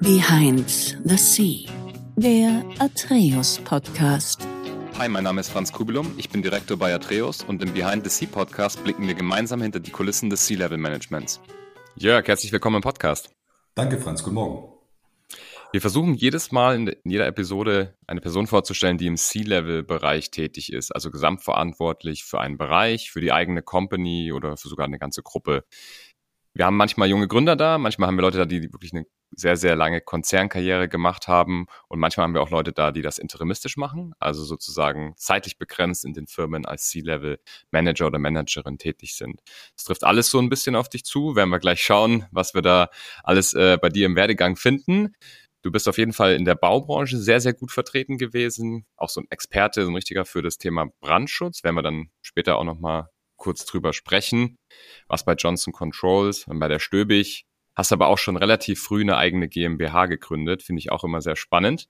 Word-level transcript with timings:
Behind 0.00 0.68
the 1.04 1.16
Sea, 1.16 1.66
der 2.16 2.62
Atreus 2.78 3.58
Podcast. 3.64 4.46
Hi, 4.98 5.08
mein 5.08 5.24
Name 5.24 5.40
ist 5.40 5.48
Franz 5.48 5.72
Kubilum, 5.72 6.12
ich 6.18 6.28
bin 6.28 6.42
Direktor 6.42 6.76
bei 6.76 6.94
Atreus 6.94 7.42
und 7.42 7.62
im 7.62 7.72
Behind 7.72 8.04
the 8.04 8.10
Sea 8.10 8.28
Podcast 8.30 8.84
blicken 8.84 9.08
wir 9.08 9.14
gemeinsam 9.14 9.62
hinter 9.62 9.80
die 9.80 9.90
Kulissen 9.90 10.28
des 10.28 10.46
Sea-Level 10.46 10.76
Managements. 10.76 11.40
Jörg, 11.96 12.28
herzlich 12.28 12.52
willkommen 12.52 12.76
im 12.76 12.82
Podcast. 12.82 13.30
Danke, 13.74 13.98
Franz, 13.98 14.22
guten 14.22 14.34
Morgen. 14.34 14.70
Wir 15.72 15.80
versuchen 15.80 16.12
jedes 16.12 16.52
Mal 16.52 16.76
in 16.76 17.10
jeder 17.10 17.26
Episode 17.26 17.94
eine 18.06 18.20
Person 18.20 18.46
vorzustellen, 18.46 18.98
die 18.98 19.06
im 19.06 19.16
C-Level-Bereich 19.16 20.30
tätig 20.30 20.74
ist, 20.74 20.94
also 20.94 21.10
gesamtverantwortlich 21.10 22.24
für 22.24 22.38
einen 22.38 22.58
Bereich, 22.58 23.10
für 23.10 23.22
die 23.22 23.32
eigene 23.32 23.62
Company 23.62 24.32
oder 24.32 24.58
für 24.58 24.68
sogar 24.68 24.86
eine 24.86 24.98
ganze 24.98 25.22
Gruppe. 25.22 25.64
Wir 26.52 26.66
haben 26.66 26.76
manchmal 26.76 27.08
junge 27.08 27.28
Gründer 27.28 27.56
da, 27.56 27.78
manchmal 27.78 28.08
haben 28.08 28.16
wir 28.16 28.22
Leute 28.22 28.38
da, 28.38 28.44
die 28.44 28.62
wirklich 28.62 28.92
eine 28.92 29.06
sehr, 29.30 29.56
sehr 29.56 29.76
lange 29.76 30.00
Konzernkarriere 30.00 30.88
gemacht 30.88 31.28
haben 31.28 31.66
und 31.88 31.98
manchmal 31.98 32.24
haben 32.24 32.34
wir 32.34 32.42
auch 32.42 32.50
Leute 32.50 32.72
da, 32.72 32.92
die 32.92 33.02
das 33.02 33.18
interimistisch 33.18 33.76
machen, 33.76 34.14
also 34.18 34.44
sozusagen 34.44 35.14
zeitlich 35.16 35.58
begrenzt 35.58 36.04
in 36.04 36.14
den 36.14 36.26
Firmen 36.26 36.64
als 36.64 36.88
C-Level-Manager 36.88 38.06
oder 38.06 38.18
Managerin 38.18 38.78
tätig 38.78 39.16
sind. 39.16 39.40
Das 39.74 39.84
trifft 39.84 40.04
alles 40.04 40.30
so 40.30 40.38
ein 40.38 40.48
bisschen 40.48 40.76
auf 40.76 40.88
dich 40.88 41.04
zu, 41.04 41.36
werden 41.36 41.50
wir 41.50 41.58
gleich 41.58 41.82
schauen, 41.82 42.26
was 42.30 42.54
wir 42.54 42.62
da 42.62 42.88
alles 43.22 43.54
äh, 43.54 43.78
bei 43.80 43.88
dir 43.88 44.06
im 44.06 44.16
Werdegang 44.16 44.56
finden. 44.56 45.14
Du 45.62 45.72
bist 45.72 45.88
auf 45.88 45.98
jeden 45.98 46.12
Fall 46.12 46.34
in 46.34 46.44
der 46.44 46.54
Baubranche 46.54 47.18
sehr, 47.18 47.40
sehr 47.40 47.52
gut 47.52 47.72
vertreten 47.72 48.18
gewesen. 48.18 48.86
Auch 48.96 49.08
so 49.08 49.20
ein 49.20 49.26
Experte, 49.30 49.82
so 49.84 49.90
ein 49.90 49.96
richtiger 49.96 50.24
für 50.24 50.40
das 50.40 50.58
Thema 50.58 50.86
Brandschutz. 51.00 51.64
Werden 51.64 51.74
wir 51.74 51.82
dann 51.82 52.10
später 52.22 52.56
auch 52.56 52.62
nochmal 52.62 53.08
kurz 53.36 53.64
drüber 53.64 53.92
sprechen. 53.92 54.58
Was 55.08 55.24
bei 55.24 55.34
Johnson 55.34 55.72
Controls 55.72 56.46
und 56.46 56.60
bei 56.60 56.68
der 56.68 56.78
Stöbig. 56.78 57.46
Hast 57.76 57.92
aber 57.92 58.08
auch 58.08 58.18
schon 58.18 58.36
relativ 58.36 58.82
früh 58.82 59.02
eine 59.02 59.16
eigene 59.16 59.48
GmbH 59.48 60.06
gegründet. 60.06 60.62
Finde 60.62 60.80
ich 60.80 60.90
auch 60.90 61.04
immer 61.04 61.20
sehr 61.20 61.36
spannend. 61.36 61.88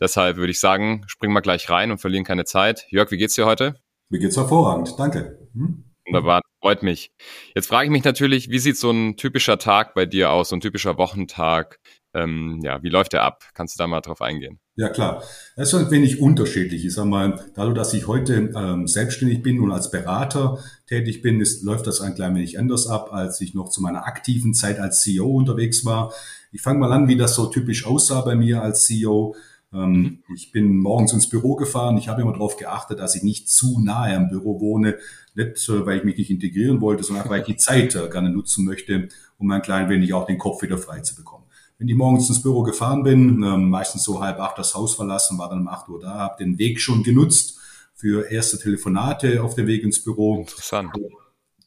Deshalb 0.00 0.36
würde 0.36 0.50
ich 0.50 0.60
sagen, 0.60 1.04
springen 1.06 1.32
wir 1.32 1.42
gleich 1.42 1.70
rein 1.70 1.90
und 1.90 1.98
verlieren 1.98 2.24
keine 2.24 2.44
Zeit. 2.44 2.86
Jörg, 2.90 3.10
wie 3.10 3.16
geht's 3.16 3.34
dir 3.34 3.46
heute? 3.46 3.76
Mir 4.10 4.18
geht's 4.18 4.36
hervorragend. 4.36 4.98
Danke. 4.98 5.48
Hm? 5.54 5.84
Wunderbar, 6.06 6.40
freut 6.60 6.82
mich. 6.82 7.12
Jetzt 7.54 7.68
frage 7.68 7.84
ich 7.84 7.90
mich 7.90 8.04
natürlich, 8.04 8.48
wie 8.48 8.58
sieht 8.58 8.78
so 8.78 8.90
ein 8.90 9.16
typischer 9.16 9.58
Tag 9.58 9.94
bei 9.94 10.06
dir 10.06 10.30
aus, 10.30 10.48
so 10.48 10.56
ein 10.56 10.60
typischer 10.60 10.96
Wochentag? 10.96 11.78
Ähm, 12.14 12.60
ja, 12.62 12.82
wie 12.82 12.88
läuft 12.88 13.12
der 13.12 13.22
ab? 13.22 13.44
Kannst 13.54 13.78
du 13.78 13.82
da 13.82 13.86
mal 13.86 14.00
drauf 14.00 14.22
eingehen? 14.22 14.58
Ja, 14.78 14.88
klar. 14.90 15.24
Es 15.56 15.72
ist 15.72 15.74
ein 15.74 15.90
wenig 15.90 16.20
unterschiedlich. 16.20 16.84
Ich 16.84 16.94
sag 16.94 17.06
mal, 17.06 17.44
dadurch, 17.56 17.74
dass 17.74 17.92
ich 17.94 18.06
heute 18.06 18.52
ähm, 18.54 18.86
selbstständig 18.86 19.42
bin 19.42 19.58
und 19.58 19.72
als 19.72 19.90
Berater 19.90 20.60
tätig 20.86 21.20
bin, 21.20 21.40
ist, 21.40 21.64
läuft 21.64 21.88
das 21.88 22.00
ein 22.00 22.14
klein 22.14 22.36
wenig 22.36 22.60
anders 22.60 22.86
ab, 22.86 23.12
als 23.12 23.40
ich 23.40 23.54
noch 23.54 23.70
zu 23.70 23.82
meiner 23.82 24.06
aktiven 24.06 24.54
Zeit 24.54 24.78
als 24.78 25.02
CEO 25.02 25.26
unterwegs 25.26 25.84
war. 25.84 26.12
Ich 26.52 26.62
fange 26.62 26.78
mal 26.78 26.92
an, 26.92 27.08
wie 27.08 27.16
das 27.16 27.34
so 27.34 27.46
typisch 27.46 27.86
aussah 27.86 28.20
bei 28.20 28.36
mir 28.36 28.62
als 28.62 28.84
CEO. 28.84 29.34
Ähm, 29.72 29.90
mhm. 29.90 30.18
Ich 30.36 30.52
bin 30.52 30.78
morgens 30.78 31.12
ins 31.12 31.28
Büro 31.28 31.56
gefahren. 31.56 31.98
Ich 31.98 32.06
habe 32.06 32.22
immer 32.22 32.32
darauf 32.32 32.56
geachtet, 32.56 33.00
dass 33.00 33.16
ich 33.16 33.24
nicht 33.24 33.50
zu 33.50 33.80
nahe 33.80 34.14
am 34.14 34.28
Büro 34.28 34.60
wohne. 34.60 34.94
Nicht, 35.34 35.68
äh, 35.68 35.86
weil 35.86 35.98
ich 35.98 36.04
mich 36.04 36.18
nicht 36.18 36.30
integrieren 36.30 36.80
wollte, 36.80 37.02
sondern 37.02 37.28
weil 37.28 37.40
ich 37.40 37.46
die 37.46 37.56
Zeit 37.56 37.96
äh, 37.96 38.08
gerne 38.08 38.30
nutzen 38.30 38.64
möchte, 38.64 39.08
um 39.38 39.50
ein 39.50 39.60
klein 39.60 39.88
wenig 39.88 40.14
auch 40.14 40.26
den 40.26 40.38
Kopf 40.38 40.62
wieder 40.62 40.78
frei 40.78 41.00
zu 41.00 41.16
bekommen. 41.16 41.37
Wenn 41.78 41.86
ich 41.86 41.94
morgens 41.94 42.28
ins 42.28 42.42
Büro 42.42 42.64
gefahren 42.64 43.04
bin, 43.04 43.40
ähm, 43.44 43.70
meistens 43.70 44.02
so 44.02 44.20
halb 44.20 44.40
acht 44.40 44.58
das 44.58 44.74
Haus 44.74 44.96
verlassen, 44.96 45.38
war 45.38 45.48
dann 45.48 45.60
um 45.60 45.68
acht 45.68 45.88
Uhr 45.88 46.00
da, 46.00 46.14
habe 46.14 46.44
den 46.44 46.58
Weg 46.58 46.80
schon 46.80 47.04
genutzt 47.04 47.60
für 47.94 48.30
erste 48.30 48.58
Telefonate 48.58 49.44
auf 49.44 49.54
dem 49.54 49.68
Weg 49.68 49.84
ins 49.84 50.02
Büro. 50.02 50.40
Interessant. 50.40 50.90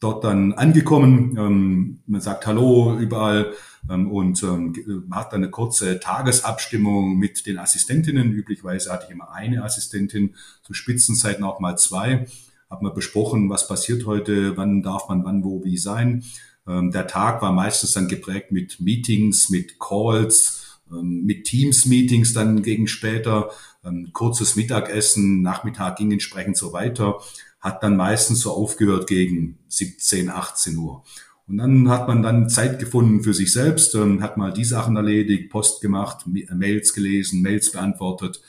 Dort 0.02 0.26
dann 0.26 0.52
angekommen, 0.54 1.38
ähm, 1.38 2.00
man 2.08 2.20
sagt 2.20 2.46
Hallo 2.46 2.98
überall 2.98 3.54
ähm, 3.90 4.12
und 4.12 4.44
ähm, 4.44 4.74
hat 5.12 5.32
dann 5.32 5.44
eine 5.44 5.52
kurze 5.52 6.00
Tagesabstimmung 6.02 7.18
mit 7.18 7.46
den 7.46 7.58
Assistentinnen. 7.58 8.34
Üblicherweise 8.34 8.92
hatte 8.92 9.06
ich 9.08 9.12
immer 9.12 9.32
eine 9.32 9.64
Assistentin, 9.64 10.36
zu 10.64 10.74
Spitzenzeiten 10.74 11.46
auch 11.46 11.62
mal 11.62 11.78
zwei. 11.78 12.26
Hat 12.70 12.82
man 12.82 12.94
besprochen, 12.94 13.50
was 13.50 13.68
passiert 13.68 14.06
heute, 14.06 14.58
wann 14.58 14.82
darf 14.82 15.08
man 15.08 15.24
wann, 15.24 15.44
wo, 15.44 15.64
wie 15.64 15.78
sein. 15.78 16.24
Ähm, 16.72 16.92
der 16.92 17.08
Tag 17.08 17.42
war 17.42 17.52
meistens 17.52 17.94
dann 17.94 18.08
geprägt 18.08 18.52
mit 18.52 18.80
Meetings, 18.80 19.50
mit 19.50 19.80
Calls, 19.80 20.80
ähm, 20.92 21.26
mit 21.26 21.46
Teams-Meetings 21.46 22.34
dann 22.34 22.62
gegen 22.62 22.88
später, 22.88 23.52
ähm, 23.84 24.10
kurzes 24.14 24.56
Mittagessen, 24.56 25.42
Nachmittag 25.42 25.98
ging 25.98 26.12
entsprechend 26.12 26.58
so 26.58 26.74
weiter, 26.74 27.20
hat 27.60 27.84
dann 27.84 27.98
meistens 27.98 28.42
so 28.42 28.52
aufgehört 28.52 29.08
gegen 29.08 29.60
17, 29.68 30.30
18 30.30 30.78
Uhr. 30.78 31.04
Und 31.48 31.58
dann 31.58 31.90
hat 31.90 32.08
man 32.08 32.22
dann 32.22 32.50
Zeit 32.50 32.80
gefunden 32.80 33.24
für 33.24 33.34
sich 33.34 33.52
selbst, 33.52 33.94
hat 33.96 34.38
mal 34.38 34.54
die 34.54 34.64
Sachen 34.64 34.96
erledigt, 34.96 35.50
Post 35.50 35.82
gemacht, 35.82 36.26
Mails 36.26 36.94
gelesen, 36.94 37.42
Mails 37.42 37.74
beantwortet, 37.74 38.42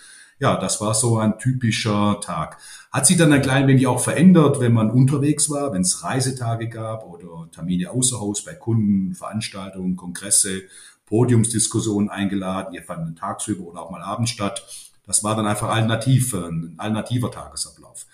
ja, 0.43 0.57
das 0.57 0.81
war 0.81 0.93
so 0.93 1.19
ein 1.19 1.39
typischer 1.39 2.21
Tag. 2.21 2.59
Hat 2.91 3.07
sich 3.07 3.17
dann 3.17 3.33
ein 3.33 3.43
klein 3.43 3.69
wenig 3.69 3.87
auch 3.87 4.01
verändert, 4.01 4.59
wenn 4.59 4.73
man 4.73 4.91
unterwegs 4.91 5.49
war, 5.49 5.73
wenn 5.73 5.83
es 5.83 6.03
Reisetage 6.03 6.69
gab 6.69 7.07
oder 7.07 7.49
Termine 7.53 7.91
außer 7.91 8.19
Haus 8.19 8.45
bei 8.45 8.55
Kunden, 8.55 9.15
Veranstaltungen, 9.15 9.95
Kongresse, 9.95 10.63
Podiumsdiskussionen 11.07 12.11
eingeladen. 12.11 12.73
Die 12.75 12.81
fanden 12.81 13.15
tagsüber 13.15 13.63
oder 13.63 13.83
auch 13.83 13.93
mal 13.93 14.03
abends 14.03 14.33
statt. 14.33 14.67
Das 15.07 15.23
war 15.23 15.37
dann 15.37 15.47
einfach 15.47 15.69
alternativ, 15.69 16.35
ein 16.35 16.75
alternativer 16.77 17.31
Tagesablauf. 17.31 18.07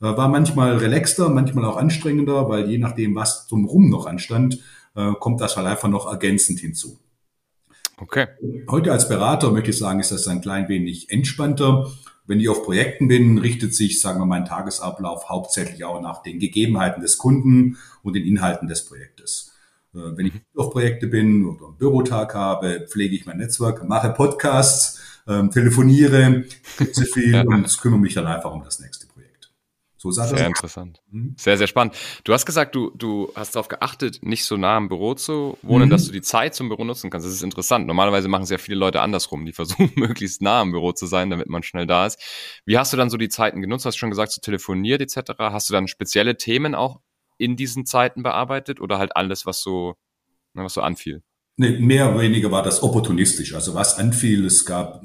Äh, 0.00 0.16
war 0.16 0.28
manchmal 0.28 0.78
relaxter, 0.78 1.28
manchmal 1.28 1.66
auch 1.66 1.76
anstrengender, 1.76 2.48
weil 2.48 2.68
je 2.68 2.78
nachdem, 2.78 3.14
was 3.14 3.46
drumherum 3.46 3.90
noch 3.90 4.06
anstand, 4.06 4.58
äh, 4.96 5.12
kommt 5.20 5.40
das 5.40 5.56
halt 5.56 5.68
einfach 5.68 5.88
noch 5.88 6.10
ergänzend 6.10 6.58
hinzu. 6.58 6.98
Okay. 7.98 8.26
Heute 8.68 8.92
als 8.92 9.08
Berater 9.08 9.50
möchte 9.50 9.70
ich 9.70 9.78
sagen, 9.78 10.00
ist 10.00 10.12
das 10.12 10.28
ein 10.28 10.42
klein 10.42 10.68
wenig 10.68 11.10
entspannter. 11.10 11.90
Wenn 12.26 12.40
ich 12.40 12.48
auf 12.48 12.64
Projekten 12.64 13.08
bin, 13.08 13.38
richtet 13.38 13.74
sich, 13.74 14.00
sagen 14.00 14.20
wir, 14.20 14.26
mein 14.26 14.44
Tagesablauf 14.44 15.28
hauptsächlich 15.28 15.84
auch 15.84 16.00
nach 16.02 16.22
den 16.22 16.38
Gegebenheiten 16.38 17.00
des 17.00 17.18
Kunden 17.18 17.78
und 18.02 18.14
den 18.14 18.24
Inhalten 18.24 18.68
des 18.68 18.84
Projektes. 18.84 19.54
Äh, 19.94 20.16
wenn 20.16 20.26
ich 20.26 20.32
auf 20.56 20.70
Projekte 20.70 21.06
bin 21.06 21.46
oder 21.46 21.68
einen 21.68 21.76
Bürotag 21.76 22.34
habe, 22.34 22.86
pflege 22.88 23.16
ich 23.16 23.26
mein 23.26 23.38
Netzwerk, 23.38 23.88
mache 23.88 24.10
Podcasts, 24.10 25.00
ähm, 25.28 25.50
telefoniere, 25.50 26.44
sehr 26.78 27.06
viel 27.06 27.32
ja. 27.32 27.42
und 27.42 27.80
kümmere 27.80 28.00
mich 28.00 28.14
dann 28.14 28.26
einfach 28.26 28.52
um 28.52 28.62
das 28.62 28.78
nächste 28.80 29.06
Projekt. 29.06 29.15
So 30.06 30.12
sah 30.12 30.28
sehr 30.28 30.38
das 30.38 30.46
interessant. 30.46 31.02
Mhm. 31.10 31.34
Sehr, 31.36 31.58
sehr 31.58 31.66
spannend. 31.66 31.96
Du 32.22 32.32
hast 32.32 32.46
gesagt, 32.46 32.76
du, 32.76 32.92
du 32.94 33.32
hast 33.34 33.56
darauf 33.56 33.66
geachtet, 33.66 34.20
nicht 34.22 34.44
so 34.44 34.56
nah 34.56 34.76
am 34.76 34.88
Büro 34.88 35.14
zu 35.14 35.58
wohnen, 35.62 35.86
mhm. 35.86 35.90
dass 35.90 36.06
du 36.06 36.12
die 36.12 36.22
Zeit 36.22 36.54
zum 36.54 36.68
Büro 36.68 36.84
nutzen 36.84 37.10
kannst. 37.10 37.26
Das 37.26 37.34
ist 37.34 37.42
interessant. 37.42 37.88
Normalerweise 37.88 38.28
machen 38.28 38.44
es 38.44 38.50
ja 38.50 38.58
viele 38.58 38.78
Leute 38.78 39.00
andersrum. 39.00 39.44
Die 39.46 39.52
versuchen, 39.52 39.90
möglichst 39.96 40.42
nah 40.42 40.60
am 40.60 40.70
Büro 40.70 40.92
zu 40.92 41.06
sein, 41.06 41.28
damit 41.30 41.48
man 41.48 41.64
schnell 41.64 41.88
da 41.88 42.06
ist. 42.06 42.20
Wie 42.64 42.78
hast 42.78 42.92
du 42.92 42.96
dann 42.96 43.10
so 43.10 43.16
die 43.16 43.28
Zeiten 43.28 43.60
genutzt? 43.60 43.84
Hast 43.84 43.96
du 43.96 43.98
schon 43.98 44.10
gesagt, 44.10 44.30
so 44.30 44.40
telefoniert 44.40 45.00
etc. 45.00 45.32
Hast 45.38 45.68
du 45.68 45.72
dann 45.72 45.88
spezielle 45.88 46.36
Themen 46.36 46.76
auch 46.76 47.00
in 47.36 47.56
diesen 47.56 47.84
Zeiten 47.84 48.22
bearbeitet 48.22 48.80
oder 48.80 48.98
halt 48.98 49.16
alles, 49.16 49.44
was 49.44 49.60
so, 49.60 49.96
ne, 50.54 50.62
was 50.62 50.74
so 50.74 50.82
anfiel? 50.82 51.22
Nee, 51.56 51.80
mehr 51.80 52.10
oder 52.10 52.20
weniger 52.20 52.52
war 52.52 52.62
das 52.62 52.82
opportunistisch. 52.82 53.54
Also 53.54 53.74
was 53.74 53.98
anfiel, 53.98 54.44
es 54.44 54.64
gab 54.66 55.02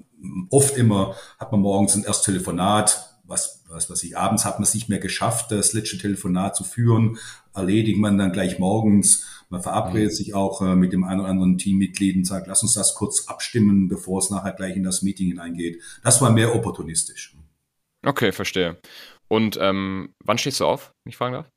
oft 0.52 0.78
immer, 0.78 1.16
hat 1.40 1.52
man 1.52 1.62
morgens 1.62 1.96
ein 1.96 2.04
erstes 2.04 2.26
Telefonat, 2.26 3.20
was, 3.24 3.61
was 3.72 3.90
was 3.90 4.04
ich, 4.04 4.18
abends 4.18 4.46
hat 4.46 4.56
man 4.56 4.64
es 4.64 4.74
nicht 4.74 4.90
mehr 4.90 5.00
geschafft, 5.00 5.52
das 5.52 5.74
letzte 5.74 5.98
Telefonat 5.98 6.56
zu 6.56 6.64
führen, 6.64 7.18
erledigt 7.54 8.00
man 8.00 8.18
dann 8.18 8.32
gleich 8.32 8.60
morgens. 8.60 9.26
Man 9.50 9.62
verabredet 9.62 10.12
mhm. 10.12 10.16
sich 10.16 10.34
auch 10.34 10.62
äh, 10.62 10.76
mit 10.76 10.94
dem 10.94 11.04
einen 11.04 11.22
oder 11.22 11.30
anderen 11.30 11.58
Teammitglied 11.58 12.16
und 12.16 12.26
sagt, 12.26 12.48
lass 12.48 12.64
uns 12.64 12.74
das 12.74 12.96
kurz 12.96 13.28
abstimmen, 13.28 13.88
bevor 13.88 14.20
es 14.20 14.30
nachher 14.30 14.54
gleich 14.54 14.76
in 14.76 14.84
das 14.84 15.02
Meeting 15.02 15.28
hineingeht. 15.28 15.82
Das 16.04 16.22
war 16.22 16.32
mehr 16.32 16.56
opportunistisch. 16.56 17.36
Okay, 18.04 18.32
verstehe. 18.32 18.78
Und 19.28 19.58
ähm, 19.62 20.14
wann 20.24 20.38
stehst 20.38 20.60
du 20.60 20.66
auf, 20.66 20.94
wenn 21.04 21.12
ich 21.12 21.18
fragen 21.18 21.34
darf? 21.34 21.50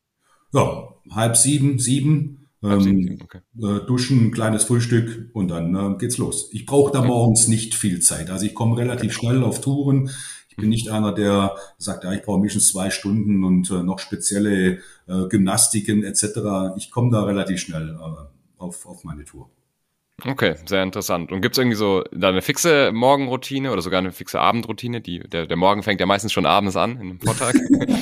Ja, 0.53 0.95
halb 1.11 1.37
sieben, 1.37 1.79
sieben. 1.79 2.49
Ähm, 2.63 3.19
okay. 3.23 3.41
äh, 3.59 3.87
duschen, 3.87 4.31
kleines 4.31 4.65
Frühstück 4.65 5.31
und 5.35 5.49
dann 5.49 5.75
äh, 5.75 5.99
geht's 5.99 6.17
los. 6.17 6.49
Ich 6.53 6.65
brauche 6.65 6.93
da 6.93 7.03
morgens 7.03 7.47
nicht 7.47 7.75
viel 7.75 8.01
Zeit. 8.01 8.31
Also 8.31 8.47
ich 8.47 8.55
komme 8.55 8.79
relativ 8.79 9.13
schnell 9.13 9.43
auf 9.43 9.61
Touren. 9.61 10.11
Ich 10.57 10.61
bin 10.61 10.69
nicht 10.69 10.89
einer, 10.89 11.13
der 11.13 11.57
sagt, 11.79 12.05
ja, 12.05 12.13
ich 12.13 12.23
brauche 12.23 12.39
mindestens 12.39 12.69
zwei 12.69 12.91
Stunden 12.91 13.43
und 13.43 13.71
äh, 13.73 13.83
noch 13.83 13.99
spezielle 13.99 14.79
äh, 15.09 15.29
Gymnastiken 15.29 16.05
etc. 16.05 16.77
Ich 16.77 16.93
komme 16.93 17.11
da 17.11 17.25
relativ 17.25 17.59
schnell 17.59 17.99
äh, 18.01 18.63
auf, 18.63 18.87
auf 18.87 19.03
meine 19.03 19.25
Tour. 19.25 19.51
Okay, 20.25 20.55
sehr 20.65 20.85
interessant. 20.85 21.33
Und 21.33 21.41
gibt 21.41 21.57
es 21.57 21.59
irgendwie 21.59 21.77
so 21.77 22.05
da 22.13 22.29
eine 22.29 22.41
fixe 22.41 22.93
Morgenroutine 22.93 23.73
oder 23.73 23.83
sogar 23.83 23.99
eine 23.99 24.13
fixe 24.13 24.39
Abendroutine? 24.39 25.01
Die, 25.01 25.19
der, 25.19 25.47
der 25.47 25.57
Morgen 25.57 25.83
fängt 25.83 25.99
ja 25.99 26.07
meistens 26.07 26.33
schon 26.33 26.47
abends 26.47 26.77
an, 26.77 26.93
in 26.93 27.01
einem 27.01 27.21
Vortag. 27.21 27.55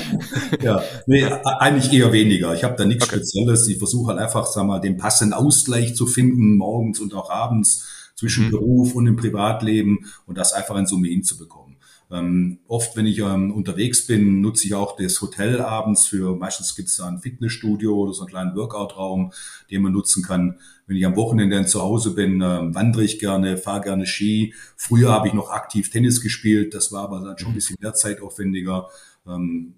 ja, 0.62 0.82
nee, 1.06 1.24
eigentlich 1.24 1.90
eher 1.90 2.12
weniger. 2.12 2.54
Ich 2.54 2.64
habe 2.64 2.76
da 2.76 2.84
nichts 2.84 3.04
okay. 3.04 3.16
Spezielles. 3.16 3.66
Ich 3.66 3.78
versuche 3.78 4.10
halt 4.10 4.20
einfach, 4.20 4.44
sag 4.44 4.66
mal, 4.66 4.78
den 4.78 4.98
passenden 4.98 5.32
Ausgleich 5.32 5.96
zu 5.96 6.06
finden, 6.06 6.58
morgens 6.58 7.00
und 7.00 7.14
auch 7.14 7.30
abends 7.30 7.88
zwischen 8.14 8.46
mhm. 8.46 8.50
Beruf 8.50 8.94
und 8.94 9.06
dem 9.06 9.16
Privatleben 9.16 10.04
und 10.26 10.36
das 10.36 10.52
einfach 10.52 10.76
in 10.76 10.86
Summe 10.86 11.08
hinzubekommen. 11.08 11.71
Ähm, 12.12 12.58
oft, 12.68 12.94
wenn 12.94 13.06
ich 13.06 13.20
ähm, 13.20 13.50
unterwegs 13.52 14.06
bin, 14.06 14.42
nutze 14.42 14.66
ich 14.66 14.74
auch 14.74 14.96
das 14.96 15.20
Hotel 15.22 15.62
abends 15.62 16.06
für, 16.06 16.36
meistens 16.36 16.76
gibt 16.76 16.90
es 16.90 16.96
da 16.96 17.08
ein 17.08 17.20
Fitnessstudio 17.20 17.94
oder 17.96 18.12
so 18.12 18.22
einen 18.22 18.28
kleinen 18.28 18.54
Workout-Raum, 18.54 19.32
den 19.70 19.82
man 19.82 19.92
nutzen 19.92 20.22
kann. 20.22 20.58
Wenn 20.86 20.96
ich 20.96 21.06
am 21.06 21.16
Wochenende 21.16 21.64
zu 21.64 21.80
Hause 21.80 22.14
bin, 22.14 22.42
äh, 22.42 22.74
wandere 22.74 23.02
ich 23.02 23.18
gerne, 23.18 23.56
fahre 23.56 23.80
gerne 23.80 24.06
Ski. 24.06 24.52
Früher 24.76 25.10
habe 25.10 25.28
ich 25.28 25.32
noch 25.32 25.50
aktiv 25.50 25.90
Tennis 25.90 26.20
gespielt, 26.20 26.74
das 26.74 26.92
war 26.92 27.04
aber 27.04 27.20
dann 27.20 27.38
schon 27.38 27.52
ein 27.52 27.54
bisschen 27.54 27.76
mehr 27.80 27.94
zeitaufwendiger. 27.94 28.88
Ähm, 29.26 29.72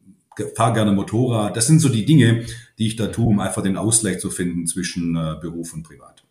fahre 0.57 0.73
gerne 0.73 0.91
Motorrad. 0.91 1.57
Das 1.57 1.69
sind 1.69 1.79
so 1.79 1.89
die 1.89 2.05
Dinge, 2.05 2.47
die 2.79 2.89
ich 2.89 2.97
da 2.97 3.07
tue, 3.07 3.27
um 3.27 3.39
einfach 3.39 3.63
den 3.63 3.77
Ausgleich 3.77 4.19
zu 4.19 4.31
finden 4.31 4.67
zwischen 4.67 5.15
äh, 5.15 5.37
Beruf 5.41 5.73
und 5.73 5.85
Privat. 5.85 6.24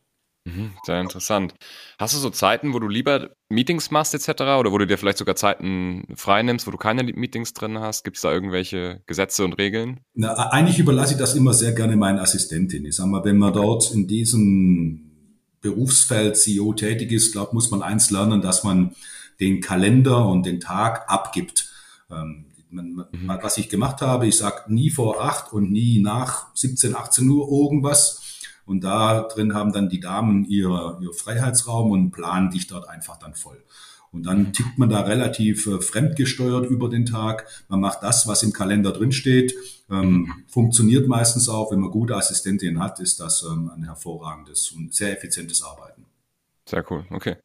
Mhm, 0.46 0.74
sehr 0.84 1.00
interessant. 1.00 1.54
Hast 1.98 2.14
du 2.14 2.18
so 2.18 2.30
Zeiten, 2.30 2.74
wo 2.74 2.80
du 2.80 2.90
lieber 2.90 3.30
Meetings 3.48 3.92
machst 3.92 4.14
etc. 4.14 4.42
oder 4.60 4.74
wo 4.74 4.78
du 4.78 4.86
dir 4.86 4.98
vielleicht 4.98 5.18
sogar 5.18 5.38
Zeiten 5.38 6.04
frei 6.16 6.44
nimmst, 6.44 6.68
wo 6.68 6.72
du 6.72 6.78
keine 6.78 7.04
Meetings 7.04 7.54
drin 7.54 7.80
hast? 7.80 8.04
Gibt 8.04 8.18
es 8.18 8.24
da 8.24 8.32
irgendwelche 8.32 9.02
Gesetze 9.06 9.46
und 9.46 9.54
Regeln? 9.54 10.02
Na, 10.14 10.34
eigentlich 10.52 10.80
überlasse 10.80 11.14
ich 11.14 11.20
das 11.20 11.36
immer 11.36 11.54
sehr 11.54 11.72
gerne 11.72 11.96
meinen 11.96 12.20
Assistentin. 12.20 12.86
Ich 12.86 12.98
sag 12.98 13.06
mal, 13.06 13.24
wenn 13.24 13.38
man 13.38 13.52
okay. 13.52 13.62
dort 13.62 13.92
in 13.94 14.08
diesem 14.08 15.12
Berufsfeld 15.62 16.36
CEO 16.36 16.74
tätig 16.74 17.14
ist, 17.14 17.32
glaube 17.32 17.54
muss 17.54 17.72
man 17.72 17.82
eins 17.82 18.12
lernen, 18.12 18.42
dass 18.42 18.66
man 18.66 18.96
den 19.40 19.62
Kalender 19.62 20.28
und 20.28 20.46
den 20.46 20.60
Tag 20.60 21.10
abgibt. 21.10 21.72
Ähm, 22.12 22.48
man, 22.70 23.06
mhm. 23.12 23.30
Was 23.42 23.58
ich 23.58 23.70
gemacht 23.70 24.02
habe, 24.02 24.28
ich 24.28 24.36
sage 24.36 24.74
nie 24.74 24.90
vor 24.90 25.24
acht 25.24 25.54
und 25.54 25.72
nie 25.72 26.00
nach 26.00 26.54
17, 26.56 26.96
18 26.96 27.30
Uhr 27.30 27.48
irgendwas 27.48 28.23
und 28.66 28.84
da 28.84 29.24
drin 29.24 29.54
haben 29.54 29.74
dann 29.74 29.90
die 29.90 30.00
Damen 30.00 30.46
ihr, 30.46 30.98
ihr 31.02 31.14
Freiheitsraum 31.14 31.92
und 31.92 32.12
planen 32.12 32.50
dich 32.50 32.68
dort 32.68 32.88
einfach 32.88 33.18
dann 33.18 33.34
voll. 33.34 33.64
Und 34.14 34.28
dann 34.28 34.54
tickt 34.54 34.78
man 34.78 34.90
da 34.90 35.02
relativ 35.02 35.66
äh, 35.66 35.82
fremdgesteuert 35.82 36.70
über 36.70 36.88
den 36.88 37.06
Tag. 37.06 37.48
Man 37.68 37.80
macht 37.80 38.04
das, 38.04 38.28
was 38.28 38.44
im 38.44 38.54
Kalender 38.54 38.92
drin 38.92 39.12
steht. 39.12 39.56
Ähm, 39.90 40.32
funktioniert 40.48 41.08
meistens 41.08 41.50
auch. 41.50 41.72
Wenn 41.72 41.80
man 41.80 41.90
gute 41.90 42.16
Assistentinnen 42.16 42.82
hat, 42.82 43.00
ist 43.00 43.20
das 43.20 43.44
ähm, 43.44 43.72
ein 43.76 43.84
hervorragendes 43.84 44.72
und 44.72 44.94
sehr 44.94 45.18
effizientes 45.18 45.64
Arbeiten. 45.64 46.06
Sehr 46.70 46.90
cool, 46.92 47.06
okay. 47.10 47.38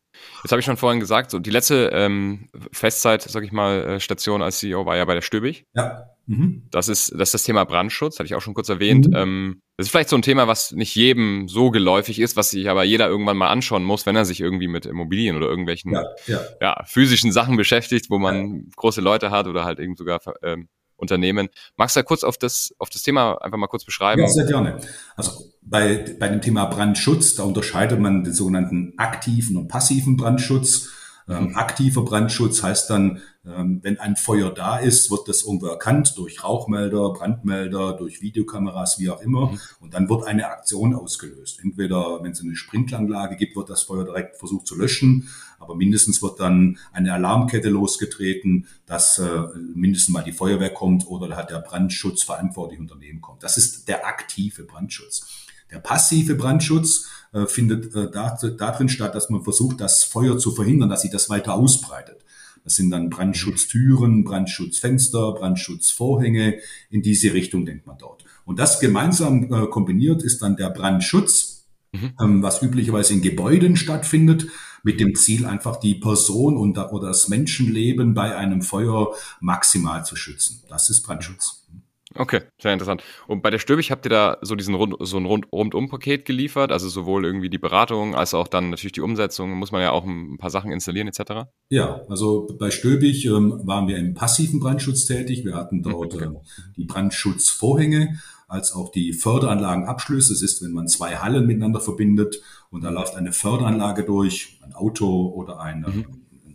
Jetzt 0.43 0.53
habe 0.53 0.61
ich 0.61 0.67
schon 0.67 0.77
vorhin 0.77 1.01
gesagt, 1.01 1.31
so 1.31 1.39
die 1.39 1.51
letzte 1.51 1.91
ähm, 1.93 2.51
Festzeit, 2.71 3.23
sag 3.23 3.45
ich 3.45 3.53
mal, 3.53 3.85
äh, 3.85 4.01
Station 4.01 4.43
als 4.43 4.59
CEO 4.59 4.85
war 4.85 4.97
ja 4.97 5.07
bei 5.07 5.15
der 5.15 5.23
Stöbig. 5.23 5.65
Ja. 5.75 6.11
Mhm. 6.29 6.69
Das 6.71 6.89
ist 6.89 7.11
das 7.13 7.29
ist 7.29 7.35
das 7.35 7.43
Thema 7.45 7.65
Brandschutz, 7.65 8.19
hatte 8.19 8.27
ich 8.27 8.35
auch 8.35 8.43
schon 8.43 8.53
kurz 8.55 8.69
erwähnt. 8.69 9.09
Mhm. 9.09 9.17
Ähm, 9.17 9.63
das 9.77 9.87
ist 9.87 9.91
vielleicht 9.91 10.11
so 10.11 10.17
ein 10.17 10.23
Thema, 10.23 10.47
was 10.47 10.73
nicht 10.73 10.95
jedem 10.95 11.49
so 11.49 11.71
geläufig 11.71 12.21
ist, 12.21 12.37
was 12.37 12.51
sich 12.51 12.69
aber 12.69 12.85
jeder 12.85 13.09
irgendwann 13.09 13.39
mal 13.39 13.49
anschauen 13.49 13.83
muss, 13.83 14.05
wenn 14.05 14.15
er 14.15 14.27
sich 14.27 14.41
irgendwie 14.41 14.69
mit 14.69 14.85
Immobilien 14.85 15.37
oder 15.37 15.49
irgendwelchen 15.49 15.93
ja, 15.93 16.05
ja. 16.27 16.41
ja 16.61 16.83
physischen 16.85 17.33
Sachen 17.33 17.57
beschäftigt, 17.57 18.11
wo 18.11 18.19
man 18.19 18.55
ja. 18.55 18.61
große 18.77 19.01
Leute 19.01 19.31
hat 19.31 19.47
oder 19.47 19.65
halt 19.65 19.81
eben 19.81 19.97
sogar 19.97 20.21
ähm, 20.43 20.69
Unternehmen. 20.97 21.49
Magst 21.77 21.97
du 21.97 22.01
da 22.01 22.05
kurz 22.05 22.25
auf 22.25 22.37
das, 22.37 22.75
auf 22.79 22.91
das 22.91 23.03
Thema 23.03 23.41
einfach 23.41 23.57
mal 23.57 23.69
kurz 23.69 23.85
beschreiben? 23.85 24.21
Ja, 24.21 24.29
sehr 24.29 24.47
gerne. 24.47 24.79
Also 25.17 25.45
bei, 25.63 26.17
bei 26.19 26.29
dem 26.29 26.43
Thema 26.43 26.67
Brandschutz, 26.67 27.37
da 27.37 27.45
unterscheidet 27.45 28.01
man 28.01 28.25
den 28.25 28.35
sogenannten 28.35 28.95
aktiven 28.99 29.57
und 29.57 29.69
passiven 29.69 30.17
Brandschutz. 30.17 30.91
Ähm, 31.29 31.57
aktiver 31.57 32.03
Brandschutz 32.03 32.63
heißt 32.63 32.89
dann, 32.89 33.21
ähm, 33.47 33.81
wenn 33.83 33.99
ein 33.99 34.17
Feuer 34.17 34.51
da 34.53 34.79
ist, 34.79 35.11
wird 35.11 35.29
das 35.29 35.43
irgendwo 35.43 35.67
erkannt 35.67 36.15
durch 36.17 36.43
Rauchmelder, 36.43 37.11
Brandmelder, 37.11 37.93
durch 37.93 38.23
Videokameras, 38.23 38.99
wie 38.99 39.11
auch 39.11 39.21
immer. 39.21 39.53
Mhm. 39.53 39.59
Und 39.81 39.95
dann 39.95 40.09
wird 40.09 40.27
eine 40.27 40.49
Aktion 40.49 40.95
ausgelöst. 40.95 41.61
Entweder, 41.63 42.23
wenn 42.23 42.33
es 42.33 42.41
eine 42.41 42.57
Sprinklanlage 42.57 43.37
gibt, 43.37 43.57
wird 43.57 43.69
das 43.69 43.83
Feuer 43.83 44.05
direkt 44.05 44.37
versucht 44.37 44.67
zu 44.67 44.77
löschen. 44.77 45.29
Aber 45.59 45.75
mindestens 45.75 46.23
wird 46.23 46.41
dann 46.41 46.79
eine 46.93 47.13
Alarmkette 47.13 47.69
losgetreten, 47.69 48.67
dass 48.87 49.19
äh, 49.19 49.29
mindestens 49.75 50.13
mal 50.13 50.23
die 50.23 50.33
Feuerwehr 50.33 50.71
kommt 50.71 51.07
oder 51.07 51.37
hat 51.37 51.51
der 51.51 51.61
Brandschutz 51.61 52.23
verantwortliche 52.23 52.81
Unternehmen 52.81 53.21
kommt. 53.21 53.43
Das 53.43 53.57
ist 53.57 53.89
der 53.89 54.07
aktive 54.07 54.63
Brandschutz. 54.63 55.27
Der 55.71 55.81
passive 55.81 56.35
Brandschutz 56.35 57.09
äh, 57.33 57.47
findet 57.47 57.95
äh, 57.95 58.11
da, 58.11 58.37
darin 58.57 58.89
statt, 58.89 59.15
dass 59.15 59.31
man 59.31 59.43
versucht, 59.43 59.81
das 59.81 60.05
Feuer 60.05 60.39
zu 60.39 60.53
verhindern, 60.53 60.89
dass 60.89 61.03
sich 61.03 61.11
das 61.11 61.29
weiter 61.31 61.55
ausbreitet. 61.55 62.25
Das 62.65 62.75
sind 62.75 62.91
dann 62.91 63.09
Brandschutztüren, 63.09 64.25
Brandschutzfenster, 64.25 65.33
Brandschutzvorhänge. 65.33 66.59
In 66.91 67.03
diese 67.03 67.33
Richtung 67.33 67.65
denkt 67.65 67.87
man 67.87 67.99
dort. 67.99 68.25
Und 68.45 68.59
das 68.59 68.81
gemeinsam 68.81 69.53
äh, 69.53 69.67
kombiniert 69.67 70.23
ist 70.23 70.43
dann 70.43 70.57
der 70.57 70.71
Brandschutz, 70.71 71.67
mhm. 71.93 72.13
ähm, 72.21 72.43
was 72.43 72.63
üblicherweise 72.63 73.15
in 73.15 73.23
Gebäuden 73.23 73.77
stattfindet, 73.77 74.49
mit 74.83 75.01
dem 75.01 75.15
Ziel 75.15 75.47
einfach 75.47 75.77
die 75.77 75.95
Person 75.95 76.57
und, 76.57 76.79
oder 76.79 77.09
das 77.09 77.29
Menschenleben 77.29 78.15
bei 78.15 78.37
einem 78.37 78.63
Feuer 78.63 79.15
maximal 79.41 80.05
zu 80.05 80.17
schützen. 80.17 80.63
Das 80.69 80.91
ist 80.91 81.03
Brandschutz. 81.03 81.67
Okay, 82.15 82.41
sehr 82.59 82.73
interessant. 82.73 83.03
Und 83.27 83.43
bei 83.43 83.51
der 83.51 83.59
Stöbig 83.59 83.91
habt 83.91 84.07
ihr 84.07 84.11
da 84.11 84.39
so 84.41 84.55
diesen 84.55 84.75
Rund, 84.75 84.95
so 85.01 85.19
ein 85.19 85.27
Rund, 85.27 85.47
Rundum-Paket 85.53 86.25
geliefert, 86.25 86.73
also 86.73 86.89
sowohl 86.89 87.25
irgendwie 87.25 87.51
die 87.51 87.59
Beratung 87.59 88.15
als 88.15 88.33
auch 88.33 88.49
dann 88.49 88.71
natürlich 88.71 88.93
die 88.93 89.03
Umsetzung. 89.03 89.51
Muss 89.53 89.73
man 89.73 89.83
ja 89.83 89.91
auch 89.91 90.05
ein 90.05 90.39
paar 90.39 90.51
Sachen 90.51 90.73
installieren 90.73 91.09
etc. 91.09 91.49
Ja, 91.69 92.03
also 92.09 92.49
bei 92.59 92.71
Stöbig 92.71 93.27
ähm, 93.27 93.61
waren 93.65 93.89
wir 93.89 93.99
im 93.99 94.15
passiven 94.15 94.59
Brandschutz 94.59 95.05
tätig. 95.05 95.45
Wir 95.45 95.55
hatten 95.55 95.83
dort 95.83 96.15
okay. 96.15 96.25
äh, 96.25 96.73
die 96.77 96.85
Brandschutzvorhänge 96.85 98.19
als 98.49 98.73
auch 98.73 98.91
die 98.91 99.13
Förderanlagenabschlüsse. 99.13 100.33
Es 100.33 100.41
ist, 100.41 100.63
wenn 100.63 100.73
man 100.73 100.89
zwei 100.89 101.17
Hallen 101.17 101.47
miteinander 101.47 101.81
verbindet 101.81 102.41
und 102.71 102.83
da 102.83 102.91
läuft 102.91 103.15
eine 103.15 103.33
Förderanlage 103.33 104.05
durch, 104.05 104.59
ein 104.63 104.73
Auto 104.75 105.27
oder 105.29 105.61
eine, 105.61 105.89
mhm. 105.89 106.07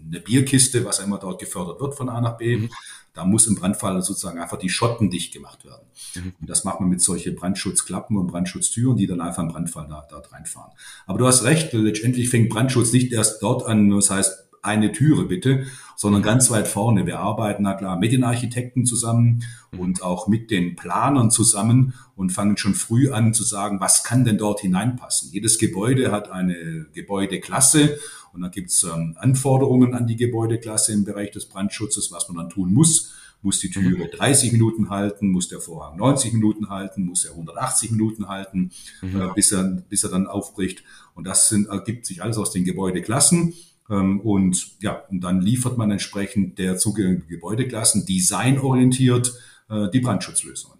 eine 0.07 0.19
Bierkiste, 0.19 0.83
was 0.83 0.99
immer 0.99 1.19
dort 1.19 1.39
gefördert 1.39 1.79
wird 1.79 1.93
von 1.93 2.09
A 2.09 2.19
nach 2.19 2.37
B. 2.37 2.57
Mhm. 2.57 2.69
Da 3.13 3.25
muss 3.25 3.45
im 3.47 3.55
Brandfall 3.55 4.01
sozusagen 4.01 4.39
einfach 4.39 4.57
die 4.57 4.69
Schotten 4.69 5.09
dicht 5.09 5.33
gemacht 5.33 5.65
werden. 5.65 5.85
Mhm. 6.15 6.33
Und 6.41 6.49
das 6.49 6.63
macht 6.63 6.79
man 6.79 6.89
mit 6.89 7.01
solche 7.01 7.31
Brandschutzklappen 7.31 8.17
und 8.17 8.27
Brandschutztüren, 8.27 8.97
die 8.97 9.07
dann 9.07 9.21
einfach 9.21 9.43
im 9.43 9.49
Brandfall 9.49 9.87
da, 9.87 10.05
dort 10.09 10.31
reinfahren. 10.33 10.71
Aber 11.05 11.19
du 11.19 11.27
hast 11.27 11.43
recht, 11.43 11.73
letztendlich 11.73 12.29
fängt 12.29 12.49
Brandschutz 12.49 12.91
nicht 12.91 13.11
erst 13.11 13.43
dort 13.43 13.65
an, 13.65 13.89
das 13.89 14.09
heißt, 14.09 14.42
eine 14.63 14.91
Türe 14.91 15.25
bitte, 15.25 15.65
sondern 15.95 16.21
mhm. 16.21 16.25
ganz 16.25 16.49
weit 16.49 16.67
vorne. 16.67 17.05
Wir 17.05 17.19
arbeiten, 17.19 17.63
na 17.63 17.73
klar, 17.73 17.99
mit 17.99 18.11
den 18.11 18.23
Architekten 18.23 18.85
zusammen 18.85 19.43
mhm. 19.71 19.79
und 19.79 20.03
auch 20.03 20.27
mit 20.27 20.49
den 20.49 20.75
Planern 20.75 21.29
zusammen 21.29 21.93
und 22.15 22.31
fangen 22.31 22.57
schon 22.57 22.73
früh 22.73 23.11
an 23.11 23.33
zu 23.33 23.43
sagen, 23.43 23.79
was 23.79 24.03
kann 24.03 24.23
denn 24.25 24.37
dort 24.37 24.61
hineinpassen. 24.61 25.31
Jedes 25.31 25.59
Gebäude 25.59 26.11
hat 26.11 26.31
eine 26.31 26.87
Gebäudeklasse 26.93 27.99
und 28.33 28.41
da 28.41 28.47
gibt's 28.47 28.83
ähm, 28.83 29.15
Anforderungen 29.19 29.93
an 29.93 30.07
die 30.07 30.15
Gebäudeklasse 30.15 30.93
im 30.93 31.03
Bereich 31.03 31.31
des 31.31 31.45
Brandschutzes, 31.45 32.11
was 32.11 32.27
man 32.29 32.37
dann 32.37 32.49
tun 32.49 32.73
muss. 32.73 33.13
Muss 33.41 33.59
die 33.59 33.69
Türe 33.69 34.07
30 34.07 34.53
mhm. 34.53 34.57
Minuten 34.57 34.89
halten, 34.89 35.27
muss 35.27 35.49
der 35.49 35.59
Vorhang 35.59 35.97
90 35.97 36.31
Minuten 36.31 36.69
halten, 36.69 37.03
muss 37.03 37.25
er 37.25 37.31
180 37.31 37.91
Minuten 37.91 38.29
halten, 38.29 38.71
mhm. 39.01 39.21
äh, 39.21 39.33
bis, 39.35 39.51
er, 39.51 39.63
bis 39.63 40.05
er 40.05 40.09
dann 40.09 40.27
aufbricht. 40.27 40.83
Und 41.13 41.27
das 41.27 41.49
sind, 41.49 41.67
ergibt 41.67 42.05
sich 42.05 42.23
alles 42.23 42.37
aus 42.37 42.51
den 42.51 42.63
Gebäudeklassen. 42.63 43.53
Ähm, 43.89 44.21
und 44.21 44.81
ja, 44.81 45.03
und 45.09 45.21
dann 45.21 45.41
liefert 45.41 45.77
man 45.77 45.91
entsprechend 45.91 46.57
der 46.59 46.77
zugehörigen 46.77 47.27
Gebäudeklassen 47.27 48.05
designorientiert 48.05 49.33
äh, 49.69 49.89
die 49.89 49.99
Brandschutzlösungen. 49.99 50.79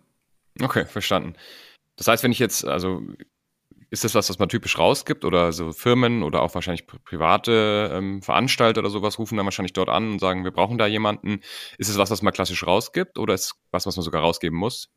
Okay, 0.62 0.86
verstanden. 0.86 1.34
Das 1.96 2.08
heißt, 2.08 2.24
wenn 2.24 2.32
ich 2.32 2.40
jetzt, 2.40 2.66
also 2.66 3.02
ist 3.94 4.04
das 4.04 4.16
was, 4.16 4.28
was 4.28 4.40
man 4.40 4.50
typisch 4.50 4.80
rausgibt 4.80 5.24
oder 5.24 5.52
so 5.52 5.72
Firmen 5.72 6.24
oder 6.24 6.42
auch 6.42 6.56
wahrscheinlich 6.56 6.88
private 6.88 7.92
ähm, 7.94 8.24
Veranstalter 8.24 8.80
oder 8.80 8.90
sowas 8.90 9.20
rufen 9.20 9.38
dann 9.38 9.46
wahrscheinlich 9.46 9.74
dort 9.74 9.90
an 9.90 10.14
und 10.14 10.20
sagen, 10.20 10.44
wir 10.44 10.52
brauchen 10.52 10.80
da 10.80 10.88
jemanden. 10.88 11.42
Ist 11.78 11.90
es 11.90 11.98
was, 12.00 12.10
was 12.10 12.24
man 12.24 12.34
klassisch 12.34 12.66
rausgibt 12.66 13.20
oder 13.20 13.36
ist 13.36 13.46
es 13.46 13.54
was, 13.70 13.86
was 13.86 13.96
man 13.96 14.04
sogar 14.04 14.24
rausgeben 14.24 14.58
muss? 14.58 14.90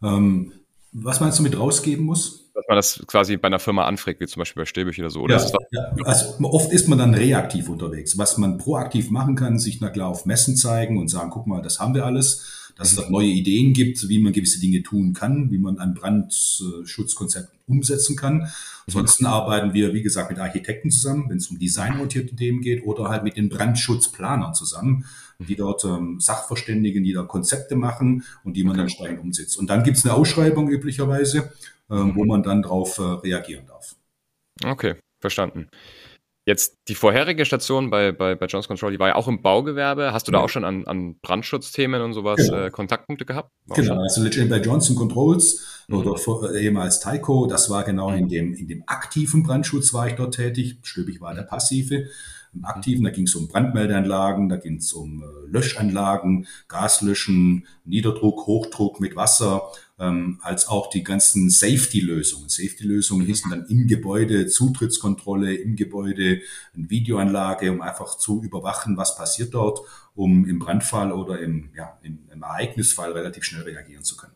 Ähm, 0.00 0.52
was 0.94 1.20
meinst 1.20 1.40
du 1.40 1.42
mit 1.42 1.58
rausgeben 1.58 2.04
muss? 2.04 2.48
Dass 2.54 2.64
man 2.68 2.76
das 2.76 3.02
quasi 3.08 3.36
bei 3.36 3.48
einer 3.48 3.58
Firma 3.58 3.84
anfragt, 3.84 4.20
wie 4.20 4.28
zum 4.28 4.40
Beispiel 4.40 4.62
bei 4.62 4.66
Stäbich 4.66 5.00
oder 5.00 5.10
so. 5.10 5.22
Oder 5.22 5.38
ja, 5.38 5.60
ja. 5.72 6.04
Also 6.04 6.36
oft 6.42 6.72
ist 6.72 6.88
man 6.88 6.98
dann 6.98 7.14
reaktiv 7.14 7.68
unterwegs. 7.68 8.16
Was 8.16 8.38
man 8.38 8.58
proaktiv 8.58 9.10
machen 9.10 9.34
kann, 9.34 9.58
sich 9.58 9.80
na 9.80 9.90
klar 9.90 10.08
auf 10.08 10.24
Messen 10.24 10.56
zeigen 10.56 10.98
und 10.98 11.08
sagen, 11.08 11.30
guck 11.30 11.48
mal, 11.48 11.62
das 11.62 11.80
haben 11.80 11.94
wir 11.94 12.06
alles 12.06 12.63
dass 12.76 12.92
es 12.92 12.98
auch 12.98 13.10
neue 13.10 13.28
Ideen 13.28 13.72
gibt, 13.72 14.08
wie 14.08 14.18
man 14.18 14.32
gewisse 14.32 14.60
Dinge 14.60 14.82
tun 14.82 15.12
kann, 15.12 15.50
wie 15.50 15.58
man 15.58 15.78
ein 15.78 15.94
Brandschutzkonzept 15.94 17.50
umsetzen 17.66 18.16
kann. 18.16 18.48
Ansonsten 18.86 19.26
arbeiten 19.26 19.72
wir, 19.72 19.94
wie 19.94 20.02
gesagt, 20.02 20.30
mit 20.30 20.38
Architekten 20.38 20.90
zusammen, 20.90 21.28
wenn 21.28 21.38
es 21.38 21.48
um 21.48 21.58
designmontierte 21.58 22.34
Themen 22.36 22.60
geht, 22.60 22.84
oder 22.84 23.08
halt 23.08 23.24
mit 23.24 23.36
den 23.36 23.48
Brandschutzplanern 23.48 24.54
zusammen, 24.54 25.04
die 25.38 25.56
dort 25.56 25.84
ähm, 25.84 26.20
Sachverständigen, 26.20 27.04
die 27.04 27.12
da 27.12 27.22
Konzepte 27.22 27.76
machen 27.76 28.24
und 28.44 28.56
die 28.56 28.64
man 28.64 28.76
dann 28.76 28.86
entsprechend 28.86 29.20
umsetzt. 29.20 29.56
Und 29.56 29.68
dann 29.68 29.82
gibt 29.82 29.96
es 29.96 30.04
eine 30.04 30.14
Ausschreibung 30.14 30.68
üblicherweise, 30.68 31.52
ähm, 31.90 32.14
wo 32.14 32.24
man 32.24 32.42
dann 32.42 32.62
darauf 32.62 32.98
äh, 32.98 33.02
reagieren 33.02 33.66
darf. 33.66 33.96
Okay, 34.64 34.94
verstanden. 35.20 35.68
Jetzt 36.46 36.76
die 36.88 36.94
vorherige 36.94 37.46
Station 37.46 37.88
bei, 37.88 38.12
bei, 38.12 38.34
bei 38.34 38.46
John's 38.46 38.68
Control, 38.68 38.92
die 38.92 38.98
war 38.98 39.08
ja 39.08 39.14
auch 39.14 39.28
im 39.28 39.40
Baugewerbe. 39.40 40.12
Hast 40.12 40.28
du 40.28 40.32
da 40.32 40.40
auch 40.40 40.50
schon 40.50 40.64
an, 40.64 40.86
an 40.86 41.16
Brandschutzthemen 41.20 42.02
und 42.02 42.12
sowas 42.12 42.36
genau. 42.36 42.64
äh, 42.64 42.70
Kontaktpunkte 42.70 43.24
gehabt? 43.24 43.50
War 43.64 43.76
genau, 43.76 44.02
also 44.02 44.22
letztendlich 44.22 44.50
bei 44.50 44.62
Johnson 44.62 44.94
Controls 44.94 45.84
mhm. 45.88 45.96
oder 45.96 46.16
vor, 46.18 46.50
äh, 46.50 46.62
ehemals 46.62 47.00
Tyco, 47.00 47.46
das 47.46 47.70
war 47.70 47.82
genau 47.84 48.12
in 48.12 48.28
dem, 48.28 48.52
in 48.52 48.68
dem 48.68 48.84
aktiven 48.86 49.42
Brandschutz 49.42 49.94
war 49.94 50.06
ich 50.06 50.16
dort 50.16 50.34
tätig. 50.34 50.78
Stöbig 50.82 51.22
war 51.22 51.34
der 51.34 51.44
passive. 51.44 52.08
Im 52.52 52.64
aktiven, 52.66 53.04
da 53.04 53.10
ging 53.10 53.24
es 53.24 53.34
um 53.34 53.48
Brandmeldeanlagen, 53.48 54.50
da 54.50 54.56
ging 54.56 54.76
es 54.76 54.92
um 54.92 55.22
äh, 55.22 55.50
Löschanlagen, 55.50 56.46
Gaslöschen, 56.68 57.66
Niederdruck, 57.86 58.46
Hochdruck 58.46 59.00
mit 59.00 59.16
Wasser, 59.16 59.62
ähm, 59.98 60.40
als 60.42 60.68
auch 60.68 60.90
die 60.90 61.04
ganzen 61.04 61.50
Safety-Lösungen. 61.50 62.48
Safety-Lösungen 62.48 63.26
hießen 63.26 63.50
dann 63.50 63.66
im 63.66 63.86
Gebäude 63.86 64.46
Zutrittskontrolle, 64.46 65.54
im 65.54 65.76
Gebäude 65.76 66.40
eine 66.74 66.90
Videoanlage, 66.90 67.70
um 67.70 67.80
einfach 67.80 68.16
zu 68.16 68.42
überwachen, 68.42 68.96
was 68.96 69.16
passiert 69.16 69.54
dort, 69.54 69.80
um 70.14 70.46
im 70.46 70.58
Brandfall 70.58 71.12
oder 71.12 71.40
im, 71.40 71.70
ja, 71.76 71.98
im, 72.02 72.18
im 72.32 72.42
Ereignisfall 72.42 73.12
relativ 73.12 73.44
schnell 73.44 73.62
reagieren 73.62 74.02
zu 74.02 74.16
können. 74.16 74.34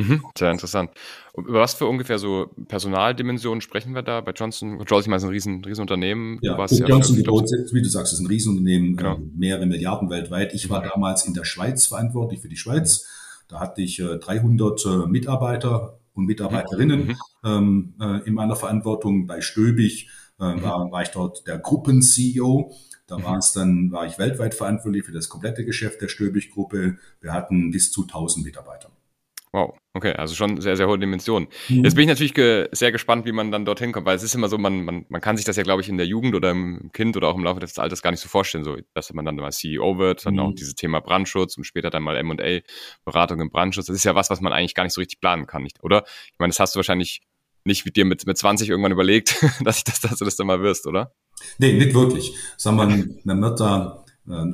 Mhm, 0.00 0.24
sehr 0.36 0.50
interessant. 0.50 0.90
Über 1.36 1.60
was 1.60 1.74
für 1.74 1.86
ungefähr 1.86 2.18
so 2.18 2.50
Personaldimensionen 2.68 3.60
sprechen 3.60 3.94
wir 3.94 4.02
da 4.02 4.20
bei 4.20 4.32
Johnson 4.32 4.78
Controls? 4.78 5.04
Ich 5.04 5.08
meine, 5.10 5.18
es 5.18 5.22
ist 5.24 5.28
ein 5.28 5.32
riesen, 5.32 5.64
riesen 5.64 5.82
Unternehmen. 5.82 6.38
Ja, 6.42 6.56
ja 6.58 6.86
Johnson 6.86 7.16
Controls, 7.16 7.52
wie 7.72 7.82
du 7.82 7.88
sagst, 7.88 8.14
ist 8.14 8.20
ein 8.20 8.26
Riesenunternehmen, 8.26 8.96
genau. 8.96 9.16
äh, 9.16 9.20
mehrere 9.36 9.66
Milliarden 9.66 10.08
weltweit. 10.10 10.54
Ich 10.54 10.70
war 10.70 10.82
damals 10.82 11.26
in 11.26 11.34
der 11.34 11.44
Schweiz 11.44 11.86
verantwortlich 11.86 12.40
für 12.40 12.48
die 12.48 12.56
Schweiz. 12.56 13.06
Da 13.50 13.60
hatte 13.60 13.82
ich 13.82 13.98
äh, 13.98 14.18
300 14.18 14.86
äh, 14.86 14.88
Mitarbeiter 15.06 15.98
und 16.14 16.26
Mitarbeiterinnen 16.26 17.08
mhm. 17.08 17.16
ähm, 17.44 17.94
äh, 18.00 18.26
in 18.26 18.34
meiner 18.34 18.56
Verantwortung. 18.56 19.26
Bei 19.26 19.40
Stöbig 19.40 20.08
äh, 20.38 20.54
mhm. 20.54 20.62
war, 20.62 20.92
war 20.92 21.02
ich 21.02 21.08
dort 21.08 21.46
der 21.46 21.58
Gruppen-CEO. 21.58 22.72
Da 23.06 23.18
mhm. 23.18 23.24
war 23.24 23.38
es 23.38 23.52
dann, 23.52 23.90
war 23.90 24.06
ich 24.06 24.18
weltweit 24.18 24.54
verantwortlich 24.54 25.04
für 25.04 25.12
das 25.12 25.28
komplette 25.28 25.64
Geschäft 25.64 26.00
der 26.00 26.08
Stöbig-Gruppe. 26.08 26.98
Wir 27.20 27.32
hatten 27.32 27.72
bis 27.72 27.90
zu 27.90 28.02
1000 28.02 28.44
Mitarbeiter. 28.44 28.90
Wow, 29.52 29.76
okay, 29.94 30.12
also 30.12 30.34
schon 30.34 30.60
sehr, 30.60 30.76
sehr 30.76 30.86
hohe 30.86 30.98
Dimensionen. 30.98 31.48
Mhm. 31.68 31.84
Jetzt 31.84 31.94
bin 31.94 32.02
ich 32.02 32.08
natürlich 32.08 32.34
ge 32.34 32.68
sehr 32.72 32.92
gespannt, 32.92 33.26
wie 33.26 33.32
man 33.32 33.50
dann 33.50 33.64
dorthin 33.64 33.92
kommt, 33.92 34.06
weil 34.06 34.16
es 34.16 34.22
ist 34.22 34.34
immer 34.34 34.48
so, 34.48 34.58
man, 34.58 34.84
man, 34.84 35.06
man 35.08 35.20
kann 35.20 35.36
sich 35.36 35.44
das 35.44 35.56
ja, 35.56 35.62
glaube 35.62 35.82
ich, 35.82 35.88
in 35.88 35.96
der 35.96 36.06
Jugend 36.06 36.34
oder 36.34 36.50
im 36.50 36.90
Kind 36.92 37.16
oder 37.16 37.28
auch 37.28 37.36
im 37.36 37.44
Laufe 37.44 37.60
des 37.60 37.78
Alters 37.78 38.02
gar 38.02 38.10
nicht 38.10 38.20
so 38.20 38.28
vorstellen, 38.28 38.64
so, 38.64 38.76
dass 38.94 39.12
man 39.12 39.24
dann 39.24 39.36
mal 39.36 39.50
CEO 39.50 39.98
wird, 39.98 40.26
dann 40.26 40.34
mhm. 40.34 40.40
auch 40.40 40.54
dieses 40.54 40.74
Thema 40.74 41.00
Brandschutz 41.00 41.56
und 41.56 41.64
später 41.64 41.90
dann 41.90 42.02
mal 42.02 42.16
M&A-Beratung 42.16 43.40
im 43.40 43.50
Brandschutz. 43.50 43.86
Das 43.86 43.96
ist 43.96 44.04
ja 44.04 44.14
was, 44.14 44.30
was 44.30 44.40
man 44.40 44.52
eigentlich 44.52 44.74
gar 44.74 44.84
nicht 44.84 44.94
so 44.94 45.00
richtig 45.00 45.20
planen 45.20 45.46
kann, 45.46 45.62
nicht, 45.62 45.82
oder? 45.82 46.04
Ich 46.26 46.38
meine, 46.38 46.50
das 46.50 46.60
hast 46.60 46.74
du 46.74 46.78
wahrscheinlich 46.78 47.22
nicht 47.64 47.84
mit 47.84 47.96
dir 47.96 48.04
mit, 48.04 48.26
mit 48.26 48.38
20 48.38 48.70
irgendwann 48.70 48.92
überlegt, 48.92 49.44
dass, 49.64 49.78
ich 49.78 49.84
das, 49.84 50.00
dass 50.00 50.18
du 50.18 50.24
das 50.24 50.36
dann 50.36 50.46
mal 50.46 50.62
wirst, 50.62 50.86
oder? 50.86 51.12
Nee, 51.58 51.72
nicht 51.72 51.94
wirklich. 51.94 52.34
Sagen 52.56 52.76
wir, 52.76 53.06
man 53.24 53.42
wird 53.42 53.60
da 53.60 54.04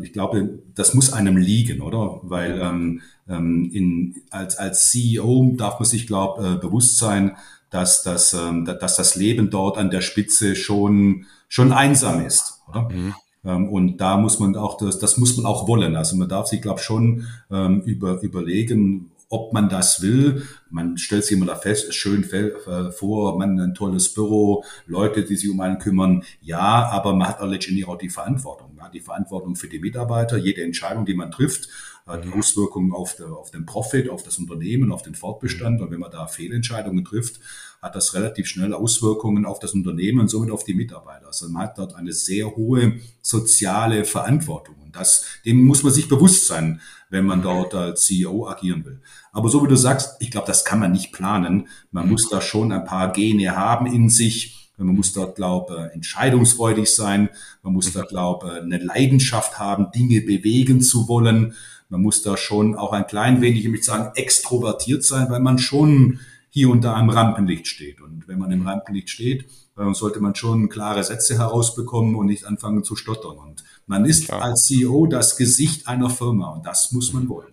ich 0.03 0.13
glaube, 0.13 0.63
das 0.75 0.95
muss 0.95 1.13
einem 1.13 1.37
liegen, 1.37 1.83
oder? 1.83 2.21
Weil 2.23 2.61
ähm, 2.63 3.03
ähm, 3.29 3.71
in, 3.73 4.23
als, 4.31 4.57
als 4.57 4.91
CEO 4.91 5.55
darf 5.57 5.79
man 5.79 5.87
sich, 5.87 6.07
glaube 6.07 6.47
äh, 6.47 6.57
bewusst 6.57 6.99
sein, 6.99 7.37
dass 7.71 8.03
das, 8.03 8.35
ähm, 8.35 8.65
dass 8.65 8.97
das 8.97 9.17
Leben 9.17 9.51
dort 9.51 9.79
an 9.79 9.91
der 9.91 10.01
Spitze 10.01 10.55
schon, 10.55 11.27
schon 11.49 11.73
einsam 11.73 12.25
ist, 12.25 12.61
oder? 12.69 12.89
Mhm. 12.89 13.15
Ähm, 13.45 13.69
und 13.69 13.99
da 13.99 14.17
muss 14.17 14.39
man 14.39 14.57
auch, 14.57 14.77
das, 14.77 14.99
das 14.99 15.17
muss 15.17 15.37
man 15.37 15.47
auch 15.47 15.69
wollen. 15.69 15.97
Also 15.97 16.17
man 16.17 16.29
darf 16.29 16.49
sich, 16.49 16.61
glaube 16.61 16.81
schon 16.81 17.27
ähm, 17.51 17.81
über, 17.83 18.21
überlegen, 18.23 19.11
ob 19.29 19.53
man 19.53 19.69
das 19.69 20.03
will. 20.03 20.47
Man 20.71 20.99
stellt 20.99 21.25
sich 21.25 21.37
immer 21.37 21.47
da 21.47 21.57
fest, 21.57 21.95
schön 21.95 22.23
äh, 22.31 22.93
vor, 22.93 23.39
man 23.39 23.59
ein 23.59 23.75
tolles 23.75 24.13
Büro, 24.15 24.65
Leute, 24.87 25.25
die 25.25 25.37
sich 25.37 25.51
um 25.51 25.61
einen 25.61 25.79
kümmern. 25.79 26.23
Ja, 26.41 26.89
aber 26.91 27.15
man 27.15 27.29
hat 27.29 27.43
letztendlich 27.43 27.89
auch 27.89 27.99
die 27.99 28.09
Verantwortung. 28.09 28.75
Man 28.77 28.87
hat 28.87 28.95
die 28.95 29.01
Verantwortung 29.01 29.57
für 29.57 29.69
die 29.69 29.81
Mitarbeiter. 29.81 30.37
Jede 30.37 30.63
Entscheidung, 30.63 31.07
die 31.07 31.15
man 31.15 31.31
trifft, 31.31 31.69
die 32.07 32.33
Auswirkungen 32.33 32.93
auf, 32.93 33.17
der, 33.17 33.33
auf 33.33 33.51
den 33.51 33.67
Profit, 33.67 34.09
auf 34.09 34.23
das 34.23 34.39
Unternehmen, 34.39 34.93
auf 34.93 35.03
den 35.03 35.15
Fortbestand. 35.15 35.81
Und 35.81 35.91
wenn 35.91 36.01
man 36.01 36.11
da 36.11 36.27
Fehlentscheidungen 36.27 37.05
trifft, 37.05 37.41
hat 37.83 37.97
das 37.97 38.15
relativ 38.15 38.47
schnell 38.47 38.73
Auswirkungen 38.73 39.45
auf 39.45 39.59
das 39.59 39.75
Unternehmen 39.75 40.21
und 40.21 40.29
somit 40.29 40.51
auf 40.51 40.65
die 40.65 40.75
Mitarbeiter. 40.75 41.27
Also 41.27 41.49
man 41.49 41.63
hat 41.63 41.79
dort 41.79 41.95
eine 41.95 42.13
sehr 42.13 42.55
hohe 42.55 43.01
soziale 43.23 44.05
Verantwortung. 44.05 44.77
Und 44.85 44.95
das, 44.95 45.25
dem 45.45 45.65
muss 45.65 45.83
man 45.83 45.93
sich 45.93 46.09
bewusst 46.09 46.47
sein 46.47 46.81
wenn 47.11 47.27
man 47.27 47.43
dort 47.43 47.75
als 47.75 48.05
CEO 48.05 48.49
agieren 48.49 48.85
will. 48.85 49.01
Aber 49.33 49.49
so 49.49 49.63
wie 49.63 49.69
du 49.69 49.77
sagst, 49.77 50.17
ich 50.21 50.31
glaube, 50.31 50.47
das 50.47 50.65
kann 50.65 50.81
man 50.81 50.93
nicht 50.93 51.13
planen. 51.13 51.69
Man 51.91 52.07
mhm. 52.07 52.13
muss 52.13 52.29
da 52.29 52.41
schon 52.41 52.73
ein 52.73 52.85
paar 52.85 53.13
Gene 53.13 53.57
haben 53.57 53.87
in 53.87 54.09
sich. 54.09 54.73
Man 54.79 54.95
muss 54.95 55.13
dort, 55.13 55.37
glaube 55.37 55.91
entscheidungsfreudig 55.95 56.95
sein. 56.95 57.31
Man 57.63 57.73
muss 57.73 57.93
da, 57.93 58.03
glaube 58.03 58.53
eine 58.53 58.79
Leidenschaft 58.79 59.59
haben, 59.59 59.91
Dinge 59.91 60.21
bewegen 60.21 60.83
zu 60.83 61.09
wollen. 61.09 61.55
Man 61.89 62.03
muss 62.03 62.23
da 62.23 62.37
schon 62.37 62.75
auch 62.75 62.93
ein 62.93 63.07
klein 63.07 63.41
wenig, 63.41 63.65
ich 63.65 63.71
möchte 63.71 63.87
sagen, 63.87 64.13
extrovertiert 64.17 65.05
sein, 65.05 65.31
weil 65.31 65.41
man 65.41 65.59
schon 65.59 66.21
hier 66.51 66.71
und 66.71 66.83
da 66.83 66.99
im 66.99 67.11
Rampenlicht 67.11 67.67
steht. 67.67 68.01
Und 68.01 68.27
wenn 68.29 68.39
man 68.39 68.51
im 68.51 68.67
Rampenlicht 68.67 69.11
steht, 69.11 69.47
sollte 69.93 70.21
man 70.21 70.35
schon 70.35 70.69
klare 70.69 71.05
Sätze 71.05 71.39
herausbekommen 71.39 72.15
und 72.17 72.27
nicht 72.27 72.45
anfangen 72.47 72.83
zu 72.83 72.97
stottern. 72.97 73.37
Und 73.37 73.63
man 73.87 74.05
ist 74.05 74.25
Klar. 74.25 74.43
als 74.43 74.67
CEO 74.67 75.07
das 75.07 75.37
Gesicht 75.37 75.87
einer 75.87 76.09
Firma 76.11 76.49
und 76.49 76.65
das 76.67 76.93
muss 76.93 77.13
man 77.13 77.29
wollen. 77.29 77.53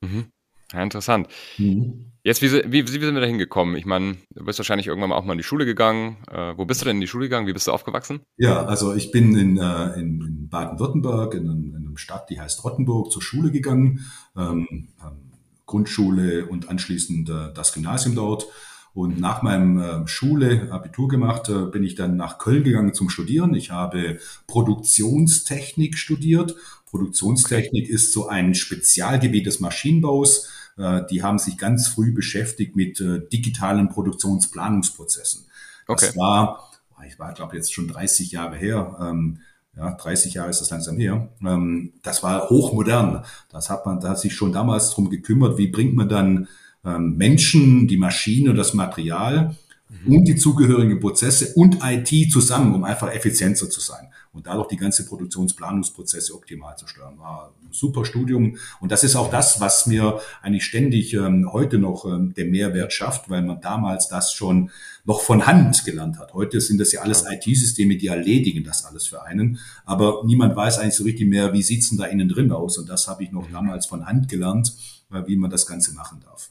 Mhm. 0.00 0.26
Ja, 0.72 0.82
interessant. 0.82 1.28
Mhm. 1.58 2.12
Jetzt, 2.26 2.40
wie, 2.40 2.50
wie, 2.50 2.88
wie, 2.88 2.90
sind 2.90 3.02
wir 3.02 3.12
da 3.12 3.26
hingekommen? 3.26 3.76
Ich 3.76 3.84
meine, 3.84 4.16
du 4.30 4.46
bist 4.46 4.58
wahrscheinlich 4.58 4.86
irgendwann 4.86 5.10
mal 5.10 5.16
auch 5.16 5.26
mal 5.26 5.34
in 5.34 5.38
die 5.38 5.44
Schule 5.44 5.66
gegangen. 5.66 6.16
Äh, 6.30 6.54
wo 6.56 6.64
bist 6.64 6.80
du 6.80 6.86
denn 6.86 6.96
in 6.96 7.02
die 7.02 7.06
Schule 7.06 7.26
gegangen? 7.26 7.46
Wie 7.46 7.52
bist 7.52 7.66
du 7.66 7.72
aufgewachsen? 7.72 8.20
Ja, 8.38 8.64
also 8.64 8.94
ich 8.94 9.10
bin 9.10 9.36
in, 9.36 9.58
äh, 9.58 10.00
in, 10.00 10.22
in 10.22 10.48
Baden-Württemberg, 10.48 11.34
in, 11.34 11.44
in, 11.44 11.76
einer 11.76 11.98
Stadt, 11.98 12.30
die 12.30 12.40
heißt 12.40 12.64
Rottenburg, 12.64 13.12
zur 13.12 13.20
Schule 13.20 13.50
gegangen. 13.50 14.06
Ähm, 14.38 14.88
ähm, 15.02 15.32
Grundschule 15.66 16.46
und 16.46 16.70
anschließend 16.70 17.28
äh, 17.28 17.52
das 17.54 17.74
Gymnasium 17.74 18.14
dort. 18.14 18.46
Und 18.94 19.20
nach 19.20 19.42
meinem 19.42 19.78
äh, 19.78 20.08
Schule, 20.08 20.72
Abitur 20.72 21.08
gemacht, 21.08 21.50
äh, 21.50 21.66
bin 21.66 21.84
ich 21.84 21.94
dann 21.94 22.16
nach 22.16 22.38
Köln 22.38 22.64
gegangen 22.64 22.94
zum 22.94 23.10
Studieren. 23.10 23.52
Ich 23.54 23.70
habe 23.70 24.18
Produktionstechnik 24.46 25.98
studiert. 25.98 26.54
Produktionstechnik 26.86 27.88
ist 27.88 28.12
so 28.12 28.28
ein 28.28 28.54
Spezialgebiet 28.54 29.44
des 29.44 29.60
Maschinenbaus. 29.60 30.48
Äh, 30.76 31.02
die 31.10 31.22
haben 31.22 31.38
sich 31.38 31.58
ganz 31.58 31.88
früh 31.88 32.12
beschäftigt 32.12 32.76
mit 32.76 33.00
äh, 33.00 33.20
digitalen 33.32 33.88
Produktionsplanungsprozessen. 33.88 35.44
Okay. 35.86 36.06
Das 36.06 36.16
war, 36.16 36.70
ich 37.06 37.18
war, 37.18 37.32
glaube 37.32 37.56
jetzt 37.56 37.72
schon 37.72 37.88
30 37.88 38.32
Jahre 38.32 38.56
her. 38.56 38.96
Ähm, 39.00 39.38
ja, 39.76 39.92
30 39.92 40.34
Jahre 40.34 40.50
ist 40.50 40.60
das 40.60 40.70
langsam 40.70 40.96
her. 40.96 41.28
Ähm, 41.44 41.92
das 42.02 42.22
war 42.22 42.48
hochmodern. 42.48 43.24
Das 43.50 43.70
hat 43.70 43.86
man, 43.86 44.00
da 44.00 44.10
hat 44.10 44.20
sich 44.20 44.34
schon 44.34 44.52
damals 44.52 44.90
drum 44.90 45.10
gekümmert, 45.10 45.58
wie 45.58 45.68
bringt 45.68 45.94
man 45.94 46.08
dann 46.08 46.48
ähm, 46.84 47.16
Menschen, 47.16 47.88
die 47.88 47.96
Maschine, 47.96 48.54
das 48.54 48.74
Material 48.74 49.56
mhm. 50.04 50.16
und 50.16 50.24
die 50.26 50.36
zugehörigen 50.36 51.00
Prozesse 51.00 51.54
und 51.54 51.78
IT 51.82 52.30
zusammen, 52.30 52.74
um 52.74 52.84
einfach 52.84 53.12
effizienter 53.12 53.68
zu 53.68 53.80
sein 53.80 54.08
und 54.34 54.48
dadurch 54.48 54.68
die 54.68 54.76
ganze 54.76 55.06
Produktionsplanungsprozesse 55.06 56.34
optimal 56.34 56.76
zu 56.76 56.86
steuern. 56.86 57.18
War 57.18 57.54
ein 57.62 57.72
super 57.72 58.04
Studium 58.04 58.58
und 58.80 58.92
das 58.92 59.04
ist 59.04 59.16
auch 59.16 59.30
das, 59.30 59.60
was 59.60 59.86
mir 59.86 60.20
eigentlich 60.42 60.64
ständig 60.64 61.14
ähm, 61.14 61.50
heute 61.52 61.78
noch 61.78 62.04
ähm, 62.04 62.34
den 62.34 62.50
Mehrwert 62.50 62.92
schafft, 62.92 63.30
weil 63.30 63.42
man 63.42 63.60
damals 63.60 64.08
das 64.08 64.32
schon 64.32 64.70
noch 65.04 65.20
von 65.20 65.46
Hand 65.46 65.84
gelernt 65.84 66.18
hat. 66.18 66.34
Heute 66.34 66.60
sind 66.60 66.78
das 66.78 66.92
ja 66.92 67.00
alles 67.02 67.24
IT-Systeme, 67.30 67.96
die 67.96 68.08
erledigen 68.08 68.64
das 68.64 68.84
alles 68.84 69.06
für 69.06 69.22
einen, 69.22 69.58
aber 69.84 70.22
niemand 70.26 70.56
weiß 70.56 70.78
eigentlich 70.78 70.96
so 70.96 71.04
richtig 71.04 71.28
mehr, 71.28 71.52
wie 71.52 71.62
sieht's 71.62 71.90
denn 71.90 71.98
da 71.98 72.04
innen 72.06 72.28
drin 72.28 72.50
aus 72.50 72.76
und 72.76 72.88
das 72.88 73.06
habe 73.06 73.22
ich 73.22 73.30
noch 73.30 73.48
mhm. 73.48 73.52
damals 73.52 73.86
von 73.86 74.04
Hand 74.04 74.28
gelernt, 74.28 74.74
äh, 75.12 75.22
wie 75.26 75.36
man 75.36 75.50
das 75.50 75.66
Ganze 75.66 75.94
machen 75.94 76.20
darf. 76.20 76.50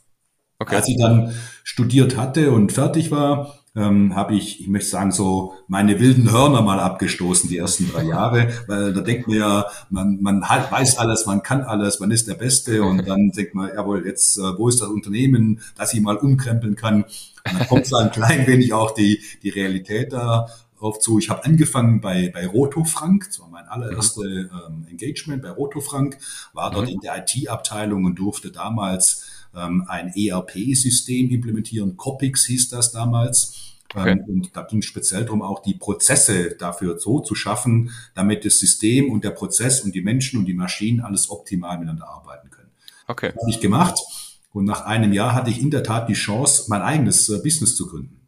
Okay. 0.58 0.76
Als 0.76 0.88
ich 0.88 0.96
dann 0.96 1.34
studiert 1.64 2.16
hatte 2.16 2.52
und 2.52 2.72
fertig 2.72 3.10
war, 3.10 3.63
ähm, 3.76 4.14
habe 4.14 4.34
ich, 4.34 4.60
ich 4.60 4.68
möchte 4.68 4.90
sagen, 4.90 5.10
so 5.10 5.54
meine 5.66 5.98
wilden 5.98 6.30
Hörner 6.30 6.62
mal 6.62 6.78
abgestoßen, 6.78 7.48
die 7.50 7.58
ersten 7.58 7.90
drei 7.90 8.04
Jahre, 8.04 8.52
weil 8.68 8.92
da 8.92 9.00
denkt 9.00 9.26
man 9.26 9.36
ja, 9.36 9.66
man, 9.90 10.22
man 10.22 10.48
halt 10.48 10.70
weiß 10.70 10.98
alles, 10.98 11.26
man 11.26 11.42
kann 11.42 11.62
alles, 11.62 12.00
man 12.00 12.10
ist 12.10 12.28
der 12.28 12.34
Beste 12.34 12.84
und 12.84 13.06
dann 13.06 13.30
denkt 13.30 13.54
man, 13.54 13.70
jawohl, 13.74 14.06
jetzt, 14.06 14.38
äh, 14.38 14.58
wo 14.58 14.68
ist 14.68 14.80
das 14.80 14.88
Unternehmen, 14.88 15.60
dass 15.76 15.92
ich 15.92 16.00
mal 16.00 16.16
umkrempeln 16.16 16.76
kann? 16.76 17.02
Und 17.04 17.58
dann 17.58 17.68
kommt 17.68 17.86
so 17.86 17.96
ein 17.96 18.10
klein 18.10 18.46
wenig 18.46 18.72
auch 18.72 18.92
die, 18.92 19.20
die 19.42 19.50
Realität 19.50 20.12
da 20.12 20.46
auf 20.78 20.98
zu. 20.98 21.18
Ich 21.18 21.30
habe 21.30 21.44
angefangen 21.44 22.00
bei, 22.00 22.30
bei 22.32 22.46
Roto 22.46 22.84
Frank, 22.84 23.24
das 23.26 23.40
war 23.40 23.48
mein 23.48 23.66
allererste 23.66 24.22
mhm. 24.22 24.50
ähm, 24.66 24.86
Engagement 24.90 25.42
bei 25.42 25.50
Roto 25.50 25.80
Frank, 25.80 26.18
war 26.52 26.70
dort 26.70 26.86
mhm. 26.86 26.94
in 26.94 27.00
der 27.00 27.16
IT-Abteilung 27.18 28.04
und 28.04 28.18
durfte 28.18 28.52
damals 28.52 29.26
ähm, 29.56 29.84
ein 29.88 30.12
ERP-System 30.14 31.30
implementieren. 31.30 31.96
Copix 31.96 32.46
hieß 32.46 32.68
das 32.68 32.92
damals. 32.92 33.74
Okay. 33.94 34.12
Ähm, 34.12 34.24
und 34.26 34.56
da 34.56 34.62
ging 34.62 34.80
es 34.80 34.86
speziell 34.86 35.24
darum, 35.24 35.42
auch 35.42 35.62
die 35.62 35.74
Prozesse 35.74 36.56
dafür 36.58 36.98
so 36.98 37.20
zu 37.20 37.34
schaffen, 37.34 37.90
damit 38.14 38.44
das 38.44 38.58
System 38.58 39.10
und 39.10 39.24
der 39.24 39.30
Prozess 39.30 39.80
und 39.82 39.94
die 39.94 40.02
Menschen 40.02 40.40
und 40.40 40.46
die 40.46 40.54
Maschinen 40.54 41.00
alles 41.00 41.30
optimal 41.30 41.78
miteinander 41.78 42.08
arbeiten 42.08 42.50
können. 42.50 42.70
Okay. 43.06 43.32
Das 43.34 43.42
habe 43.42 43.50
ich 43.50 43.60
gemacht. 43.60 43.98
Und 44.52 44.64
nach 44.64 44.84
einem 44.84 45.12
Jahr 45.12 45.34
hatte 45.34 45.50
ich 45.50 45.60
in 45.60 45.70
der 45.70 45.82
Tat 45.82 46.08
die 46.08 46.14
Chance, 46.14 46.66
mein 46.68 46.82
eigenes 46.82 47.28
äh, 47.28 47.38
Business 47.42 47.76
zu 47.76 47.88
gründen. 47.88 48.20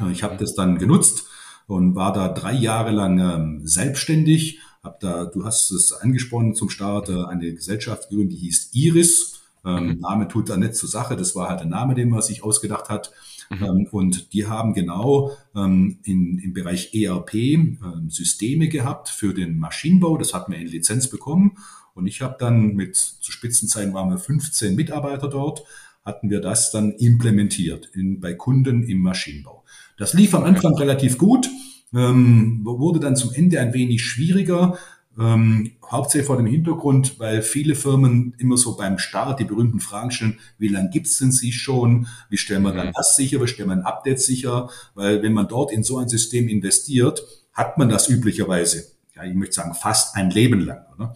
Äh, 0.00 0.12
ich 0.12 0.22
habe 0.22 0.36
das 0.36 0.54
dann 0.54 0.78
genutzt 0.78 1.24
und 1.66 1.94
war 1.94 2.12
da 2.12 2.28
drei 2.28 2.52
Jahre 2.52 2.90
lang 2.90 3.18
ähm, 3.18 3.60
selbstständig. 3.66 4.60
Hab 4.82 5.00
da, 5.00 5.26
du 5.26 5.44
hast 5.44 5.70
es 5.70 5.92
angesprochen 5.92 6.54
zum 6.54 6.68
Start, 6.68 7.08
äh, 7.08 7.24
eine 7.24 7.54
Gesellschaft 7.54 8.08
gegründet, 8.08 8.38
die 8.38 8.42
hieß 8.42 8.70
Iris. 8.72 9.41
Ähm, 9.64 9.86
mhm. 9.86 9.98
Name 10.00 10.28
tut 10.28 10.48
da 10.48 10.56
nicht 10.56 10.74
zur 10.74 10.88
Sache, 10.88 11.16
das 11.16 11.36
war 11.36 11.48
halt 11.48 11.60
der 11.60 11.68
Name, 11.68 11.94
den 11.94 12.08
man 12.08 12.22
sich 12.22 12.42
ausgedacht 12.42 12.88
hat. 12.88 13.12
Mhm. 13.50 13.64
Ähm, 13.64 13.88
und 13.90 14.32
die 14.32 14.46
haben 14.46 14.74
genau 14.74 15.32
ähm, 15.54 15.98
in, 16.04 16.38
im 16.38 16.52
Bereich 16.52 16.94
ERP 16.94 17.34
ähm, 17.34 18.08
Systeme 18.08 18.68
gehabt 18.68 19.08
für 19.08 19.34
den 19.34 19.58
Maschinenbau. 19.58 20.16
Das 20.18 20.34
hat 20.34 20.48
mir 20.48 20.56
in 20.56 20.66
Lizenz 20.66 21.08
bekommen. 21.08 21.56
Und 21.94 22.06
ich 22.06 22.22
habe 22.22 22.36
dann 22.38 22.74
mit, 22.74 22.96
zu 22.96 23.32
Spitzenzeiten 23.32 23.92
waren 23.94 24.10
wir 24.10 24.18
15 24.18 24.74
Mitarbeiter 24.74 25.28
dort, 25.28 25.64
hatten 26.04 26.30
wir 26.30 26.40
das 26.40 26.70
dann 26.70 26.92
implementiert 26.92 27.90
in, 27.94 28.20
bei 28.20 28.34
Kunden 28.34 28.82
im 28.82 28.98
Maschinenbau. 28.98 29.64
Das 29.98 30.14
lief 30.14 30.34
am 30.34 30.44
Anfang 30.44 30.74
relativ 30.74 31.18
gut, 31.18 31.48
ähm, 31.94 32.60
wurde 32.64 32.98
dann 32.98 33.14
zum 33.14 33.32
Ende 33.32 33.60
ein 33.60 33.74
wenig 33.74 34.02
schwieriger, 34.02 34.78
ähm, 35.18 35.72
hauptsächlich 35.90 36.26
vor 36.26 36.36
dem 36.36 36.46
Hintergrund, 36.46 37.18
weil 37.18 37.42
viele 37.42 37.74
Firmen 37.74 38.34
immer 38.38 38.56
so 38.56 38.76
beim 38.76 38.98
Start 38.98 39.40
die 39.40 39.44
berühmten 39.44 39.80
Fragen 39.80 40.10
stellen, 40.10 40.38
wie 40.58 40.68
lange 40.68 40.90
gibt's 40.90 41.18
denn 41.18 41.32
sie 41.32 41.52
schon? 41.52 42.06
Wie 42.30 42.38
stellen 42.38 42.62
wir 42.62 42.72
dann 42.72 42.88
mhm. 42.88 42.92
das 42.94 43.16
sicher? 43.16 43.40
Wie 43.42 43.48
stellen 43.48 43.68
wir 43.68 43.76
ein 43.76 43.84
Update 43.84 44.20
sicher? 44.20 44.70
Weil 44.94 45.22
wenn 45.22 45.32
man 45.32 45.48
dort 45.48 45.72
in 45.72 45.82
so 45.82 45.98
ein 45.98 46.08
System 46.08 46.48
investiert, 46.48 47.22
hat 47.52 47.76
man 47.76 47.88
das 47.88 48.08
üblicherweise, 48.08 48.86
ja, 49.14 49.24
ich 49.24 49.34
möchte 49.34 49.56
sagen, 49.56 49.74
fast 49.74 50.16
ein 50.16 50.30
Leben 50.30 50.60
lang. 50.60 50.84
Oder? 50.94 51.14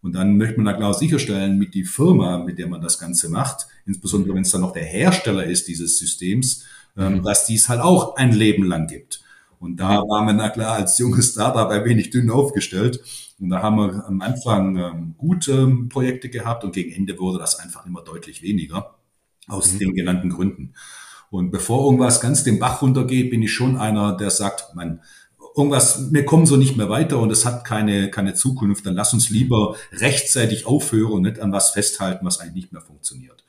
Und 0.00 0.14
dann 0.14 0.36
möchte 0.36 0.56
man 0.56 0.66
da 0.66 0.72
klar 0.74 0.94
sicherstellen, 0.94 1.58
mit 1.58 1.74
die 1.74 1.84
Firma, 1.84 2.38
mit 2.38 2.58
der 2.58 2.68
man 2.68 2.80
das 2.80 2.98
Ganze 2.98 3.28
macht, 3.28 3.66
insbesondere 3.86 4.34
wenn 4.34 4.42
es 4.42 4.50
dann 4.50 4.62
noch 4.62 4.72
der 4.72 4.84
Hersteller 4.84 5.44
ist 5.44 5.68
dieses 5.68 5.98
Systems, 5.98 6.64
ähm, 6.96 7.16
mhm. 7.16 7.22
dass 7.22 7.46
dies 7.46 7.68
halt 7.68 7.80
auch 7.80 8.16
ein 8.16 8.32
Leben 8.32 8.64
lang 8.64 8.86
gibt. 8.86 9.22
Und 9.60 9.76
da 9.78 10.00
waren 10.00 10.26
wir 10.26 10.34
na 10.34 10.50
klar 10.50 10.74
als 10.74 10.98
junges 10.98 11.32
Startup 11.32 11.70
ein 11.70 11.84
wenig 11.86 12.10
dünn 12.10 12.30
aufgestellt. 12.30 13.00
Und 13.40 13.50
da 13.50 13.62
haben 13.62 13.76
wir 13.76 14.06
am 14.06 14.20
Anfang 14.20 14.76
ähm, 14.76 15.14
gute 15.18 15.66
Projekte 15.88 16.28
gehabt 16.28 16.64
und 16.64 16.72
gegen 16.72 16.92
Ende 16.92 17.18
wurde 17.18 17.38
das 17.38 17.58
einfach 17.58 17.84
immer 17.84 18.02
deutlich 18.02 18.42
weniger 18.42 18.96
aus 19.48 19.72
mhm. 19.72 19.78
den 19.78 19.94
genannten 19.94 20.30
Gründen. 20.30 20.74
Und 21.30 21.50
bevor 21.50 21.84
irgendwas 21.84 22.20
ganz 22.20 22.44
den 22.44 22.58
Bach 22.58 22.80
runtergeht, 22.80 23.30
bin 23.30 23.42
ich 23.42 23.52
schon 23.52 23.76
einer, 23.76 24.16
der 24.16 24.30
sagt, 24.30 24.74
man, 24.74 25.00
irgendwas, 25.56 26.12
wir 26.12 26.24
kommen 26.24 26.46
so 26.46 26.56
nicht 26.56 26.76
mehr 26.76 26.88
weiter 26.88 27.18
und 27.18 27.30
es 27.30 27.44
hat 27.44 27.64
keine, 27.64 28.10
keine 28.10 28.34
Zukunft, 28.34 28.86
dann 28.86 28.94
lass 28.94 29.12
uns 29.12 29.30
lieber 29.30 29.76
rechtzeitig 29.92 30.66
aufhören 30.66 31.12
und 31.12 31.22
nicht 31.22 31.40
an 31.40 31.52
was 31.52 31.70
festhalten, 31.70 32.24
was 32.24 32.40
eigentlich 32.40 32.54
nicht 32.54 32.72
mehr 32.72 32.82
funktioniert. 32.82 33.44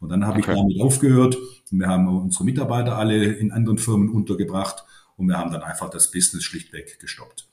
Und 0.00 0.08
dann 0.08 0.26
habe 0.26 0.38
okay. 0.38 0.52
ich 0.52 0.56
damit 0.58 0.80
aufgehört. 0.80 1.36
Wir 1.70 1.86
haben 1.86 2.08
unsere 2.08 2.44
Mitarbeiter 2.44 2.96
alle 2.96 3.32
in 3.32 3.52
anderen 3.52 3.78
Firmen 3.78 4.08
untergebracht 4.08 4.84
und 5.16 5.28
wir 5.28 5.36
haben 5.36 5.52
dann 5.52 5.62
einfach 5.62 5.90
das 5.90 6.10
Business 6.10 6.44
schlichtweg 6.44 6.98
gestoppt. 6.98 7.49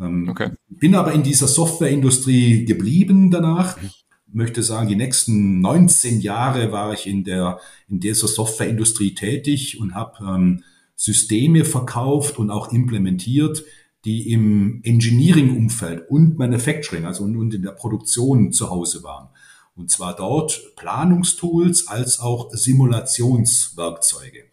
Ähm, 0.00 0.28
okay. 0.28 0.50
Bin 0.68 0.94
aber 0.94 1.12
in 1.12 1.22
dieser 1.22 1.48
Softwareindustrie 1.48 2.64
geblieben 2.64 3.30
danach. 3.30 3.80
Mhm. 3.80 3.90
Möchte 4.30 4.62
sagen, 4.62 4.88
die 4.88 4.96
nächsten 4.96 5.60
19 5.60 6.20
Jahre 6.20 6.70
war 6.70 6.92
ich 6.92 7.06
in 7.06 7.24
der 7.24 7.60
in 7.88 7.98
dieser 7.98 8.28
Softwareindustrie 8.28 9.14
tätig 9.14 9.80
und 9.80 9.94
habe 9.94 10.18
ähm, 10.22 10.62
Systeme 10.94 11.64
verkauft 11.64 12.38
und 12.38 12.50
auch 12.50 12.72
implementiert, 12.72 13.64
die 14.04 14.30
im 14.30 14.80
Engineering-Umfeld 14.84 16.10
und 16.10 16.38
Manufacturing, 16.38 17.04
also 17.04 17.24
und 17.24 17.54
in 17.54 17.62
der 17.62 17.72
Produktion 17.72 18.52
zu 18.52 18.70
Hause 18.70 19.02
waren. 19.02 19.28
Und 19.74 19.90
zwar 19.90 20.14
dort 20.16 20.74
Planungstools 20.76 21.86
als 21.86 22.18
auch 22.18 22.50
Simulationswerkzeuge. 22.52 24.44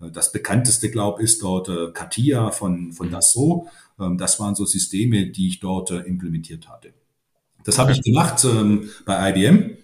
Das 0.00 0.32
bekannteste, 0.32 0.90
glaube 0.90 1.22
ich, 1.22 1.26
ist 1.26 1.42
dort 1.42 1.68
äh, 1.68 1.92
Katia 1.92 2.50
von, 2.50 2.92
von 2.92 3.08
mhm. 3.08 3.12
Dassault. 3.12 3.68
Ähm, 4.00 4.16
das 4.16 4.40
waren 4.40 4.54
so 4.54 4.64
Systeme, 4.64 5.26
die 5.26 5.48
ich 5.48 5.60
dort 5.60 5.90
äh, 5.90 5.98
implementiert 5.98 6.68
hatte. 6.68 6.92
Das 7.64 7.78
habe 7.78 7.92
ich 7.92 8.02
gemacht 8.02 8.44
ähm, 8.44 8.88
bei 9.04 9.30
IBM. 9.30 9.76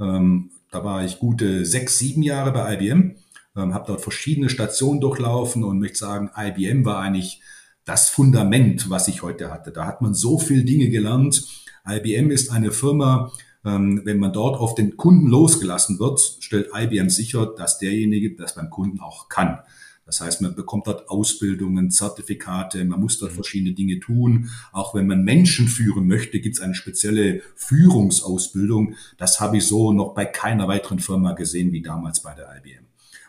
Ähm, 0.00 0.50
da 0.70 0.84
war 0.84 1.04
ich 1.04 1.18
gute 1.18 1.64
sechs, 1.64 1.98
sieben 1.98 2.22
Jahre 2.22 2.52
bei 2.52 2.74
IBM, 2.74 3.16
ähm, 3.56 3.74
habe 3.74 3.86
dort 3.86 4.00
verschiedene 4.00 4.48
Stationen 4.48 5.00
durchlaufen 5.00 5.64
und 5.64 5.78
möchte 5.78 5.98
sagen, 5.98 6.30
IBM 6.36 6.84
war 6.84 6.98
eigentlich 6.98 7.40
das 7.84 8.08
Fundament, 8.08 8.90
was 8.90 9.08
ich 9.08 9.22
heute 9.22 9.52
hatte. 9.52 9.70
Da 9.70 9.86
hat 9.86 10.00
man 10.00 10.14
so 10.14 10.38
viel 10.38 10.64
Dinge 10.64 10.88
gelernt. 10.88 11.44
IBM 11.86 12.30
ist 12.30 12.50
eine 12.50 12.72
Firma, 12.72 13.30
wenn 13.64 14.18
man 14.18 14.32
dort 14.32 14.60
auf 14.60 14.74
den 14.74 14.96
Kunden 14.96 15.26
losgelassen 15.26 15.98
wird, 15.98 16.20
stellt 16.40 16.68
IBM 16.74 17.08
sicher, 17.08 17.46
dass 17.46 17.78
derjenige 17.78 18.36
das 18.36 18.54
beim 18.54 18.68
Kunden 18.68 19.00
auch 19.00 19.28
kann. 19.28 19.58
Das 20.06 20.20
heißt, 20.20 20.42
man 20.42 20.54
bekommt 20.54 20.86
dort 20.86 21.08
Ausbildungen, 21.08 21.90
Zertifikate, 21.90 22.84
man 22.84 23.00
muss 23.00 23.18
dort 23.18 23.32
mhm. 23.32 23.36
verschiedene 23.36 23.74
Dinge 23.74 24.00
tun. 24.00 24.50
Auch 24.72 24.94
wenn 24.94 25.06
man 25.06 25.24
Menschen 25.24 25.66
führen 25.66 26.06
möchte, 26.06 26.40
gibt 26.40 26.56
es 26.56 26.62
eine 26.62 26.74
spezielle 26.74 27.40
Führungsausbildung. 27.56 28.96
Das 29.16 29.40
habe 29.40 29.56
ich 29.56 29.66
so 29.66 29.92
noch 29.92 30.14
bei 30.14 30.26
keiner 30.26 30.68
weiteren 30.68 30.98
Firma 30.98 31.32
gesehen 31.32 31.72
wie 31.72 31.80
damals 31.80 32.20
bei 32.20 32.34
der 32.34 32.54
IBM. 32.56 32.84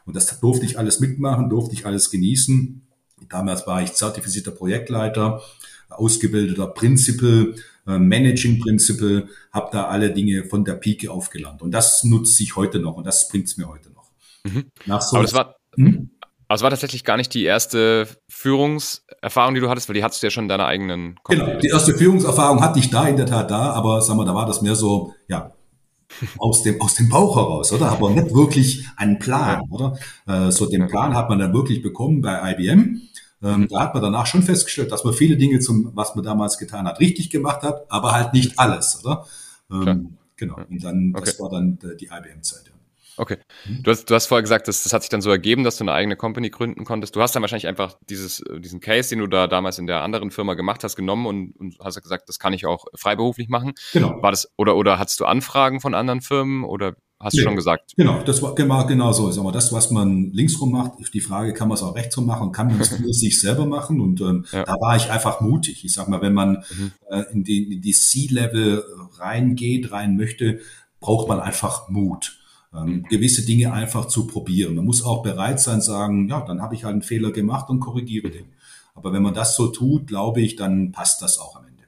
Und 0.05 0.15
das 0.15 0.39
durfte 0.39 0.65
ich 0.65 0.77
alles 0.77 0.99
mitmachen, 0.99 1.49
durfte 1.49 1.73
ich 1.73 1.85
alles 1.85 2.11
genießen. 2.11 2.81
Damals 3.29 3.65
war 3.65 3.81
ich 3.81 3.93
zertifizierter 3.93 4.51
Projektleiter, 4.51 5.41
ausgebildeter 5.89 6.67
Principal, 6.67 7.55
äh, 7.87 7.97
Managing 7.97 8.59
Principal, 8.59 9.27
habe 9.51 9.69
da 9.71 9.87
alle 9.87 10.11
Dinge 10.11 10.45
von 10.45 10.65
der 10.65 10.73
Pike 10.73 11.11
aufgelernt. 11.11 11.61
Und 11.61 11.71
das 11.71 12.03
nutze 12.03 12.43
ich 12.43 12.55
heute 12.55 12.79
noch 12.79 12.95
und 12.95 13.05
das 13.05 13.29
bringt 13.29 13.45
es 13.45 13.57
mir 13.57 13.67
heute 13.67 13.91
noch. 13.91 14.11
Mhm. 14.43 14.65
Nach 14.85 15.01
so 15.01 15.17
Aber 15.17 15.23
das 15.23 15.33
war, 15.33 15.55
hm? 15.75 16.11
Also 16.47 16.63
war 16.63 16.69
tatsächlich 16.69 17.03
gar 17.03 17.17
nicht 17.17 17.33
die 17.33 17.43
erste 17.43 18.07
Führungserfahrung, 18.29 19.55
die 19.55 19.61
du 19.61 19.69
hattest, 19.69 19.89
weil 19.89 19.95
die 19.95 20.03
hattest 20.03 20.21
du 20.21 20.27
ja 20.27 20.31
schon 20.31 20.45
in 20.45 20.49
deiner 20.49 20.67
eigenen 20.67 21.15
Company. 21.23 21.49
Genau, 21.49 21.59
die 21.59 21.69
erste 21.69 21.95
Führungserfahrung 21.95 22.61
hatte 22.61 22.77
ich 22.77 22.91
da 22.91 23.07
in 23.07 23.17
der 23.17 23.25
Tat 23.25 23.49
da, 23.49 23.71
aber 23.71 24.01
sag 24.01 24.15
mal, 24.15 24.25
da 24.25 24.35
war 24.35 24.45
das 24.45 24.61
mehr 24.61 24.75
so, 24.75 25.13
ja, 25.27 25.53
aus 26.37 26.61
dem, 26.61 26.79
aus 26.81 26.93
dem 26.95 27.09
Bauch 27.09 27.35
heraus, 27.35 27.73
oder? 27.73 27.89
Aber 27.91 28.11
nicht 28.11 28.33
wirklich 28.33 28.85
einen 28.95 29.17
Plan, 29.17 29.61
oder? 29.71 29.97
Äh, 30.27 30.51
so 30.51 30.67
den 30.67 30.87
Plan 30.87 31.15
hat 31.15 31.29
man 31.29 31.39
dann 31.39 31.53
wirklich 31.53 31.81
bekommen 31.81 32.21
bei 32.21 32.53
IBM. 32.53 33.01
Ähm, 33.43 33.67
da 33.69 33.81
hat 33.81 33.93
man 33.93 34.03
danach 34.03 34.25
schon 34.25 34.43
festgestellt, 34.43 34.91
dass 34.91 35.03
man 35.03 35.13
viele 35.13 35.37
Dinge 35.37 35.59
zum, 35.59 35.91
was 35.93 36.15
man 36.15 36.23
damals 36.23 36.57
getan 36.57 36.87
hat, 36.87 36.99
richtig 36.99 37.29
gemacht 37.29 37.63
hat, 37.63 37.85
aber 37.89 38.13
halt 38.13 38.33
nicht 38.33 38.57
alles, 38.57 39.03
oder? 39.03 39.25
Ähm, 39.71 40.17
genau. 40.35 40.55
Und 40.69 40.83
dann, 40.83 41.13
okay. 41.15 41.25
das 41.25 41.39
war 41.39 41.49
dann 41.49 41.77
äh, 41.83 41.95
die 41.95 42.05
IBM-Zeit. 42.05 42.71
Okay. 43.17 43.37
Mhm. 43.65 43.83
Du 43.83 43.91
hast, 43.91 44.09
du 44.09 44.15
hast 44.15 44.27
vorher 44.27 44.41
gesagt, 44.41 44.67
das, 44.67 44.83
das 44.83 44.93
hat 44.93 45.03
sich 45.03 45.09
dann 45.09 45.21
so 45.21 45.29
ergeben, 45.29 45.63
dass 45.63 45.77
du 45.77 45.83
eine 45.83 45.93
eigene 45.93 46.15
Company 46.15 46.49
gründen 46.49 46.83
konntest. 46.85 47.15
Du 47.15 47.21
hast 47.21 47.35
dann 47.35 47.41
wahrscheinlich 47.41 47.67
einfach 47.67 47.97
dieses, 48.09 48.41
äh, 48.41 48.59
diesen 48.59 48.79
Case, 48.79 49.09
den 49.09 49.19
du 49.19 49.27
da 49.27 49.47
damals 49.47 49.79
in 49.79 49.87
der 49.87 50.01
anderen 50.01 50.31
Firma 50.31 50.53
gemacht 50.53 50.83
hast, 50.83 50.95
genommen 50.95 51.25
und, 51.25 51.55
und 51.57 51.77
hast 51.81 52.01
gesagt, 52.01 52.27
das 52.27 52.39
kann 52.39 52.53
ich 52.53 52.65
auch 52.65 52.85
freiberuflich 52.93 53.49
machen. 53.49 53.73
Genau. 53.93 54.21
War 54.21 54.31
das, 54.31 54.51
oder, 54.57 54.75
oder 54.75 54.99
hattest 54.99 55.19
du 55.19 55.25
Anfragen 55.25 55.79
von 55.79 55.93
anderen 55.93 56.21
Firmen 56.21 56.63
oder 56.63 56.95
hast 57.25 57.37
du 57.37 57.41
schon 57.41 57.55
gesagt? 57.55 57.93
Genau, 57.97 58.21
das 58.23 58.41
war 58.41 58.55
genau, 58.55 58.85
genau 58.85 59.11
so. 59.11 59.29
Sag 59.31 59.43
mal, 59.43 59.51
das, 59.51 59.73
was 59.73 59.91
man 59.91 60.31
linksrum 60.31 60.71
macht, 60.71 60.93
die 61.13 61.19
Frage, 61.19 61.53
kann 61.53 61.67
man 61.67 61.75
es 61.75 61.83
auch 61.83 61.95
rechtsrum 61.95 62.25
machen, 62.25 62.51
kann 62.51 62.67
man 62.67 62.79
es 62.79 62.89
sich 63.19 63.39
selber 63.39 63.65
machen? 63.65 63.99
Und 63.99 64.21
ähm, 64.21 64.45
ja. 64.51 64.63
da 64.63 64.73
war 64.79 64.95
ich 64.95 65.11
einfach 65.11 65.41
mutig. 65.41 65.83
Ich 65.83 65.93
sag 65.93 66.07
mal, 66.07 66.21
wenn 66.21 66.33
man 66.33 66.63
mhm. 66.77 66.91
äh, 67.09 67.23
in 67.33 67.43
die, 67.43 67.73
in 67.73 67.81
die 67.81 67.93
C-Level 67.93 68.83
reingeht, 69.17 69.91
rein 69.91 70.15
möchte, 70.15 70.59
braucht 70.99 71.27
man 71.27 71.39
einfach 71.39 71.89
Mut 71.89 72.39
ähm, 72.75 73.03
gewisse 73.09 73.45
Dinge 73.45 73.73
einfach 73.73 74.05
zu 74.05 74.27
probieren. 74.27 74.75
Man 74.75 74.85
muss 74.85 75.03
auch 75.03 75.23
bereit 75.23 75.59
sein, 75.59 75.81
sagen, 75.81 76.27
ja, 76.27 76.41
dann 76.41 76.61
habe 76.61 76.75
ich 76.75 76.83
halt 76.83 76.93
einen 76.93 77.01
Fehler 77.01 77.31
gemacht 77.31 77.69
und 77.69 77.79
korrigiere 77.79 78.29
den. 78.29 78.53
Aber 78.93 79.13
wenn 79.13 79.23
man 79.23 79.33
das 79.33 79.55
so 79.55 79.67
tut, 79.67 80.07
glaube 80.07 80.41
ich, 80.41 80.55
dann 80.55 80.91
passt 80.91 81.21
das 81.21 81.37
auch 81.37 81.57
am 81.57 81.65
Ende. 81.65 81.83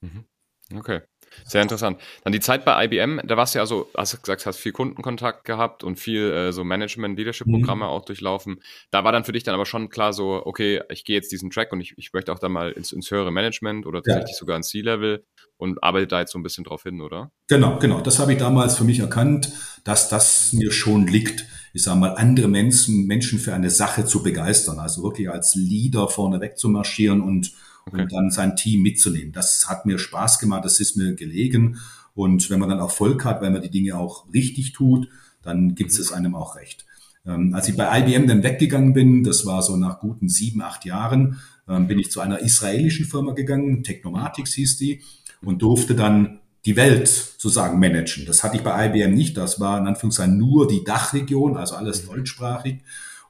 Mhm. 0.00 0.78
Okay. 0.78 1.00
Sehr 1.44 1.62
interessant. 1.62 2.00
Dann 2.24 2.32
die 2.32 2.40
Zeit 2.40 2.64
bei 2.64 2.84
IBM, 2.84 3.20
da 3.24 3.36
warst 3.36 3.54
du 3.54 3.58
ja 3.58 3.66
so, 3.66 3.88
hast 3.96 4.14
du 4.14 4.18
gesagt, 4.18 4.46
hast 4.46 4.58
viel 4.58 4.72
Kundenkontakt 4.72 5.44
gehabt 5.44 5.84
und 5.84 5.98
viel 5.98 6.30
äh, 6.30 6.52
so 6.52 6.64
Management-Leadership-Programme 6.64 7.84
mhm. 7.84 7.90
auch 7.90 8.04
durchlaufen. 8.04 8.60
Da 8.90 9.04
war 9.04 9.12
dann 9.12 9.24
für 9.24 9.32
dich 9.32 9.42
dann 9.42 9.54
aber 9.54 9.66
schon 9.66 9.88
klar 9.88 10.12
so, 10.12 10.42
okay, 10.44 10.82
ich 10.88 11.04
gehe 11.04 11.16
jetzt 11.16 11.32
diesen 11.32 11.50
Track 11.50 11.72
und 11.72 11.80
ich, 11.80 11.94
ich 11.96 12.12
möchte 12.12 12.32
auch 12.32 12.38
dann 12.38 12.52
mal 12.52 12.72
ins, 12.72 12.92
ins 12.92 13.10
höhere 13.10 13.30
Management 13.30 13.86
oder 13.86 14.02
tatsächlich 14.02 14.32
ja. 14.32 14.38
sogar 14.38 14.56
ins 14.56 14.68
C-Level 14.68 15.24
und 15.56 15.82
arbeite 15.82 16.06
da 16.06 16.20
jetzt 16.20 16.32
so 16.32 16.38
ein 16.38 16.42
bisschen 16.42 16.64
drauf 16.64 16.82
hin, 16.82 17.00
oder? 17.00 17.30
Genau, 17.48 17.78
genau. 17.78 18.00
Das 18.00 18.18
habe 18.18 18.32
ich 18.32 18.38
damals 18.38 18.76
für 18.76 18.84
mich 18.84 19.00
erkannt, 19.00 19.52
dass 19.84 20.08
das 20.08 20.52
mir 20.52 20.72
schon 20.72 21.06
liegt. 21.06 21.44
Ich 21.72 21.84
sage 21.84 22.00
mal, 22.00 22.14
andere 22.14 22.48
Menschen, 22.48 23.06
Menschen 23.06 23.38
für 23.38 23.54
eine 23.54 23.70
Sache 23.70 24.04
zu 24.04 24.22
begeistern, 24.22 24.78
also 24.78 25.02
wirklich 25.02 25.30
als 25.30 25.54
Leader 25.54 26.08
vorne 26.08 26.40
weg 26.40 26.58
zu 26.58 26.68
marschieren 26.68 27.20
und 27.20 27.52
okay. 27.92 28.02
und 28.02 28.12
dann 28.12 28.30
sein 28.30 28.56
Team 28.56 28.82
mitzunehmen. 28.82 29.32
Das 29.32 29.68
hat 29.68 29.86
mir 29.86 29.98
Spaß 29.98 30.38
gemacht, 30.38 30.64
das 30.64 30.80
ist 30.80 30.96
mir 30.96 31.14
gelegen. 31.14 31.78
Und 32.14 32.50
wenn 32.50 32.58
man 32.60 32.68
dann 32.68 32.78
Erfolg 32.78 33.24
hat, 33.24 33.40
weil 33.40 33.50
man 33.50 33.62
die 33.62 33.70
Dinge 33.70 33.96
auch 33.96 34.32
richtig 34.32 34.72
tut, 34.72 35.08
dann 35.42 35.74
gibt 35.74 35.92
es 35.92 36.10
mhm. 36.10 36.16
einem 36.16 36.34
auch 36.34 36.56
recht. 36.56 36.86
Ähm, 37.26 37.54
als 37.54 37.68
ich 37.68 37.76
bei 37.76 38.00
IBM 38.00 38.26
dann 38.26 38.42
weggegangen 38.42 38.92
bin, 38.92 39.24
das 39.24 39.46
war 39.46 39.62
so 39.62 39.76
nach 39.76 40.00
guten 40.00 40.28
sieben, 40.28 40.62
acht 40.62 40.84
Jahren, 40.84 41.38
ähm, 41.68 41.86
bin 41.86 41.98
ich 41.98 42.10
zu 42.10 42.20
einer 42.20 42.40
israelischen 42.40 43.06
Firma 43.06 43.32
gegangen, 43.32 43.82
Technomatics 43.82 44.54
hieß 44.54 44.76
die, 44.78 45.02
und 45.42 45.62
durfte 45.62 45.94
dann 45.94 46.40
die 46.66 46.76
Welt 46.76 47.08
sozusagen 47.08 47.78
managen. 47.78 48.26
Das 48.26 48.44
hatte 48.44 48.56
ich 48.56 48.62
bei 48.62 48.86
IBM 48.86 49.14
nicht. 49.14 49.36
Das 49.36 49.60
war 49.60 49.78
in 49.78 49.86
Anführungszeichen 49.86 50.36
nur 50.36 50.68
die 50.68 50.84
Dachregion, 50.84 51.56
also 51.56 51.74
alles 51.74 52.02
mhm. 52.02 52.08
deutschsprachig. 52.08 52.80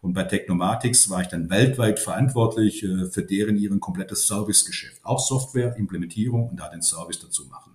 Und 0.00 0.14
bei 0.14 0.24
Technomatics 0.24 1.10
war 1.10 1.20
ich 1.20 1.28
dann 1.28 1.50
weltweit 1.50 1.98
verantwortlich 1.98 2.82
äh, 2.82 3.06
für 3.06 3.22
deren 3.22 3.56
ihren 3.56 3.80
komplettes 3.80 4.26
Servicegeschäft. 4.26 5.04
Auch 5.04 5.20
Software, 5.20 5.76
Implementierung 5.76 6.48
und 6.48 6.56
da 6.58 6.68
den 6.68 6.82
Service 6.82 7.20
dazu 7.20 7.46
machen. 7.46 7.72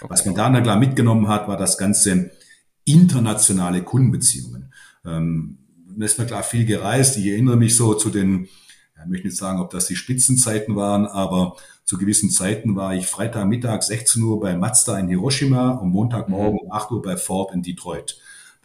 Okay. 0.00 0.10
Was 0.10 0.24
man 0.24 0.34
da 0.34 0.50
dann 0.50 0.62
klar 0.62 0.78
mitgenommen 0.78 1.28
hat, 1.28 1.46
war 1.46 1.56
das 1.56 1.78
ganze 1.78 2.30
internationale 2.84 3.82
Kundenbeziehungen. 3.82 4.72
Ähm, 5.04 5.58
da 5.96 6.04
ist 6.04 6.18
mir 6.18 6.26
klar 6.26 6.42
viel 6.42 6.64
gereist. 6.64 7.16
Ich 7.16 7.26
erinnere 7.26 7.56
mich 7.56 7.76
so 7.76 7.94
zu 7.94 8.10
den, 8.10 8.44
ich 8.44 9.06
möchte 9.08 9.28
nicht 9.28 9.36
sagen, 9.36 9.60
ob 9.60 9.70
das 9.70 9.86
die 9.86 9.96
Spitzenzeiten 9.96 10.74
waren, 10.76 11.06
aber 11.06 11.56
zu 11.84 11.98
gewissen 11.98 12.30
Zeiten 12.30 12.76
war 12.76 12.94
ich 12.94 13.06
Freitagmittag 13.06 13.82
16 13.82 14.22
Uhr 14.22 14.40
bei 14.40 14.56
Mazda 14.56 14.98
in 14.98 15.08
Hiroshima 15.08 15.70
und 15.72 15.90
Montagmorgen 15.90 16.60
um 16.60 16.72
8 16.72 16.90
Uhr 16.92 17.02
bei 17.02 17.16
Ford 17.16 17.52
in 17.52 17.62
Detroit. 17.62 18.18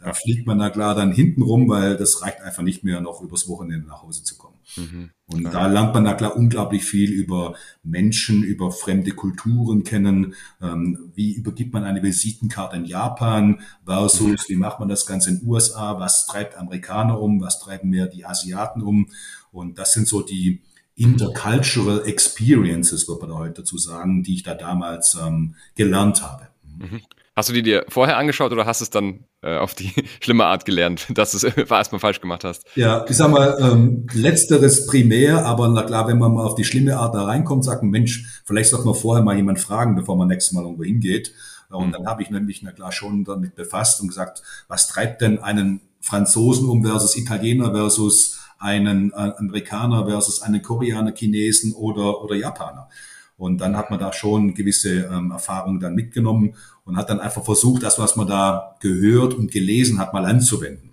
Da 0.06 0.12
fliegt 0.12 0.46
man 0.46 0.60
da 0.60 0.70
klar 0.70 0.94
dann 0.94 1.10
hinten 1.10 1.42
rum, 1.42 1.68
weil 1.68 1.96
das 1.96 2.22
reicht 2.22 2.40
einfach 2.40 2.62
nicht 2.62 2.84
mehr, 2.84 3.00
noch 3.00 3.22
übers 3.22 3.48
Wochenende 3.48 3.88
nach 3.88 4.02
Hause 4.02 4.22
zu 4.22 4.38
kommen. 4.38 4.54
Mhm, 4.76 5.10
und 5.26 5.42
da 5.52 5.66
lernt 5.66 5.94
man 5.94 6.04
da 6.04 6.14
klar 6.14 6.36
unglaublich 6.36 6.84
viel 6.84 7.10
über 7.10 7.56
Menschen, 7.82 8.44
über 8.44 8.70
fremde 8.70 9.10
Kulturen 9.10 9.82
kennen. 9.82 10.34
Ähm, 10.62 11.10
wie 11.16 11.32
übergibt 11.32 11.72
man 11.72 11.82
eine 11.82 12.04
Visitenkarte 12.04 12.76
in 12.76 12.84
Japan 12.84 13.62
versus 13.84 14.48
mhm. 14.48 14.52
wie 14.52 14.54
macht 14.54 14.78
man 14.78 14.88
das 14.88 15.06
Ganze 15.06 15.30
in 15.30 15.40
den 15.40 15.48
USA? 15.48 15.98
Was 15.98 16.28
treibt 16.28 16.56
Amerikaner 16.56 17.20
um? 17.20 17.40
Was 17.40 17.58
treiben 17.58 17.90
mehr 17.90 18.06
die 18.06 18.24
Asiaten 18.24 18.82
um? 18.82 19.08
Und 19.50 19.76
das 19.76 19.92
sind 19.92 20.06
so 20.06 20.22
die 20.22 20.62
intercultural 20.94 22.06
experiences, 22.06 23.08
wird 23.08 23.22
man 23.22 23.30
da 23.30 23.36
heute 23.38 23.62
dazu 23.62 23.76
sagen, 23.76 24.22
die 24.22 24.36
ich 24.36 24.44
da 24.44 24.54
damals 24.54 25.18
ähm, 25.20 25.56
gelernt 25.74 26.22
habe. 26.22 26.46
Mhm. 26.78 27.00
Hast 27.36 27.50
du 27.50 27.52
die 27.52 27.62
dir 27.62 27.84
vorher 27.90 28.16
angeschaut 28.16 28.50
oder 28.52 28.64
hast 28.64 28.80
du 28.80 28.84
es 28.84 28.90
dann 28.90 29.24
äh, 29.42 29.58
auf 29.58 29.74
die 29.74 29.92
schlimme 30.20 30.46
Art 30.46 30.64
gelernt, 30.64 31.06
dass 31.14 31.32
du 31.32 31.46
es 31.46 31.56
erstmal 31.70 32.00
falsch 32.00 32.22
gemacht 32.22 32.44
hast? 32.44 32.64
Ja, 32.76 33.04
ich 33.06 33.16
sag 33.16 33.30
mal, 33.30 33.58
ähm, 33.60 34.06
letzteres 34.14 34.86
primär, 34.86 35.44
aber 35.44 35.68
na 35.68 35.82
klar, 35.82 36.08
wenn 36.08 36.18
man 36.18 36.32
mal 36.32 36.46
auf 36.46 36.54
die 36.54 36.64
schlimme 36.64 36.96
Art 36.96 37.14
da 37.14 37.24
reinkommt, 37.24 37.64
sagt 37.64 37.82
ein 37.82 37.90
Mensch, 37.90 38.42
vielleicht 38.46 38.70
sollte 38.70 38.86
man 38.86 38.94
vorher 38.94 39.22
mal 39.22 39.36
jemand 39.36 39.60
fragen, 39.60 39.96
bevor 39.96 40.16
man 40.16 40.28
nächstes 40.28 40.54
Mal 40.54 40.62
irgendwo 40.62 40.84
hingeht. 40.84 41.34
Und 41.68 41.88
mhm. 41.88 41.92
dann 41.92 42.06
habe 42.06 42.22
ich 42.22 42.30
nämlich, 42.30 42.62
na 42.62 42.72
klar, 42.72 42.90
schon 42.90 43.24
damit 43.24 43.54
befasst 43.54 44.00
und 44.00 44.08
gesagt, 44.08 44.42
was 44.68 44.88
treibt 44.88 45.20
denn 45.20 45.38
einen 45.38 45.82
Franzosen 46.00 46.70
um 46.70 46.84
versus 46.84 47.16
Italiener 47.16 47.72
versus 47.72 48.38
einen 48.58 49.12
äh, 49.12 49.32
Amerikaner 49.36 50.06
versus 50.06 50.40
einen 50.40 50.62
Koreaner, 50.62 51.12
Chinesen 51.12 51.74
oder, 51.74 52.22
oder 52.22 52.34
Japaner. 52.34 52.88
Und 53.36 53.58
dann 53.60 53.76
hat 53.76 53.90
man 53.90 53.98
da 53.98 54.12
schon 54.12 54.54
gewisse 54.54 55.04
ähm, 55.04 55.30
Erfahrungen 55.30 55.80
dann 55.80 55.94
mitgenommen 55.94 56.54
und 56.84 56.96
hat 56.96 57.10
dann 57.10 57.20
einfach 57.20 57.44
versucht, 57.44 57.82
das, 57.82 57.98
was 57.98 58.16
man 58.16 58.26
da 58.26 58.76
gehört 58.80 59.34
und 59.34 59.50
gelesen 59.50 59.98
hat, 59.98 60.14
mal 60.14 60.24
anzuwenden. 60.24 60.90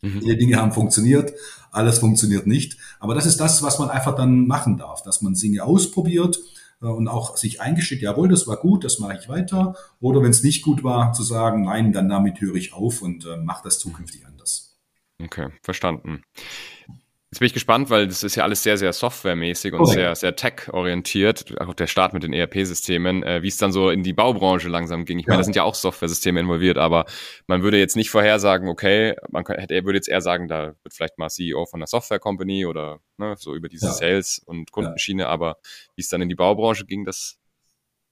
Mhm. 0.00 0.20
Viele 0.20 0.36
Dinge 0.36 0.56
haben 0.56 0.72
funktioniert, 0.72 1.32
alles 1.70 1.98
funktioniert 1.98 2.46
nicht. 2.46 2.78
Aber 3.00 3.14
das 3.14 3.26
ist 3.26 3.38
das, 3.38 3.62
was 3.62 3.78
man 3.78 3.90
einfach 3.90 4.14
dann 4.14 4.46
machen 4.46 4.78
darf, 4.78 5.02
dass 5.02 5.20
man 5.22 5.34
Dinge 5.34 5.64
ausprobiert 5.64 6.38
äh, 6.80 6.86
und 6.86 7.08
auch 7.08 7.36
sich 7.36 7.60
eingesteht, 7.60 8.00
jawohl, 8.00 8.28
das 8.28 8.46
war 8.46 8.56
gut, 8.56 8.84
das 8.84 8.98
mache 8.98 9.18
ich 9.20 9.28
weiter. 9.28 9.74
Oder 10.00 10.22
wenn 10.22 10.30
es 10.30 10.42
nicht 10.42 10.62
gut 10.62 10.84
war, 10.84 11.12
zu 11.12 11.22
sagen, 11.22 11.64
nein, 11.64 11.92
dann 11.92 12.08
damit 12.08 12.40
höre 12.40 12.54
ich 12.54 12.72
auf 12.72 13.02
und 13.02 13.26
äh, 13.26 13.36
mache 13.36 13.64
das 13.64 13.78
zukünftig 13.78 14.26
anders. 14.26 14.78
Okay, 15.22 15.48
verstanden. 15.62 16.22
Jetzt 17.34 17.40
bin 17.40 17.46
ich 17.46 17.52
gespannt, 17.52 17.90
weil 17.90 18.06
das 18.06 18.22
ist 18.22 18.36
ja 18.36 18.44
alles 18.44 18.62
sehr, 18.62 18.78
sehr 18.78 18.92
softwaremäßig 18.92 19.72
und 19.72 19.80
okay. 19.80 19.94
sehr, 19.94 20.14
sehr 20.14 20.36
tech-orientiert, 20.36 21.60
auch 21.60 21.74
der 21.74 21.88
Start 21.88 22.12
mit 22.12 22.22
den 22.22 22.32
ERP-Systemen, 22.32 23.24
äh, 23.24 23.42
wie 23.42 23.48
es 23.48 23.56
dann 23.56 23.72
so 23.72 23.90
in 23.90 24.04
die 24.04 24.12
Baubranche 24.12 24.68
langsam 24.68 25.04
ging. 25.04 25.18
Ich 25.18 25.26
ja. 25.26 25.30
meine, 25.30 25.40
da 25.40 25.42
sind 25.42 25.56
ja 25.56 25.64
auch 25.64 25.74
Software-Systeme 25.74 26.38
involviert, 26.38 26.78
aber 26.78 27.06
man 27.48 27.64
würde 27.64 27.76
jetzt 27.76 27.96
nicht 27.96 28.08
vorhersagen, 28.08 28.68
okay, 28.68 29.16
man 29.30 29.42
kann, 29.42 29.56
er 29.56 29.84
würde 29.84 29.98
jetzt 29.98 30.08
eher 30.08 30.20
sagen, 30.20 30.46
da 30.46 30.76
wird 30.84 30.94
vielleicht 30.94 31.18
mal 31.18 31.28
CEO 31.28 31.66
von 31.66 31.80
einer 31.80 31.88
Software-Company 31.88 32.66
oder 32.66 33.00
ne, 33.16 33.34
so 33.36 33.52
über 33.52 33.68
diese 33.68 33.86
ja. 33.86 33.92
Sales- 33.92 34.40
und 34.46 34.70
Kundenschiene, 34.70 35.26
aber 35.26 35.56
wie 35.96 36.02
es 36.02 36.08
dann 36.08 36.22
in 36.22 36.28
die 36.28 36.36
Baubranche 36.36 36.84
ging, 36.84 37.04
das, 37.04 37.40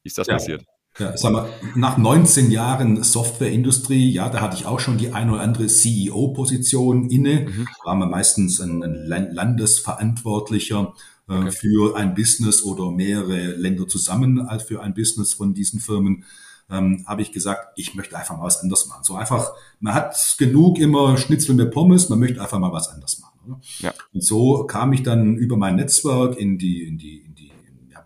wie 0.03 0.09
ist 0.09 0.19
das 0.19 0.27
passiert? 0.27 0.65
Ja, 0.99 1.17
sag 1.17 1.33
mal, 1.33 1.49
nach 1.75 1.97
19 1.97 2.51
Jahren 2.51 3.03
Softwareindustrie, 3.03 4.11
ja, 4.11 4.29
da 4.29 4.43
hatte 4.43 4.57
ich 4.57 4.67
auch 4.67 4.79
schon 4.79 4.99
die 4.99 5.13
eine 5.13 5.33
oder 5.33 5.41
andere 5.41 5.67
CEO-Position 5.67 7.09
inne. 7.09 7.47
Mhm. 7.49 7.69
War 7.85 7.95
man 7.95 8.11
meistens 8.11 8.61
ein, 8.61 8.83
ein 8.83 9.07
Landesverantwortlicher 9.07 10.93
äh, 11.29 11.35
okay. 11.35 11.51
für 11.51 11.97
ein 11.97 12.15
Business 12.15 12.63
oder 12.63 12.91
mehrere 12.91 13.53
Länder 13.53 13.89
zusammen 13.89 14.41
als 14.41 14.65
für 14.65 14.83
ein 14.83 14.93
Business 14.93 15.33
von 15.33 15.55
diesen 15.55 15.81
Firmen. 15.81 16.25
Ähm, 16.71 17.05
habe 17.07 17.23
ich 17.23 17.33
gesagt, 17.33 17.73
ich 17.77 17.95
möchte 17.95 18.17
einfach 18.17 18.37
mal 18.37 18.45
was 18.45 18.61
anderes 18.61 18.87
machen. 18.87 19.03
So 19.05 19.15
einfach, 19.15 19.53
man 19.81 19.95
hat 19.95 20.37
genug 20.39 20.79
immer 20.79 21.17
Schnitzel 21.17 21.55
mit 21.55 21.71
Pommes, 21.71 22.11
man 22.11 22.19
möchte 22.19 22.41
einfach 22.41 22.59
mal 22.59 22.73
was 22.73 22.89
anderes 22.89 23.19
machen. 23.19 23.33
Ja. 23.81 23.93
Und 24.13 24.23
so 24.23 24.65
kam 24.65 24.93
ich 24.93 25.03
dann 25.03 25.37
über 25.37 25.57
mein 25.57 25.77
Netzwerk 25.77 26.37
in 26.37 26.59
die, 26.59 26.85
in 26.85 26.99
die 26.99 27.32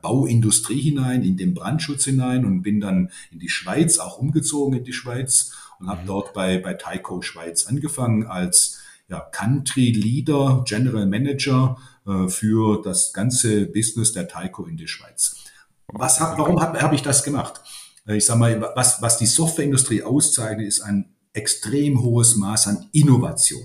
Bauindustrie 0.06 0.80
hinein, 0.80 1.24
in 1.24 1.36
den 1.36 1.52
Brandschutz 1.52 2.04
hinein 2.04 2.44
und 2.44 2.62
bin 2.62 2.80
dann 2.80 3.10
in 3.32 3.40
die 3.40 3.48
Schweiz, 3.48 3.98
auch 3.98 4.18
umgezogen 4.18 4.78
in 4.78 4.84
die 4.84 4.92
Schweiz 4.92 5.50
und 5.80 5.88
habe 5.88 6.02
mhm. 6.02 6.06
dort 6.06 6.32
bei, 6.32 6.58
bei 6.58 6.74
Tyco 6.74 7.22
Schweiz 7.22 7.66
angefangen 7.66 8.24
als 8.24 8.78
ja, 9.08 9.18
Country 9.18 9.90
Leader, 9.90 10.62
General 10.64 11.06
Manager 11.06 11.76
äh, 12.06 12.28
für 12.28 12.82
das 12.82 13.12
ganze 13.12 13.66
Business 13.66 14.12
der 14.12 14.28
Tyco 14.28 14.66
in 14.66 14.76
der 14.76 14.86
Schweiz. 14.86 15.38
Was 15.88 16.20
hab, 16.20 16.38
warum 16.38 16.60
habe 16.60 16.80
hab 16.80 16.92
ich 16.92 17.02
das 17.02 17.24
gemacht? 17.24 17.60
Äh, 18.06 18.18
ich 18.18 18.26
sage 18.26 18.38
mal, 18.38 18.72
was, 18.76 19.02
was 19.02 19.18
die 19.18 19.26
Softwareindustrie 19.26 20.04
auszeichnet, 20.04 20.68
ist 20.68 20.82
ein 20.82 21.16
extrem 21.32 22.00
hohes 22.00 22.36
Maß 22.36 22.68
an 22.68 22.86
Innovation. 22.92 23.64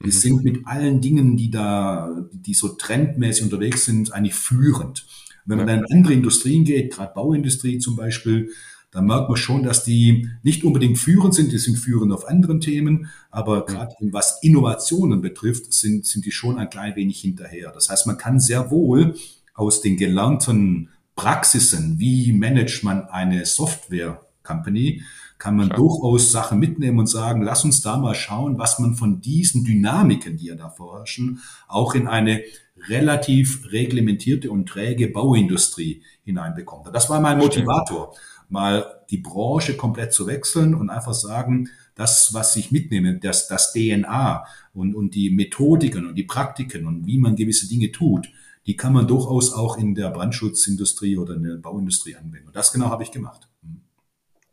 Wir 0.00 0.06
mhm. 0.06 0.18
sind 0.18 0.42
mit 0.42 0.66
allen 0.66 1.02
Dingen, 1.02 1.36
die 1.36 1.50
da, 1.50 2.16
die 2.32 2.54
so 2.54 2.68
trendmäßig 2.68 3.44
unterwegs 3.44 3.84
sind, 3.84 4.14
eigentlich 4.14 4.34
führend. 4.34 5.04
Wenn 5.44 5.58
man 5.58 5.66
dann 5.66 5.84
in 5.84 5.96
andere 5.96 6.12
Industrien 6.12 6.64
geht, 6.64 6.92
gerade 6.92 7.12
Bauindustrie 7.14 7.78
zum 7.78 7.96
Beispiel, 7.96 8.50
dann 8.92 9.06
merkt 9.06 9.28
man 9.28 9.38
schon, 9.38 9.62
dass 9.62 9.84
die 9.84 10.28
nicht 10.42 10.64
unbedingt 10.64 10.98
führend 10.98 11.34
sind, 11.34 11.50
die 11.50 11.58
sind 11.58 11.76
führend 11.76 12.12
auf 12.12 12.28
anderen 12.28 12.60
Themen, 12.60 13.10
aber 13.30 13.64
gerade 13.64 13.94
was 14.10 14.38
Innovationen 14.42 15.22
betrifft, 15.22 15.72
sind, 15.72 16.04
sind 16.04 16.26
die 16.26 16.30
schon 16.30 16.58
ein 16.58 16.68
klein 16.68 16.94
wenig 16.94 17.20
hinterher. 17.20 17.72
Das 17.72 17.88
heißt, 17.88 18.06
man 18.06 18.18
kann 18.18 18.38
sehr 18.38 18.70
wohl 18.70 19.14
aus 19.54 19.80
den 19.80 19.96
gelernten 19.96 20.90
Praxisen, 21.16 21.98
wie 21.98 22.32
managt 22.32 22.84
man 22.84 23.04
eine 23.06 23.46
Software 23.46 24.20
Company, 24.42 25.02
kann 25.38 25.56
man 25.56 25.68
Klar. 25.68 25.78
durchaus 25.78 26.30
Sachen 26.30 26.58
mitnehmen 26.58 26.98
und 26.98 27.06
sagen, 27.06 27.42
lass 27.42 27.64
uns 27.64 27.80
da 27.80 27.96
mal 27.96 28.14
schauen, 28.14 28.58
was 28.58 28.78
man 28.78 28.94
von 28.94 29.20
diesen 29.20 29.64
Dynamiken, 29.64 30.36
die 30.36 30.46
ja 30.46 30.54
da 30.54 30.68
vorherrschen, 30.68 31.40
auch 31.66 31.94
in 31.94 32.06
eine 32.06 32.42
relativ 32.88 33.70
reglementierte 33.72 34.50
und 34.50 34.68
träge 34.68 35.08
Bauindustrie 35.08 36.02
hineinbekommt. 36.24 36.88
Das 36.92 37.08
war 37.10 37.20
mein 37.20 37.38
Motivator, 37.38 38.14
mal 38.48 39.02
die 39.10 39.18
Branche 39.18 39.76
komplett 39.76 40.12
zu 40.12 40.26
wechseln 40.26 40.74
und 40.74 40.90
einfach 40.90 41.14
sagen, 41.14 41.68
das, 41.94 42.32
was 42.32 42.56
ich 42.56 42.72
mitnehme, 42.72 43.18
das, 43.18 43.48
das 43.48 43.72
DNA 43.72 44.44
und, 44.74 44.94
und 44.94 45.14
die 45.14 45.30
Methodiken 45.30 46.06
und 46.06 46.14
die 46.14 46.24
Praktiken 46.24 46.86
und 46.86 47.06
wie 47.06 47.18
man 47.18 47.36
gewisse 47.36 47.68
Dinge 47.68 47.92
tut, 47.92 48.28
die 48.66 48.76
kann 48.76 48.92
man 48.92 49.06
durchaus 49.06 49.52
auch 49.52 49.76
in 49.76 49.94
der 49.94 50.10
Brandschutzindustrie 50.10 51.16
oder 51.16 51.34
in 51.34 51.42
der 51.42 51.56
Bauindustrie 51.56 52.16
anwenden. 52.16 52.48
Und 52.48 52.56
das 52.56 52.72
genau 52.72 52.90
habe 52.90 53.02
ich 53.02 53.10
gemacht. 53.10 53.48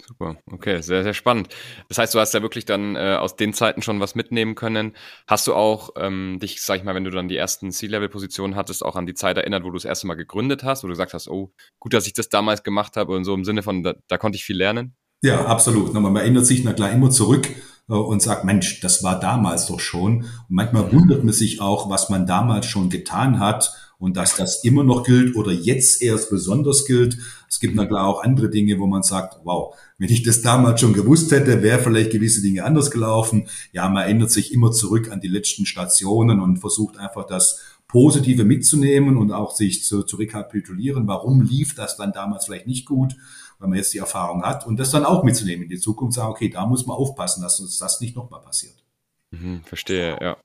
Super, 0.09 0.37
okay, 0.51 0.81
sehr, 0.81 1.03
sehr 1.03 1.13
spannend. 1.13 1.49
Das 1.87 1.99
heißt, 1.99 2.15
du 2.15 2.19
hast 2.19 2.33
ja 2.33 2.41
wirklich 2.41 2.65
dann 2.65 2.95
äh, 2.95 3.17
aus 3.19 3.35
den 3.35 3.53
Zeiten 3.53 3.83
schon 3.83 3.99
was 3.99 4.15
mitnehmen 4.15 4.55
können. 4.55 4.93
Hast 5.27 5.45
du 5.45 5.53
auch 5.53 5.91
ähm, 5.97 6.39
dich, 6.41 6.63
sag 6.63 6.77
ich 6.77 6.83
mal, 6.83 6.95
wenn 6.95 7.03
du 7.03 7.11
dann 7.11 7.27
die 7.27 7.37
ersten 7.37 7.71
C-Level-Positionen 7.71 8.55
hattest, 8.55 8.83
auch 8.83 8.95
an 8.95 9.05
die 9.05 9.13
Zeit 9.13 9.37
erinnert, 9.37 9.63
wo 9.63 9.67
du 9.67 9.75
das 9.75 9.85
erste 9.85 10.07
Mal 10.07 10.15
gegründet 10.15 10.63
hast, 10.63 10.81
wo 10.81 10.87
du 10.87 10.93
gesagt 10.93 11.13
hast, 11.13 11.27
oh, 11.27 11.53
gut, 11.77 11.93
dass 11.93 12.07
ich 12.07 12.13
das 12.13 12.27
damals 12.27 12.63
gemacht 12.63 12.97
habe 12.97 13.15
und 13.15 13.23
so 13.23 13.35
im 13.35 13.45
Sinne 13.45 13.61
von, 13.61 13.83
da, 13.83 13.93
da 14.07 14.17
konnte 14.17 14.37
ich 14.37 14.43
viel 14.43 14.57
lernen? 14.57 14.95
Ja, 15.21 15.45
absolut. 15.45 15.93
Man 15.93 16.15
erinnert 16.15 16.47
sich 16.47 16.63
na 16.63 16.73
klar 16.73 16.91
immer 16.91 17.11
zurück 17.11 17.47
äh, 17.87 17.93
und 17.93 18.23
sagt, 18.23 18.45
Mensch, 18.45 18.81
das 18.81 19.03
war 19.03 19.19
damals 19.19 19.67
doch 19.67 19.79
schon. 19.79 20.21
Und 20.23 20.27
manchmal 20.49 20.91
wundert 20.91 21.23
man 21.23 21.35
sich 21.35 21.61
auch, 21.61 21.87
was 21.87 22.09
man 22.09 22.25
damals 22.25 22.65
schon 22.65 22.89
getan 22.89 23.39
hat 23.39 23.75
und 23.99 24.17
dass 24.17 24.35
das 24.37 24.63
immer 24.63 24.83
noch 24.83 25.03
gilt 25.03 25.35
oder 25.35 25.51
jetzt 25.51 26.01
erst 26.01 26.31
besonders 26.31 26.85
gilt. 26.85 27.19
Es 27.49 27.59
gibt 27.59 27.75
na 27.75 27.85
klar 27.85 28.07
auch 28.07 28.23
andere 28.23 28.49
Dinge, 28.49 28.79
wo 28.79 28.85
man 28.85 29.01
sagt, 29.01 29.39
wow, 29.43 29.75
wenn 29.97 30.09
ich 30.09 30.23
das 30.23 30.41
damals 30.41 30.79
schon 30.79 30.93
gewusst 30.93 31.31
hätte, 31.31 31.63
wäre 31.63 31.79
vielleicht 31.79 32.11
gewisse 32.11 32.41
Dinge 32.41 32.63
anders 32.63 32.91
gelaufen. 32.91 33.47
Ja, 33.71 33.89
man 33.89 34.03
erinnert 34.03 34.29
sich 34.29 34.53
immer 34.53 34.71
zurück 34.71 35.11
an 35.11 35.19
die 35.19 35.27
letzten 35.27 35.65
Stationen 35.65 36.39
und 36.39 36.59
versucht 36.59 36.97
einfach 36.97 37.25
das 37.25 37.59
Positive 37.87 38.43
mitzunehmen 38.43 39.17
und 39.17 39.31
auch 39.31 39.55
sich 39.55 39.83
zu, 39.83 40.03
zu 40.03 40.17
rekapitulieren, 40.17 41.07
warum 41.07 41.41
lief 41.41 41.73
das 41.73 41.97
dann 41.97 42.13
damals 42.13 42.45
vielleicht 42.45 42.67
nicht 42.67 42.85
gut, 42.85 43.15
weil 43.57 43.67
man 43.67 43.79
jetzt 43.79 43.93
die 43.95 43.97
Erfahrung 43.97 44.43
hat 44.43 44.67
und 44.67 44.79
das 44.79 44.91
dann 44.91 45.03
auch 45.03 45.23
mitzunehmen 45.23 45.63
in 45.63 45.69
die 45.69 45.79
Zukunft, 45.79 46.13
sagen, 46.13 46.29
okay, 46.29 46.49
da 46.49 46.67
muss 46.67 46.85
man 46.85 46.95
aufpassen, 46.95 47.41
dass 47.41 47.59
uns 47.59 47.79
das 47.79 47.99
nicht 47.99 48.15
nochmal 48.15 48.41
passiert. 48.41 48.75
Mhm, 49.31 49.63
verstehe, 49.63 50.17
ja. 50.21 50.37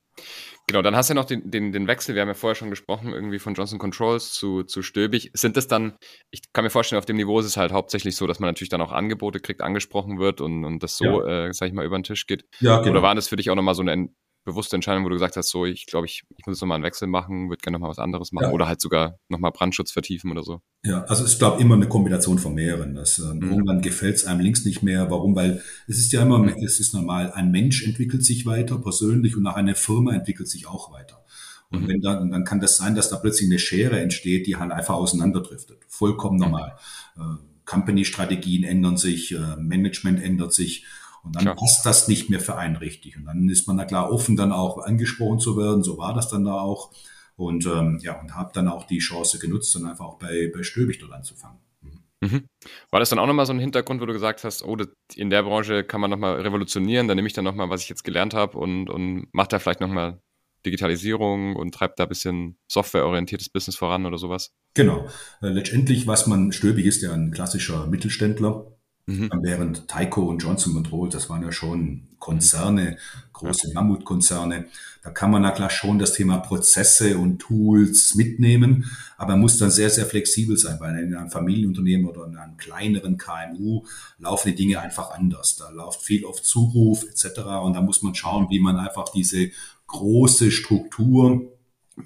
Genau, 0.67 0.81
dann 0.81 0.97
hast 0.97 1.11
du 1.11 1.15
ja 1.15 1.21
noch 1.21 1.27
den, 1.27 1.51
den, 1.51 1.73
den 1.73 1.87
Wechsel, 1.87 2.15
wir 2.15 2.23
haben 2.23 2.29
ja 2.29 2.35
vorher 2.35 2.55
schon 2.55 2.71
gesprochen, 2.71 3.13
irgendwie 3.13 3.39
von 3.39 3.53
Johnson 3.53 3.79
Controls 3.79 4.33
zu, 4.33 4.63
zu 4.63 4.81
Stöbig. 4.81 5.31
Sind 5.35 5.59
das 5.59 5.69
dann, 5.69 5.97
ich 6.31 6.41
kann 6.55 6.65
mir 6.65 6.71
vorstellen, 6.71 6.99
auf 6.99 7.05
dem 7.05 7.17
Niveau 7.17 7.39
ist 7.39 7.47
es 7.47 7.59
halt 7.59 7.73
hauptsächlich 7.73 8.17
so, 8.17 8.27
dass 8.27 8.41
man 8.41 8.49
natürlich 8.49 8.71
dann 8.71 8.81
auch 8.81 8.93
Angebote 8.93 9.41
kriegt, 9.41 9.61
angesprochen 9.61 10.19
wird 10.19 10.41
und, 10.41 10.65
und 10.65 10.83
das 10.83 10.97
so, 10.97 11.27
ja. 11.27 11.49
äh, 11.49 11.53
sag 11.53 11.69
ich 11.69 11.75
mal, 11.75 11.85
über 11.85 11.99
den 11.99 12.05
Tisch 12.05 12.27
geht. 12.27 12.47
Ja, 12.61 12.79
genau. 12.79 12.93
Oder 12.93 13.03
waren 13.03 13.17
das 13.17 13.29
für 13.29 13.37
dich 13.37 13.51
auch 13.51 13.57
nochmal 13.57 13.75
so 13.75 13.83
eine 13.83 14.09
bewusste 14.45 14.77
Entscheidung, 14.77 15.05
wo 15.05 15.09
du 15.09 15.15
gesagt 15.15 15.37
hast, 15.37 15.49
so, 15.49 15.65
ich 15.65 15.87
glaube, 15.87 16.07
ich, 16.07 16.25
ich 16.37 16.47
muss 16.47 16.57
jetzt 16.57 16.61
nochmal 16.61 16.77
einen 16.77 16.85
Wechsel 16.85 17.09
machen, 17.09 17.49
würde 17.49 17.63
gerne 17.63 17.77
nochmal 17.77 17.91
was 17.91 17.99
anderes 17.99 18.33
machen 18.33 18.49
ja. 18.49 18.53
oder 18.53 18.69
halt 18.69 18.81
sogar 18.81 19.19
nochmal 19.29 19.53
Brandschutz 19.53 19.91
vertiefen 19.91 20.31
oder 20.31 20.43
so? 20.43 20.61
Ja, 20.85 21.05
also 21.05 21.25
ich 21.25 21.39
glaube 21.39 21.61
immer 21.63 21.75
eine 21.75 21.89
Kombination 21.89 22.39
von 22.39 22.55
mehreren. 22.55 22.95
Das, 22.95 23.19
äh, 23.19 23.35
mhm. 23.35 23.51
Irgendwann 23.51 23.81
gefällt 23.81 24.17
es 24.17 24.27
einem 24.27 24.41
links 24.41 24.65
nicht 24.65 24.83
mehr. 24.83 25.11
Warum? 25.11 25.35
Weil 25.35 25.63
es 25.87 25.99
ist 25.99 26.13
ja 26.13 26.23
immer, 26.23 26.39
mhm. 26.39 26.49
es 26.63 26.79
ist 26.79 26.95
normal, 26.95 27.33
ein 27.33 27.51
Mensch 27.51 27.85
entwickelt 27.85 28.25
sich 28.25 28.45
weiter 28.45 28.79
persönlich 28.79 29.37
und 29.37 29.43
nach 29.43 29.57
einer 29.57 29.75
Firma 29.75 30.13
entwickelt 30.13 30.49
sich 30.49 30.67
auch 30.67 30.93
weiter. 30.93 31.25
Und 31.71 31.83
mhm. 31.83 31.89
wenn 31.89 32.01
dann, 32.01 32.31
dann 32.31 32.45
kann 32.45 32.61
das 32.61 32.77
sein, 32.77 32.95
dass 32.95 33.09
da 33.09 33.17
plötzlich 33.17 33.49
eine 33.49 33.59
Schere 33.59 34.01
entsteht, 34.01 34.47
die 34.47 34.57
halt 34.57 34.73
einfach 34.73 34.95
auseinanderdriftet. 34.95 35.79
Vollkommen 35.89 36.37
mhm. 36.37 36.43
normal. 36.43 36.77
Mhm. 37.17 37.39
Company-Strategien 37.65 38.65
ändern 38.65 38.99
sich, 38.99 39.33
äh, 39.33 39.57
Management 39.57 40.23
ändert 40.23 40.53
sich. 40.53 40.85
Und 41.25 41.35
dann 41.37 41.45
klar. 41.45 41.57
passt 41.57 41.85
das 41.87 42.07
nicht 42.07 42.31
mehr 42.31 42.41
für 42.41 42.57
einen 42.57 42.77
richtig. 42.77 43.17
Und 43.17 43.25
dann 43.25 43.49
ist 43.49 43.67
man 43.67 43.77
da 43.77 43.85
klar 43.85 44.13
offen, 44.13 44.37
dann 44.37 44.53
auch 44.53 44.79
angesprochen 44.79 45.41
zu 45.41 45.57
werden. 45.57 45.83
So 45.83 45.97
war 45.97 46.15
das 46.15 46.29
dann 46.29 46.45
da 46.45 46.55
auch. 46.55 46.93
Und 47.37 47.67
ähm, 47.67 47.99
ja, 48.03 48.21
und 48.21 48.35
habe 48.35 48.53
dann 48.55 48.69
auch 48.69 48.87
die 48.87 48.99
Chance 48.99 49.39
genutzt, 49.39 49.75
dann 49.75 49.87
einfach 49.87 50.05
auch 50.05 50.19
bei, 50.19 50.51
bei 50.55 50.63
Stöbig 50.63 50.99
dort 50.99 51.13
anzufangen. 51.13 51.59
Mhm. 51.81 52.29
mhm. 52.29 52.45
War 52.91 53.01
das 53.01 53.11
dann 53.11 53.19
auch 53.19 53.27
nochmal 53.27 53.47
so 53.47 53.53
ein 53.53 53.59
Hintergrund, 53.59 54.01
wo 54.01 54.07
du 54.07 54.13
gesagt 54.13 54.45
hast, 54.45 54.63
oh, 54.63 54.77
in 55.17 55.31
der 55.31 55.43
Branche 55.43 55.83
kann 55.83 56.01
man 56.01 56.11
nochmal 56.11 56.41
revolutionieren, 56.41 57.09
dann 57.09 57.17
nehme 57.17 57.27
ich 57.27 57.35
dann 57.35 57.45
nochmal, 57.45 57.71
was 57.71 57.83
ich 57.83 57.89
jetzt 57.89 58.05
gelernt 58.05 58.35
habe 58.35 58.57
und, 58.59 58.89
und 58.89 59.27
mache 59.33 59.49
da 59.49 59.59
vielleicht 59.59 59.81
nochmal 59.81 60.21
Digitalisierung 60.65 61.57
und 61.57 61.75
treibt 61.75 61.99
da 61.99 62.05
ein 62.05 62.09
bisschen 62.09 62.57
softwareorientiertes 62.71 63.49
Business 63.49 63.77
voran 63.77 64.07
oder 64.07 64.19
sowas? 64.19 64.53
Genau. 64.75 65.09
Äh, 65.43 65.49
letztendlich, 65.49 66.07
was 66.07 66.27
man, 66.27 66.53
Stöbig 66.53 66.87
ist 66.87 67.03
ja 67.03 67.13
ein 67.13 67.31
klassischer 67.33 67.87
Mittelständler, 67.87 68.74
Mhm. 69.07 69.31
Während 69.43 69.87
Tyco 69.87 70.23
und 70.23 70.39
Johnson 70.39 70.73
Controls, 70.73 71.13
das 71.13 71.29
waren 71.29 71.43
ja 71.43 71.53
schon 71.53 72.09
Konzerne, 72.19 72.97
große. 73.35 73.73
Mammutkonzerne. 73.75 74.67
Da 75.03 75.11
kann 75.11 75.31
man 75.31 75.43
na 75.43 75.51
klar 75.51 75.69
schon 75.69 75.99
das 75.99 76.15
Thema 76.15 76.39
Prozesse 76.39 77.19
und 77.19 77.39
Tools 77.39 78.15
mitnehmen, 78.15 78.91
aber 79.19 79.33
man 79.33 79.41
muss 79.41 79.59
dann 79.59 79.71
sehr, 79.71 79.91
sehr 79.91 80.07
flexibel 80.07 80.57
sein, 80.57 80.79
weil 80.81 80.99
in 80.99 81.15
einem 81.15 81.31
Familienunternehmen 81.31 82.07
oder 82.07 82.25
in 82.25 82.37
einem 82.39 82.57
kleineren 82.57 83.19
KMU 83.19 83.85
laufen 84.19 84.49
die 84.49 84.55
Dinge 84.55 84.81
einfach 84.81 85.11
anders. 85.11 85.57
Da 85.57 85.69
läuft 85.69 86.01
viel 86.01 86.25
auf 86.25 86.43
Zuruf 86.43 87.05
etc. 87.05 87.41
Und 87.63 87.75
da 87.75 87.83
muss 87.83 88.03
man 88.03 88.15
schauen, 88.15 88.49
wie 88.49 88.61
man 88.61 88.79
einfach 88.79 89.11
diese 89.11 89.51
große 89.89 90.51
Struktur 90.51 91.53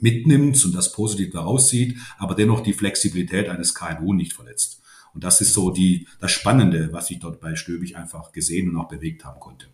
mitnimmt 0.01 0.63
und 0.65 0.75
das 0.75 0.93
positiv 0.93 1.31
daraus 1.31 1.69
sieht, 1.69 1.97
aber 2.19 2.35
dennoch 2.35 2.61
die 2.61 2.73
Flexibilität 2.73 3.49
eines 3.49 3.73
KMU 3.75 4.15
nicht 4.15 4.33
verletzt. 4.33 4.83
Und 5.19 5.25
das 5.25 5.41
ist 5.41 5.53
so 5.53 5.73
die, 5.73 6.07
das 6.21 6.31
Spannende, 6.31 6.93
was 6.93 7.11
ich 7.11 7.19
dort 7.19 7.41
bei 7.41 7.57
Stöbig 7.57 7.97
einfach 7.97 8.31
gesehen 8.31 8.69
und 8.71 8.77
auch 8.77 8.87
bewegt 8.87 9.25
haben 9.25 9.41
konnte. 9.41 9.67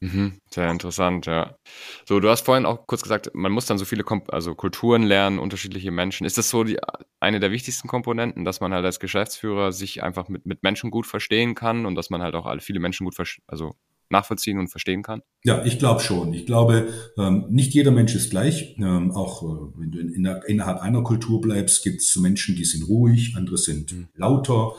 Mhm, 0.00 0.38
sehr 0.50 0.70
interessant, 0.70 1.24
ja. 1.24 1.56
So, 2.04 2.20
du 2.20 2.28
hast 2.28 2.44
vorhin 2.44 2.66
auch 2.66 2.86
kurz 2.86 3.00
gesagt, 3.00 3.30
man 3.32 3.52
muss 3.52 3.64
dann 3.64 3.78
so 3.78 3.86
viele 3.86 4.04
Kom 4.04 4.24
also 4.28 4.54
Kulturen 4.54 5.02
lernen, 5.02 5.38
unterschiedliche 5.38 5.90
Menschen. 5.90 6.26
Ist 6.26 6.36
das 6.36 6.50
so 6.50 6.62
die, 6.62 6.78
eine 7.20 7.40
der 7.40 7.52
wichtigsten 7.52 7.88
Komponenten, 7.88 8.44
dass 8.44 8.60
man 8.60 8.74
halt 8.74 8.84
als 8.84 9.00
Geschäftsführer 9.00 9.72
sich 9.72 10.02
einfach 10.02 10.28
mit, 10.28 10.44
mit 10.44 10.62
Menschen 10.62 10.90
gut 10.90 11.06
verstehen 11.06 11.54
kann 11.54 11.86
und 11.86 11.94
dass 11.94 12.10
man 12.10 12.20
halt 12.20 12.34
auch 12.34 12.44
alle 12.44 12.60
viele 12.60 12.78
Menschen 12.78 13.06
gut 13.06 13.16
also 13.46 13.76
nachvollziehen 14.10 14.58
und 14.58 14.68
verstehen 14.68 15.02
kann? 15.02 15.22
Ja, 15.44 15.64
ich 15.64 15.78
glaube 15.78 16.00
schon. 16.00 16.32
Ich 16.34 16.46
glaube, 16.46 16.88
ähm, 17.18 17.46
nicht 17.50 17.74
jeder 17.74 17.90
Mensch 17.90 18.14
ist 18.14 18.30
gleich. 18.30 18.76
Ähm, 18.78 19.10
auch 19.12 19.42
äh, 19.42 19.72
wenn 19.76 19.92
du 19.92 19.98
innerhalb 20.46 20.80
einer 20.80 21.02
Kultur 21.02 21.40
bleibst, 21.40 21.82
gibt 21.82 22.00
es 22.00 22.16
Menschen, 22.16 22.56
die 22.56 22.64
sind 22.64 22.88
ruhig, 22.88 23.34
andere 23.36 23.58
sind 23.58 23.92
mhm. 23.92 24.08
lauter. 24.14 24.72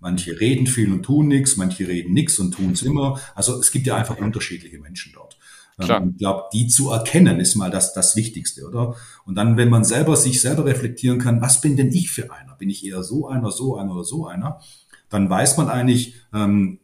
Manche 0.00 0.40
reden 0.40 0.66
viel 0.66 0.92
und 0.92 1.04
tun 1.04 1.28
nichts, 1.28 1.56
manche 1.56 1.86
reden 1.86 2.12
nichts 2.12 2.38
und 2.40 2.52
tun 2.52 2.72
es 2.72 2.82
immer. 2.82 3.20
Also 3.36 3.60
es 3.60 3.70
gibt 3.70 3.86
ja 3.86 3.96
einfach 3.96 4.18
unterschiedliche 4.18 4.80
Menschen 4.80 5.12
dort. 5.14 5.38
Ähm, 5.78 5.86
Klar. 5.86 6.06
Ich 6.10 6.18
glaube, 6.18 6.42
die 6.52 6.66
zu 6.66 6.90
erkennen 6.90 7.40
ist 7.40 7.54
mal 7.54 7.70
das, 7.70 7.94
das 7.94 8.16
Wichtigste, 8.16 8.66
oder? 8.66 8.96
Und 9.24 9.36
dann, 9.36 9.56
wenn 9.56 9.70
man 9.70 9.84
selber 9.84 10.16
sich 10.16 10.40
selber 10.40 10.64
reflektieren 10.64 11.18
kann, 11.18 11.40
was 11.40 11.60
bin 11.60 11.76
denn 11.76 11.92
ich 11.92 12.10
für 12.10 12.32
einer? 12.32 12.54
Bin 12.56 12.68
ich 12.68 12.84
eher 12.84 13.02
so 13.02 13.28
einer, 13.28 13.50
so 13.50 13.76
einer 13.76 13.92
oder 13.94 14.04
so 14.04 14.26
einer? 14.26 14.60
Dann 15.08 15.28
weiß 15.28 15.56
man 15.56 15.68
eigentlich, 15.68 16.14
ähm, 16.34 16.80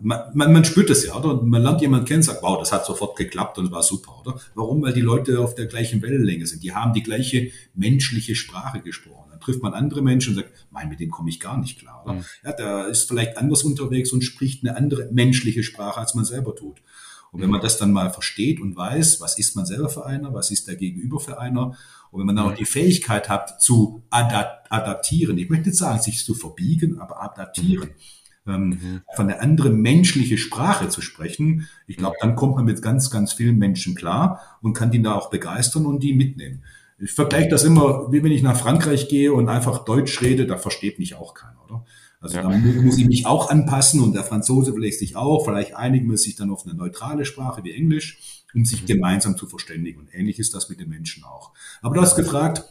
man, 0.00 0.20
man, 0.34 0.52
man 0.52 0.64
spürt 0.64 0.90
es 0.90 1.06
ja, 1.06 1.14
oder? 1.14 1.40
Man 1.42 1.62
lernt 1.62 1.80
jemanden 1.80 2.06
kennen, 2.06 2.22
sagt, 2.22 2.42
wow, 2.42 2.58
das 2.58 2.72
hat 2.72 2.84
sofort 2.84 3.16
geklappt 3.16 3.58
und 3.58 3.70
war 3.70 3.82
super, 3.82 4.20
oder? 4.20 4.40
Warum? 4.54 4.82
Weil 4.82 4.92
die 4.92 5.00
Leute 5.00 5.38
auf 5.38 5.54
der 5.54 5.66
gleichen 5.66 6.02
Wellenlänge 6.02 6.46
sind. 6.46 6.64
Die 6.64 6.74
haben 6.74 6.92
die 6.92 7.02
gleiche 7.02 7.50
menschliche 7.74 8.34
Sprache 8.34 8.80
gesprochen. 8.80 9.28
Dann 9.30 9.40
trifft 9.40 9.62
man 9.62 9.72
andere 9.72 10.02
Menschen 10.02 10.30
und 10.30 10.42
sagt, 10.42 10.66
mein, 10.70 10.88
mit 10.88 10.98
dem 10.98 11.10
komme 11.10 11.30
ich 11.30 11.38
gar 11.38 11.58
nicht 11.58 11.78
klar, 11.78 12.02
oder? 12.04 12.14
Mhm. 12.14 12.24
Ja, 12.44 12.52
der 12.52 12.88
ist 12.88 13.06
vielleicht 13.06 13.38
anders 13.38 13.62
unterwegs 13.62 14.12
und 14.12 14.22
spricht 14.22 14.64
eine 14.64 14.76
andere 14.76 15.08
menschliche 15.12 15.62
Sprache, 15.62 16.00
als 16.00 16.14
man 16.14 16.24
selber 16.24 16.56
tut. 16.56 16.82
Und 17.30 17.40
wenn 17.40 17.50
man 17.50 17.60
das 17.60 17.78
dann 17.78 17.92
mal 17.92 18.10
versteht 18.10 18.60
und 18.60 18.74
weiß, 18.74 19.20
was 19.20 19.38
ist 19.38 19.54
man 19.54 19.64
selber 19.64 19.88
für 19.88 20.04
einer, 20.04 20.34
was 20.34 20.50
ist 20.50 20.66
der 20.66 20.74
Gegenüber 20.74 21.20
für 21.20 21.38
einer, 21.38 21.76
und 22.10 22.18
wenn 22.18 22.26
man 22.26 22.34
dann 22.34 22.46
auch 22.46 22.56
die 22.56 22.64
Fähigkeit 22.64 23.28
hat 23.28 23.62
zu 23.62 24.02
adaptieren, 24.10 25.38
ich 25.38 25.48
möchte 25.48 25.68
nicht 25.68 25.78
sagen, 25.78 26.02
sich 26.02 26.24
zu 26.24 26.34
verbiegen, 26.34 26.98
aber 26.98 27.22
adaptieren. 27.22 27.90
Mhm 27.90 28.19
ähm, 28.46 28.68
mhm. 28.68 29.00
von 29.14 29.28
der 29.28 29.42
anderen 29.42 29.80
menschliche 29.80 30.38
Sprache 30.38 30.88
zu 30.88 31.00
sprechen. 31.00 31.68
Ich 31.86 31.96
glaube, 31.96 32.16
dann 32.20 32.36
kommt 32.36 32.56
man 32.56 32.64
mit 32.64 32.82
ganz, 32.82 33.10
ganz 33.10 33.32
vielen 33.32 33.58
Menschen 33.58 33.94
klar 33.94 34.40
und 34.62 34.72
kann 34.72 34.90
die 34.90 35.02
da 35.02 35.14
auch 35.14 35.30
begeistern 35.30 35.86
und 35.86 36.02
die 36.02 36.14
mitnehmen. 36.14 36.62
Ich 36.98 37.12
vergleiche 37.12 37.48
das 37.48 37.64
immer, 37.64 38.12
wie 38.12 38.22
wenn 38.22 38.32
ich 38.32 38.42
nach 38.42 38.56
Frankreich 38.56 39.08
gehe 39.08 39.32
und 39.32 39.48
einfach 39.48 39.84
Deutsch 39.84 40.20
rede, 40.20 40.46
da 40.46 40.58
versteht 40.58 40.98
mich 40.98 41.14
auch 41.14 41.34
keiner, 41.34 41.64
oder? 41.64 41.84
Also 42.20 42.36
ja. 42.36 42.42
da 42.42 42.50
muss 42.50 42.98
ich 42.98 43.06
mich 43.06 43.26
auch 43.26 43.48
anpassen 43.48 44.02
und 44.02 44.12
der 44.12 44.24
Franzose 44.24 44.74
vielleicht 44.74 44.98
sich 44.98 45.16
auch, 45.16 45.46
vielleicht 45.46 45.74
einigen 45.74 46.10
wir 46.10 46.18
sich 46.18 46.36
dann 46.36 46.50
auf 46.50 46.66
eine 46.66 46.74
neutrale 46.74 47.24
Sprache 47.24 47.64
wie 47.64 47.72
Englisch, 47.72 48.44
um 48.54 48.66
sich 48.66 48.82
mhm. 48.82 48.86
gemeinsam 48.86 49.38
zu 49.38 49.46
verständigen. 49.46 50.00
Und 50.00 50.14
ähnlich 50.14 50.38
ist 50.38 50.54
das 50.54 50.68
mit 50.68 50.80
den 50.80 50.90
Menschen 50.90 51.24
auch. 51.24 51.52
Aber 51.80 51.94
du 51.94 52.02
hast 52.02 52.16
gefragt, 52.16 52.64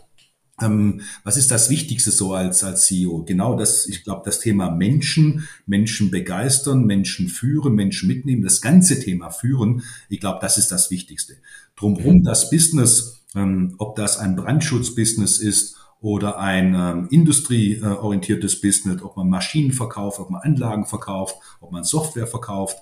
ähm, 0.61 1.01
was 1.23 1.37
ist 1.37 1.51
das 1.51 1.69
Wichtigste 1.69 2.11
so 2.11 2.33
als, 2.33 2.63
als 2.63 2.85
CEO? 2.85 3.23
Genau 3.23 3.55
das, 3.55 3.87
ich 3.87 4.03
glaube, 4.03 4.21
das 4.25 4.39
Thema 4.39 4.71
Menschen, 4.71 5.47
Menschen 5.65 6.11
begeistern, 6.11 6.85
Menschen 6.85 7.27
führen, 7.29 7.75
Menschen 7.75 8.07
mitnehmen, 8.07 8.43
das 8.43 8.61
ganze 8.61 8.99
Thema 8.99 9.29
führen, 9.29 9.83
ich 10.09 10.19
glaube, 10.19 10.39
das 10.41 10.57
ist 10.57 10.71
das 10.71 10.91
Wichtigste. 10.91 11.37
Drumherum 11.75 12.17
mhm. 12.17 12.23
das 12.23 12.49
Business, 12.49 13.21
ähm, 13.35 13.75
ob 13.77 13.95
das 13.95 14.17
ein 14.17 14.35
Brandschutzbusiness 14.35 15.39
ist 15.39 15.77
oder 16.01 16.39
ein 16.39 16.75
ähm, 16.75 17.07
industrieorientiertes 17.09 18.61
Business, 18.61 19.01
ob 19.01 19.17
man 19.17 19.29
Maschinen 19.29 19.71
verkauft, 19.71 20.19
ob 20.19 20.29
man 20.29 20.41
Anlagen 20.41 20.85
verkauft, 20.85 21.35
ob 21.59 21.71
man 21.71 21.83
Software 21.83 22.27
verkauft. 22.27 22.77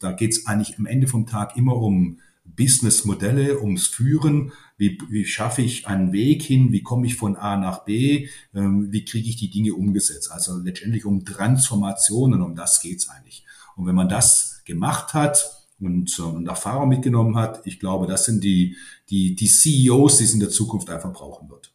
Da 0.00 0.12
geht 0.12 0.32
es 0.32 0.46
eigentlich 0.46 0.78
am 0.78 0.86
Ende 0.86 1.06
vom 1.06 1.26
Tag 1.26 1.56
immer 1.56 1.76
um 1.76 2.18
Businessmodelle, 2.60 3.58
ums 3.58 3.86
Führen. 3.86 4.52
Wie, 4.76 4.98
wie 5.08 5.24
schaffe 5.24 5.62
ich 5.62 5.86
einen 5.86 6.12
Weg 6.12 6.42
hin? 6.42 6.72
Wie 6.72 6.82
komme 6.82 7.06
ich 7.06 7.16
von 7.16 7.36
A 7.36 7.56
nach 7.56 7.84
B? 7.84 8.28
Ähm, 8.54 8.92
wie 8.92 9.02
kriege 9.06 9.30
ich 9.30 9.36
die 9.36 9.48
Dinge 9.48 9.72
umgesetzt? 9.72 10.30
Also 10.30 10.58
letztendlich 10.58 11.06
um 11.06 11.24
Transformationen, 11.24 12.42
um 12.42 12.54
das 12.54 12.82
geht's 12.82 13.08
eigentlich. 13.08 13.46
Und 13.76 13.86
wenn 13.86 13.94
man 13.94 14.10
das 14.10 14.60
gemacht 14.66 15.14
hat 15.14 15.66
und, 15.80 16.18
äh, 16.18 16.22
und 16.22 16.46
Erfahrung 16.48 16.90
mitgenommen 16.90 17.36
hat, 17.36 17.62
ich 17.64 17.80
glaube, 17.80 18.06
das 18.06 18.26
sind 18.26 18.44
die, 18.44 18.76
die, 19.08 19.34
die 19.34 19.48
CEOs, 19.48 20.18
die 20.18 20.24
es 20.24 20.34
in 20.34 20.40
der 20.40 20.50
Zukunft 20.50 20.90
einfach 20.90 21.14
brauchen 21.14 21.48
wird. 21.48 21.72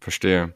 Verstehe. 0.00 0.54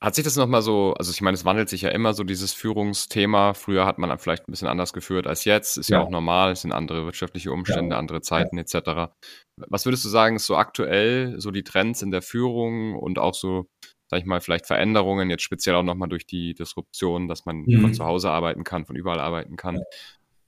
Hat 0.00 0.14
sich 0.14 0.24
das 0.24 0.36
nochmal 0.36 0.62
so, 0.62 0.94
also 0.94 1.10
ich 1.10 1.20
meine, 1.20 1.34
es 1.34 1.44
wandelt 1.44 1.68
sich 1.68 1.82
ja 1.82 1.90
immer 1.90 2.14
so 2.14 2.24
dieses 2.24 2.54
Führungsthema. 2.54 3.52
Früher 3.52 3.84
hat 3.84 3.98
man 3.98 4.18
vielleicht 4.18 4.48
ein 4.48 4.50
bisschen 4.50 4.68
anders 4.68 4.94
geführt 4.94 5.26
als 5.26 5.44
jetzt. 5.44 5.76
Ist 5.76 5.90
ja, 5.90 5.98
ja 5.98 6.04
auch 6.04 6.10
normal, 6.10 6.52
es 6.52 6.62
sind 6.62 6.72
andere 6.72 7.04
wirtschaftliche 7.04 7.52
Umstände, 7.52 7.94
ja. 7.94 7.98
andere 7.98 8.22
Zeiten 8.22 8.56
ja. 8.56 8.62
etc. 8.62 9.12
Was 9.56 9.84
würdest 9.84 10.02
du 10.06 10.08
sagen, 10.08 10.36
ist 10.36 10.46
so 10.46 10.56
aktuell 10.56 11.38
so 11.38 11.50
die 11.50 11.64
Trends 11.64 12.00
in 12.00 12.10
der 12.10 12.22
Führung 12.22 12.96
und 12.96 13.18
auch 13.18 13.34
so, 13.34 13.66
sag 14.06 14.20
ich 14.20 14.24
mal, 14.24 14.40
vielleicht 14.40 14.66
Veränderungen, 14.66 15.28
jetzt 15.28 15.42
speziell 15.42 15.74
auch 15.74 15.82
nochmal 15.82 16.08
durch 16.08 16.26
die 16.26 16.54
Disruption, 16.54 17.28
dass 17.28 17.44
man 17.44 17.64
mhm. 17.66 17.82
von 17.82 17.94
zu 17.94 18.06
Hause 18.06 18.30
arbeiten 18.30 18.64
kann, 18.64 18.86
von 18.86 18.96
überall 18.96 19.20
arbeiten 19.20 19.56
kann. 19.56 19.82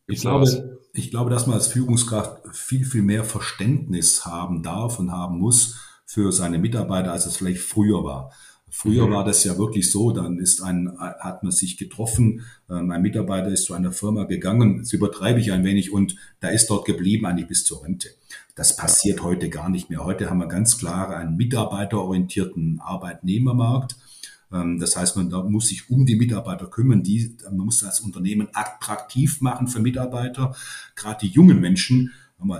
Ich 0.07 0.23
glaube, 0.23 0.81
ich 0.95 1.11
glaube, 1.11 1.29
dass 1.29 1.47
man 1.47 1.57
als 1.57 1.69
Führungskraft 1.69 2.57
viel, 2.57 2.87
viel 2.87 3.03
mehr 3.03 3.25
Verständnis 3.25 4.25
haben 4.25 4.63
darf 4.63 4.99
und 4.99 5.13
haben 5.13 5.39
muss 5.39 5.79
für 6.07 6.33
seine 6.33 6.59
Mitarbeiter, 6.59 7.13
als 7.13 7.27
es 7.27 7.37
vielleicht 7.37 7.61
früher 7.61 8.03
war. 8.03 8.33
Früher 8.75 9.07
mhm. 9.07 9.13
war 9.13 9.25
das 9.25 9.45
ja 9.45 9.59
wirklich 9.59 9.91
so, 9.91 10.13
dann 10.13 10.39
ist 10.39 10.63
ein, 10.63 10.91
hat 10.99 11.43
man 11.43 11.53
sich 11.53 11.77
getroffen, 11.77 12.41
mein 12.69 12.91
ähm, 12.91 13.03
Mitarbeiter 13.03 13.49
ist 13.49 13.67
zu 13.67 13.75
einer 13.75 13.93
Firma 13.93 14.25
gegangen, 14.25 14.79
das 14.79 14.95
übertreibe 14.95 15.41
ich 15.41 15.53
ein 15.53 15.63
wenig, 15.63 15.93
und 15.93 16.17
da 16.41 16.49
ist 16.49 16.71
dort 16.71 16.87
geblieben 16.87 17.27
eigentlich 17.27 17.49
bis 17.49 17.65
zur 17.65 17.85
Rente. 17.85 18.09
Das 18.55 18.75
passiert 18.75 19.23
heute 19.23 19.51
gar 19.51 19.69
nicht 19.69 19.91
mehr. 19.91 20.05
Heute 20.05 20.31
haben 20.31 20.39
wir 20.39 20.49
ganz 20.49 20.79
klar 20.79 21.15
einen 21.15 21.37
mitarbeiterorientierten 21.37 22.81
Arbeitnehmermarkt. 22.81 23.97
Ähm, 24.51 24.79
das 24.79 24.97
heißt, 24.97 25.17
man 25.17 25.29
da 25.29 25.43
muss 25.43 25.69
sich 25.69 25.91
um 25.91 26.07
die 26.07 26.17
Mitarbeiter 26.17 26.67
kümmern. 26.67 27.03
Die, 27.03 27.37
man 27.45 27.67
muss 27.67 27.81
das 27.81 28.01
Unternehmen 28.01 28.49
attraktiv 28.55 29.43
machen 29.43 29.69
für 29.69 29.81
Mitarbeiter. 29.81 30.57
Gerade 30.97 31.27
die 31.27 31.33
jungen 31.33 31.61
Menschen, 31.61 32.13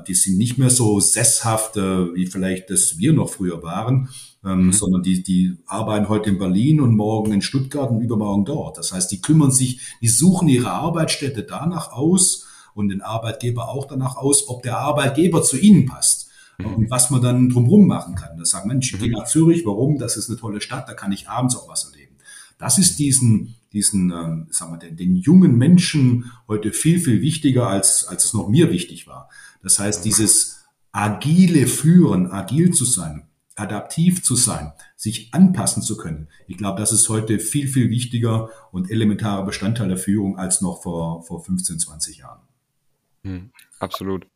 die 0.07 0.15
sind 0.15 0.37
nicht 0.37 0.59
mehr 0.59 0.71
so 0.71 1.01
sesshaft, 1.01 1.79
äh, 1.79 2.15
wie 2.15 2.27
vielleicht 2.27 2.69
das 2.69 2.99
wir 2.99 3.15
noch 3.15 3.31
früher 3.31 3.63
waren, 3.63 4.11
ähm, 4.45 4.67
mhm. 4.67 4.73
sondern 4.73 5.03
die, 5.03 5.23
die 5.23 5.57
arbeiten 5.67 6.09
heute 6.09 6.31
in 6.31 6.39
Berlin 6.39 6.81
und 6.81 6.97
morgen 6.97 7.33
in 7.33 7.43
Stuttgart 7.43 7.91
und 7.91 8.01
übermorgen 8.01 8.45
dort. 8.45 8.79
Das 8.79 8.93
heißt, 8.93 9.11
die 9.13 9.21
kümmern 9.21 9.53
sich, 9.53 9.81
die 10.01 10.09
suchen 10.09 10.49
ihre 10.49 10.71
Arbeitsstätte 10.71 11.45
danach 11.45 11.93
aus 11.93 12.47
und 12.75 12.89
den 12.89 13.03
Arbeitgeber 13.03 13.69
auch 13.69 13.87
danach 13.87 14.17
aus, 14.17 14.49
ob 14.49 14.63
der 14.63 14.79
Arbeitgeber 14.79 15.43
zu 15.43 15.59
ihnen 15.59 15.87
passt 15.87 16.31
mhm. 16.59 16.75
und 16.75 16.91
was 16.91 17.11
man 17.11 17.23
dann 17.23 17.49
drumherum 17.51 17.87
machen 17.87 18.15
kann. 18.15 18.37
Das 18.37 18.51
sagt, 18.51 18.67
Mensch, 18.67 18.93
ich 18.93 19.01
mhm. 19.01 19.05
gehe 19.05 19.13
nach 19.13 19.27
Zürich, 19.27 19.65
warum? 19.65 19.99
Das 19.99 20.17
ist 20.17 20.29
eine 20.29 20.39
tolle 20.39 20.61
Stadt, 20.61 20.89
da 20.89 20.95
kann 20.95 21.13
ich 21.13 21.29
abends 21.29 21.57
auch 21.57 21.69
was 21.69 21.85
erleben. 21.85 22.17
Das 22.59 22.79
ist 22.79 22.99
diesen, 22.99 23.57
diesen, 23.73 24.11
ähm, 24.11 24.47
sagen 24.51 24.73
wir, 24.73 24.79
den, 24.79 24.97
den 24.97 25.17
jungen 25.17 25.57
Menschen 25.57 26.31
heute 26.49 26.73
viel, 26.73 27.01
viel 27.01 27.21
wichtiger, 27.21 27.69
als, 27.69 28.07
als 28.07 28.25
es 28.25 28.35
noch 28.35 28.49
mir 28.49 28.71
wichtig 28.71 29.07
war. 29.07 29.29
Das 29.63 29.79
heißt, 29.79 30.05
dieses 30.05 30.65
agile 30.93 31.67
Führen, 31.67 32.31
agil 32.31 32.73
zu 32.73 32.85
sein, 32.85 33.29
adaptiv 33.57 34.23
zu 34.23 34.35
sein, 34.35 34.73
sich 34.97 35.33
anpassen 35.33 35.83
zu 35.83 35.97
können. 35.97 36.29
Ich 36.47 36.57
glaube, 36.57 36.81
das 36.81 36.93
ist 36.93 37.09
heute 37.09 37.39
viel, 37.39 37.69
viel 37.69 37.91
wichtiger 37.91 38.51
und 38.71 38.91
elementarer 38.91 39.45
Bestandteil 39.45 39.89
der 39.89 39.99
Führung 39.99 40.39
als 40.39 40.61
noch 40.61 40.83
vor, 40.83 41.23
vor 41.23 41.45
15, 41.45 41.79
20 41.79 42.19
Jahren. 42.19 42.41
Hm, 43.23 43.51
absolut. 43.79 44.27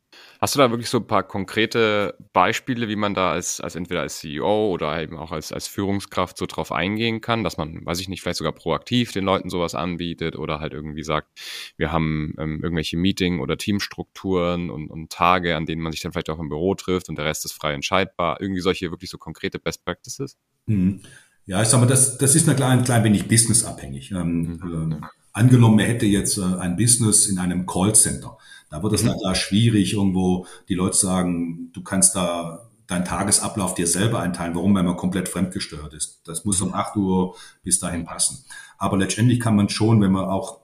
Hast 0.41 0.55
du 0.55 0.59
da 0.59 0.71
wirklich 0.71 0.91
so 0.91 0.99
ein 0.99 1.07
paar 1.07 1.23
konkrete 1.23 2.15
Beispiele, 2.33 2.89
wie 2.89 2.97
man 2.97 3.15
da 3.15 3.33
als, 3.33 3.61
als 3.61 3.75
entweder 3.75 4.03
als 4.03 4.19
CEO 4.19 4.71
oder 4.71 5.03
eben 5.03 5.17
auch 5.17 5.33
als, 5.33 5.51
als 5.53 5.67
Führungskraft 5.67 6.37
so 6.37 6.47
drauf 6.47 6.73
eingehen 6.73 7.21
kann, 7.21 7.43
dass 7.43 7.57
man, 7.57 7.85
weiß 7.85 8.01
ich 8.01 8.09
nicht, 8.09 8.23
vielleicht 8.23 8.39
sogar 8.39 8.53
proaktiv 8.53 9.13
den 9.13 9.25
Leuten 9.25 9.49
sowas 9.49 9.75
anbietet 9.75 10.37
oder 10.37 10.61
halt 10.61 10.75
irgendwie 10.75 11.05
sagt, 11.05 11.29
wir 11.77 11.91
haben 11.91 12.35
ähm, 12.39 12.61
irgendwelche 12.63 12.97
Meeting- 12.97 13.41
oder 13.41 13.57
Teamstrukturen 13.57 14.71
und, 14.71 14.91
und 14.91 15.11
Tage, 15.11 15.57
an 15.57 15.65
denen 15.65 15.83
man 15.83 15.93
sich 15.93 16.03
dann 16.03 16.13
vielleicht 16.13 16.31
auch 16.31 16.39
im 16.39 16.49
Büro 16.49 16.75
trifft 16.75 17.09
und 17.09 17.17
der 17.17 17.25
Rest 17.25 17.45
ist 17.45 17.53
frei 17.53 17.73
entscheidbar. 17.73 18.41
Irgendwie 18.41 18.61
solche 18.61 18.91
wirklich 18.91 19.11
so 19.11 19.19
konkrete 19.19 19.59
Best 19.59 19.85
Practices? 19.85 20.37
Mhm. 20.67 21.01
Ja, 21.47 21.63
ich 21.63 21.69
sag 21.69 21.81
mal, 21.81 21.87
das, 21.87 22.19
das 22.19 22.35
ist 22.35 22.49
ein 22.49 22.57
klein, 22.57 22.83
klein 22.83 23.05
wenig 23.05 23.29
businessabhängig. 23.29 24.11
Ähm, 24.11 24.59
mhm. 24.63 24.93
äh, 24.93 25.07
angenommen, 25.37 25.79
er 25.79 25.87
hätte 25.87 26.07
jetzt 26.07 26.39
äh, 26.39 26.43
ein 26.43 26.77
Business 26.77 27.27
in 27.27 27.39
einem 27.39 27.67
Callcenter 27.67 28.37
da 28.71 28.83
wird 28.83 28.95
es 28.95 29.05
mhm. 29.05 29.13
klar 29.19 29.35
schwierig, 29.35 29.95
irgendwo 29.95 30.47
die 30.69 30.75
Leute 30.75 30.97
sagen, 30.97 31.71
du 31.73 31.83
kannst 31.83 32.17
da 32.17 32.69
deinen 32.87 33.05
Tagesablauf 33.05 33.75
dir 33.75 33.87
selber 33.87 34.21
einteilen. 34.21 34.55
Warum? 34.55 34.75
Weil 34.75 34.85
man 34.85 34.97
komplett 34.97 35.29
fremdgesteuert 35.29 35.93
ist. 35.95 36.21
Das 36.25 36.45
muss 36.45 36.61
um 36.61 36.73
8 36.75 36.97
Uhr 36.97 37.37
bis 37.63 37.81
dahin 37.81 38.05
passen. 38.05 38.45
Aber 38.79 38.97
letztendlich 38.97 39.41
kann 39.41 39.57
man 39.57 39.69
schon, 39.69 40.01
wenn 40.01 40.13
man 40.13 40.27
auch 40.27 40.61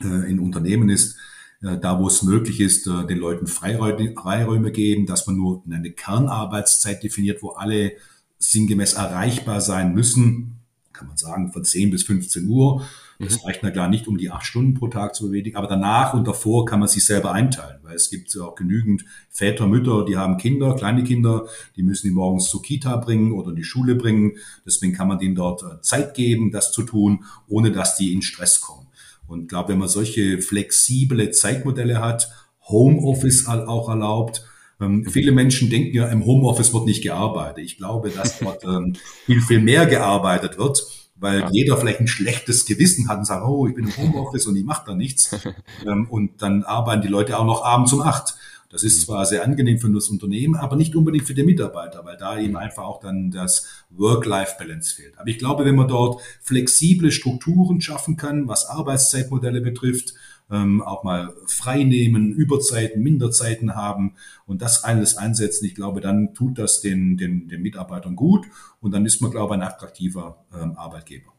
äh, 0.00 0.30
in 0.30 0.38
Unternehmen 0.38 0.88
ist, 0.88 1.16
äh, 1.62 1.78
da 1.78 1.98
wo 1.98 2.06
es 2.06 2.22
möglich 2.22 2.60
ist, 2.60 2.86
äh, 2.86 3.06
den 3.06 3.18
Leuten 3.18 3.46
Freiräume, 3.46 4.12
Freiräume 4.12 4.70
geben, 4.70 5.06
dass 5.06 5.26
man 5.26 5.36
nur 5.36 5.62
eine 5.68 5.90
Kernarbeitszeit 5.90 7.02
definiert, 7.02 7.42
wo 7.42 7.50
alle 7.50 7.92
sinngemäß 8.38 8.92
erreichbar 8.92 9.60
sein 9.60 9.94
müssen, 9.94 10.58
kann 10.92 11.08
man 11.08 11.16
sagen, 11.16 11.52
von 11.52 11.64
10 11.64 11.90
bis 11.90 12.04
15 12.04 12.46
Uhr. 12.48 12.86
Das 13.18 13.40
mhm. 13.40 13.46
reicht 13.46 13.62
na 13.62 13.70
klar 13.70 13.88
nicht, 13.88 14.08
um 14.08 14.18
die 14.18 14.30
acht 14.30 14.44
Stunden 14.44 14.74
pro 14.74 14.88
Tag 14.88 15.14
zu 15.14 15.26
bewegen, 15.26 15.56
aber 15.56 15.66
danach 15.66 16.14
und 16.14 16.26
davor 16.26 16.66
kann 16.66 16.80
man 16.80 16.88
sich 16.88 17.04
selber 17.04 17.32
einteilen, 17.32 17.78
weil 17.82 17.96
es 17.96 18.10
gibt 18.10 18.32
ja 18.34 18.42
auch 18.42 18.54
genügend 18.54 19.04
Väter, 19.30 19.66
Mütter, 19.66 20.04
die 20.04 20.16
haben 20.16 20.36
Kinder, 20.36 20.74
kleine 20.74 21.04
Kinder, 21.04 21.46
die 21.76 21.82
müssen 21.82 22.08
die 22.08 22.12
morgens 22.12 22.48
zur 22.48 22.62
Kita 22.62 22.96
bringen 22.96 23.32
oder 23.32 23.50
in 23.50 23.56
die 23.56 23.64
Schule 23.64 23.94
bringen. 23.94 24.36
Deswegen 24.66 24.92
kann 24.92 25.08
man 25.08 25.18
denen 25.18 25.34
dort 25.34 25.62
äh, 25.62 25.80
Zeit 25.80 26.14
geben, 26.14 26.50
das 26.50 26.72
zu 26.72 26.82
tun, 26.82 27.24
ohne 27.48 27.72
dass 27.72 27.96
die 27.96 28.12
in 28.12 28.22
Stress 28.22 28.60
kommen. 28.60 28.86
Und 29.26 29.42
ich 29.42 29.48
glaube, 29.48 29.70
wenn 29.70 29.78
man 29.78 29.88
solche 29.88 30.40
flexible 30.40 31.30
Zeitmodelle 31.30 32.00
hat, 32.00 32.30
Homeoffice 32.68 33.46
auch 33.46 33.88
erlaubt, 33.88 34.44
ähm, 34.80 35.06
viele 35.06 35.32
Menschen 35.32 35.70
denken 35.70 35.96
ja, 35.96 36.06
im 36.08 36.26
Homeoffice 36.26 36.74
wird 36.74 36.84
nicht 36.84 37.02
gearbeitet. 37.02 37.64
Ich 37.64 37.78
glaube, 37.78 38.10
dass 38.10 38.38
dort 38.38 38.64
ähm, 38.64 38.94
viel, 39.24 39.40
viel 39.40 39.60
mehr 39.60 39.86
gearbeitet 39.86 40.58
wird 40.58 41.05
weil 41.18 41.40
ja. 41.40 41.50
jeder 41.50 41.76
vielleicht 41.76 42.00
ein 42.00 42.08
schlechtes 42.08 42.66
Gewissen 42.66 43.08
hat 43.08 43.18
und 43.18 43.24
sagt, 43.24 43.44
oh, 43.46 43.66
ich 43.66 43.74
bin 43.74 43.86
im 43.86 43.96
Homeoffice 43.96 44.46
und 44.46 44.56
ich 44.56 44.64
mache 44.64 44.84
da 44.86 44.94
nichts. 44.94 45.30
ähm, 45.86 46.06
und 46.10 46.42
dann 46.42 46.62
arbeiten 46.64 47.02
die 47.02 47.08
Leute 47.08 47.38
auch 47.38 47.46
noch 47.46 47.64
abends 47.64 47.92
um 47.92 48.02
acht. 48.02 48.34
Das 48.70 48.82
ist 48.82 48.98
mhm. 48.98 49.04
zwar 49.04 49.26
sehr 49.26 49.44
angenehm 49.44 49.78
für 49.78 49.90
das 49.90 50.08
Unternehmen, 50.08 50.56
aber 50.56 50.76
nicht 50.76 50.94
unbedingt 50.96 51.26
für 51.26 51.34
den 51.34 51.46
Mitarbeiter, 51.46 52.04
weil 52.04 52.16
da 52.16 52.38
eben 52.38 52.50
mhm. 52.50 52.56
einfach 52.56 52.84
auch 52.84 53.00
dann 53.00 53.30
das 53.30 53.66
Work-Life-Balance 53.90 54.94
fehlt. 54.94 55.18
Aber 55.18 55.28
ich 55.28 55.38
glaube, 55.38 55.64
wenn 55.64 55.76
man 55.76 55.88
dort 55.88 56.20
flexible 56.42 57.10
Strukturen 57.10 57.80
schaffen 57.80 58.16
kann, 58.16 58.48
was 58.48 58.66
Arbeitszeitmodelle 58.66 59.60
betrifft, 59.60 60.14
ähm, 60.50 60.82
auch 60.82 61.02
mal 61.04 61.34
frei 61.46 61.82
nehmen, 61.84 62.32
Überzeiten, 62.32 63.02
Minderzeiten 63.02 63.74
haben 63.74 64.14
und 64.46 64.62
das 64.62 64.84
alles 64.84 65.16
einsetzen. 65.16 65.66
Ich 65.66 65.74
glaube, 65.74 66.00
dann 66.00 66.34
tut 66.34 66.58
das 66.58 66.80
den, 66.80 67.16
den, 67.16 67.48
den 67.48 67.62
Mitarbeitern 67.62 68.16
gut 68.16 68.46
und 68.80 68.92
dann 68.92 69.06
ist 69.06 69.20
man, 69.20 69.30
glaube 69.30 69.54
ich, 69.54 69.60
ein 69.60 69.66
attraktiver 69.66 70.44
ähm, 70.54 70.76
Arbeitgeber. 70.76 71.32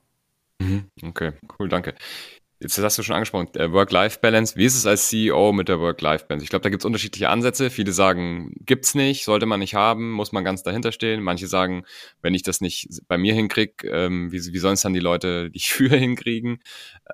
Mhm. 0.59 0.85
Okay, 1.03 1.33
cool, 1.59 1.69
danke. 1.69 1.95
Jetzt 2.59 2.75
hast 2.79 2.97
du 2.97 3.03
schon 3.03 3.15
angesprochen, 3.15 3.49
Work-Life-Balance. 3.53 4.55
Wie 4.55 4.65
ist 4.65 4.75
es 4.75 4.87
als 4.87 5.09
CEO 5.09 5.53
mit 5.53 5.67
der 5.67 5.79
Work-Life-Balance? 5.79 6.43
Ich 6.43 6.49
glaube, 6.49 6.63
da 6.63 6.69
gibt 6.69 6.81
es 6.81 6.85
unterschiedliche 6.85 7.29
Ansätze. 7.29 7.69
Viele 7.69 7.91
sagen, 7.91 8.51
gibt's 8.65 8.95
nicht, 8.95 9.25
sollte 9.25 9.45
man 9.45 9.59
nicht 9.59 9.75
haben, 9.75 10.11
muss 10.11 10.31
man 10.31 10.43
ganz 10.43 10.63
dahinter 10.63 10.91
stehen. 10.91 11.21
Manche 11.21 11.47
sagen, 11.47 11.83
wenn 12.23 12.33
ich 12.33 12.41
das 12.41 12.59
nicht 12.59 12.89
bei 13.07 13.19
mir 13.19 13.35
hinkriege, 13.35 13.87
ähm, 13.87 14.31
wie, 14.31 14.43
wie 14.43 14.57
sollen 14.57 14.73
es 14.73 14.81
dann 14.81 14.95
die 14.95 14.99
Leute, 14.99 15.51
die 15.51 15.57
ich 15.57 15.69
führe, 15.71 15.97
hinkriegen? 15.97 16.59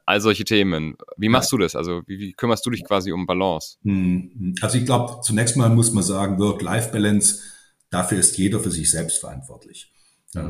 All 0.05 0.21
solche 0.21 0.45
Themen. 0.45 0.95
Wie 1.17 1.29
machst 1.29 1.51
du 1.51 1.57
das? 1.57 1.75
Also 1.75 2.03
wie, 2.07 2.19
wie, 2.19 2.33
kümmerst 2.33 2.65
du 2.65 2.69
dich 2.69 2.85
quasi 2.85 3.11
um 3.11 3.25
Balance? 3.25 3.77
Hm, 3.83 4.55
also 4.61 4.77
ich 4.77 4.85
glaube, 4.85 5.19
zunächst 5.23 5.57
mal 5.57 5.69
muss 5.69 5.91
man 5.91 6.03
sagen, 6.03 6.39
Work-Life-Balance, 6.39 7.41
dafür 7.89 8.19
ist 8.19 8.37
jeder 8.37 8.61
für 8.61 8.71
sich 8.71 8.89
selbst 8.89 9.19
verantwortlich. 9.19 9.91
Ja. 10.33 10.49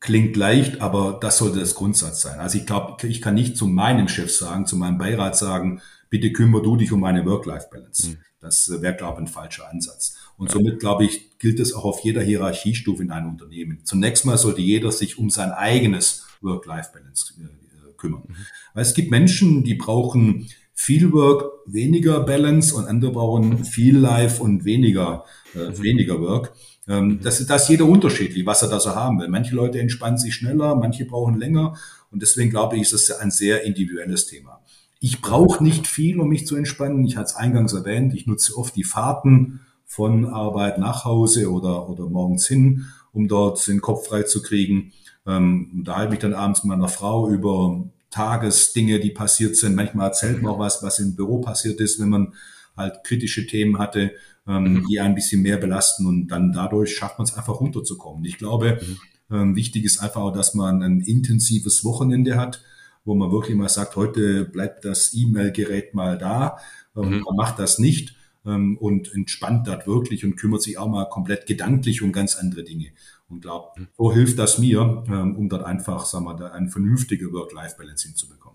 Klingt 0.00 0.36
leicht, 0.36 0.80
aber 0.80 1.18
das 1.20 1.38
sollte 1.38 1.58
das 1.58 1.74
Grundsatz 1.74 2.20
sein. 2.22 2.38
Also 2.38 2.58
ich 2.58 2.66
glaube, 2.66 3.06
ich 3.08 3.20
kann 3.20 3.34
nicht 3.34 3.56
zu 3.56 3.66
meinem 3.66 4.08
Chef 4.08 4.30
sagen, 4.30 4.66
zu 4.66 4.76
meinem 4.76 4.96
Beirat 4.96 5.36
sagen, 5.36 5.80
bitte 6.08 6.32
kümmere 6.32 6.62
du 6.62 6.76
dich 6.76 6.92
um 6.92 7.00
meine 7.00 7.26
Work-Life-Balance. 7.26 8.10
Mhm. 8.10 8.16
Das 8.40 8.70
wäre, 8.80 8.94
glaube 8.94 9.14
ich, 9.14 9.26
ein 9.26 9.32
falscher 9.32 9.68
Ansatz. 9.68 10.16
Und 10.36 10.46
ja. 10.46 10.52
somit, 10.52 10.78
glaube 10.78 11.04
ich, 11.04 11.38
gilt 11.38 11.58
es 11.58 11.72
auch 11.72 11.84
auf 11.84 12.00
jeder 12.04 12.22
Hierarchiestufe 12.22 13.02
in 13.02 13.10
einem 13.10 13.30
Unternehmen. 13.30 13.80
Zunächst 13.84 14.24
mal 14.24 14.38
sollte 14.38 14.60
jeder 14.60 14.92
sich 14.92 15.18
um 15.18 15.30
sein 15.30 15.50
eigenes 15.50 16.26
Work-Life-Balance 16.40 17.34
äh, 17.40 17.92
kümmern. 17.96 18.22
Mhm. 18.28 18.34
Weil 18.74 18.82
es 18.82 18.94
gibt 18.94 19.10
Menschen, 19.10 19.64
die 19.64 19.74
brauchen 19.74 20.48
viel 20.72 21.12
Work, 21.12 21.50
weniger 21.66 22.20
Balance 22.20 22.72
und 22.72 22.86
andere 22.86 23.10
brauchen 23.10 23.64
viel 23.64 23.98
Life 23.98 24.40
und 24.40 24.64
weniger, 24.64 25.24
äh, 25.56 25.70
mhm. 25.70 25.82
weniger 25.82 26.20
Work. 26.20 26.54
Ähm, 26.88 27.20
das, 27.22 27.40
ist, 27.40 27.50
das 27.50 27.64
ist 27.64 27.68
jeder 27.68 27.84
unterschiedlich, 27.84 28.46
was 28.46 28.62
er 28.62 28.68
da 28.68 28.80
so 28.80 28.94
haben 28.94 29.20
will. 29.20 29.28
Manche 29.28 29.54
Leute 29.54 29.78
entspannen 29.78 30.18
sich 30.18 30.34
schneller, 30.34 30.74
manche 30.74 31.04
brauchen 31.04 31.38
länger. 31.38 31.76
Und 32.10 32.22
deswegen 32.22 32.50
glaube 32.50 32.76
ich, 32.76 32.82
ist 32.82 32.92
das 32.92 33.10
ein 33.18 33.30
sehr 33.30 33.64
individuelles 33.64 34.26
Thema. 34.26 34.60
Ich 35.00 35.20
brauche 35.20 35.62
nicht 35.62 35.86
viel, 35.86 36.18
um 36.18 36.28
mich 36.28 36.46
zu 36.46 36.56
entspannen. 36.56 37.04
Ich 37.04 37.16
hatte 37.16 37.26
es 37.26 37.36
eingangs 37.36 37.72
erwähnt, 37.72 38.14
ich 38.14 38.26
nutze 38.26 38.56
oft 38.56 38.74
die 38.74 38.84
Fahrten 38.84 39.60
von 39.84 40.26
Arbeit 40.26 40.78
nach 40.78 41.04
Hause 41.04 41.52
oder, 41.52 41.88
oder 41.88 42.08
morgens 42.08 42.46
hin, 42.46 42.86
um 43.12 43.28
dort 43.28 43.64
den 43.66 43.80
Kopf 43.80 44.08
frei 44.08 44.22
zu 44.22 44.42
kriegen. 44.42 44.92
Ähm, 45.26 45.70
unterhalte 45.78 46.10
mich 46.10 46.18
dann 46.20 46.34
abends 46.34 46.64
mit 46.64 46.70
meiner 46.70 46.88
Frau 46.88 47.28
über 47.28 47.84
Tagesdinge, 48.10 48.98
die 48.98 49.10
passiert 49.10 49.56
sind. 49.56 49.76
Manchmal 49.76 50.08
erzählt 50.08 50.42
man 50.42 50.52
auch 50.52 50.58
was, 50.58 50.82
was 50.82 50.98
im 50.98 51.14
Büro 51.14 51.40
passiert 51.40 51.80
ist, 51.80 52.00
wenn 52.00 52.08
man 52.08 52.34
halt 52.76 53.04
kritische 53.04 53.46
Themen 53.46 53.78
hatte 53.78 54.12
ähm, 54.48 54.74
mhm. 54.74 54.86
die 54.88 55.00
ein 55.00 55.14
bisschen 55.14 55.42
mehr 55.42 55.58
belasten 55.58 56.06
und 56.06 56.28
dann 56.28 56.52
dadurch 56.52 56.96
schafft 56.96 57.18
man 57.18 57.26
es 57.26 57.34
einfach 57.34 57.60
runterzukommen. 57.60 58.24
Ich 58.24 58.38
glaube, 58.38 58.80
mhm. 58.80 59.36
ähm, 59.36 59.56
wichtig 59.56 59.84
ist 59.84 59.98
einfach 59.98 60.22
auch, 60.22 60.32
dass 60.32 60.54
man 60.54 60.82
ein 60.82 61.00
intensives 61.00 61.84
Wochenende 61.84 62.36
hat, 62.36 62.62
wo 63.04 63.14
man 63.14 63.30
wirklich 63.30 63.56
mal 63.56 63.68
sagt, 63.68 63.96
heute 63.96 64.44
bleibt 64.44 64.84
das 64.84 65.14
E-Mail-Gerät 65.14 65.94
mal 65.94 66.18
da, 66.18 66.58
ähm, 66.96 67.10
mhm. 67.10 67.20
man 67.20 67.36
macht 67.36 67.58
das 67.58 67.78
nicht 67.78 68.16
ähm, 68.46 68.78
und 68.78 69.14
entspannt 69.14 69.66
das 69.66 69.86
wirklich 69.86 70.24
und 70.24 70.36
kümmert 70.36 70.62
sich 70.62 70.78
auch 70.78 70.88
mal 70.88 71.08
komplett 71.08 71.46
gedanklich 71.46 72.02
um 72.02 72.12
ganz 72.12 72.36
andere 72.36 72.64
Dinge. 72.64 72.88
Und 73.28 73.42
glaube, 73.42 73.68
mhm. 73.76 73.88
so 73.96 74.12
hilft 74.12 74.38
das 74.38 74.58
mir, 74.58 75.04
ähm, 75.08 75.36
um 75.36 75.48
dort 75.50 75.64
einfach, 75.64 76.06
sagen 76.06 76.24
wir, 76.24 76.34
da 76.34 76.48
eine 76.48 76.68
vernünftige 76.68 77.30
Work-Life-Balance 77.32 78.08
hinzubekommen. 78.08 78.47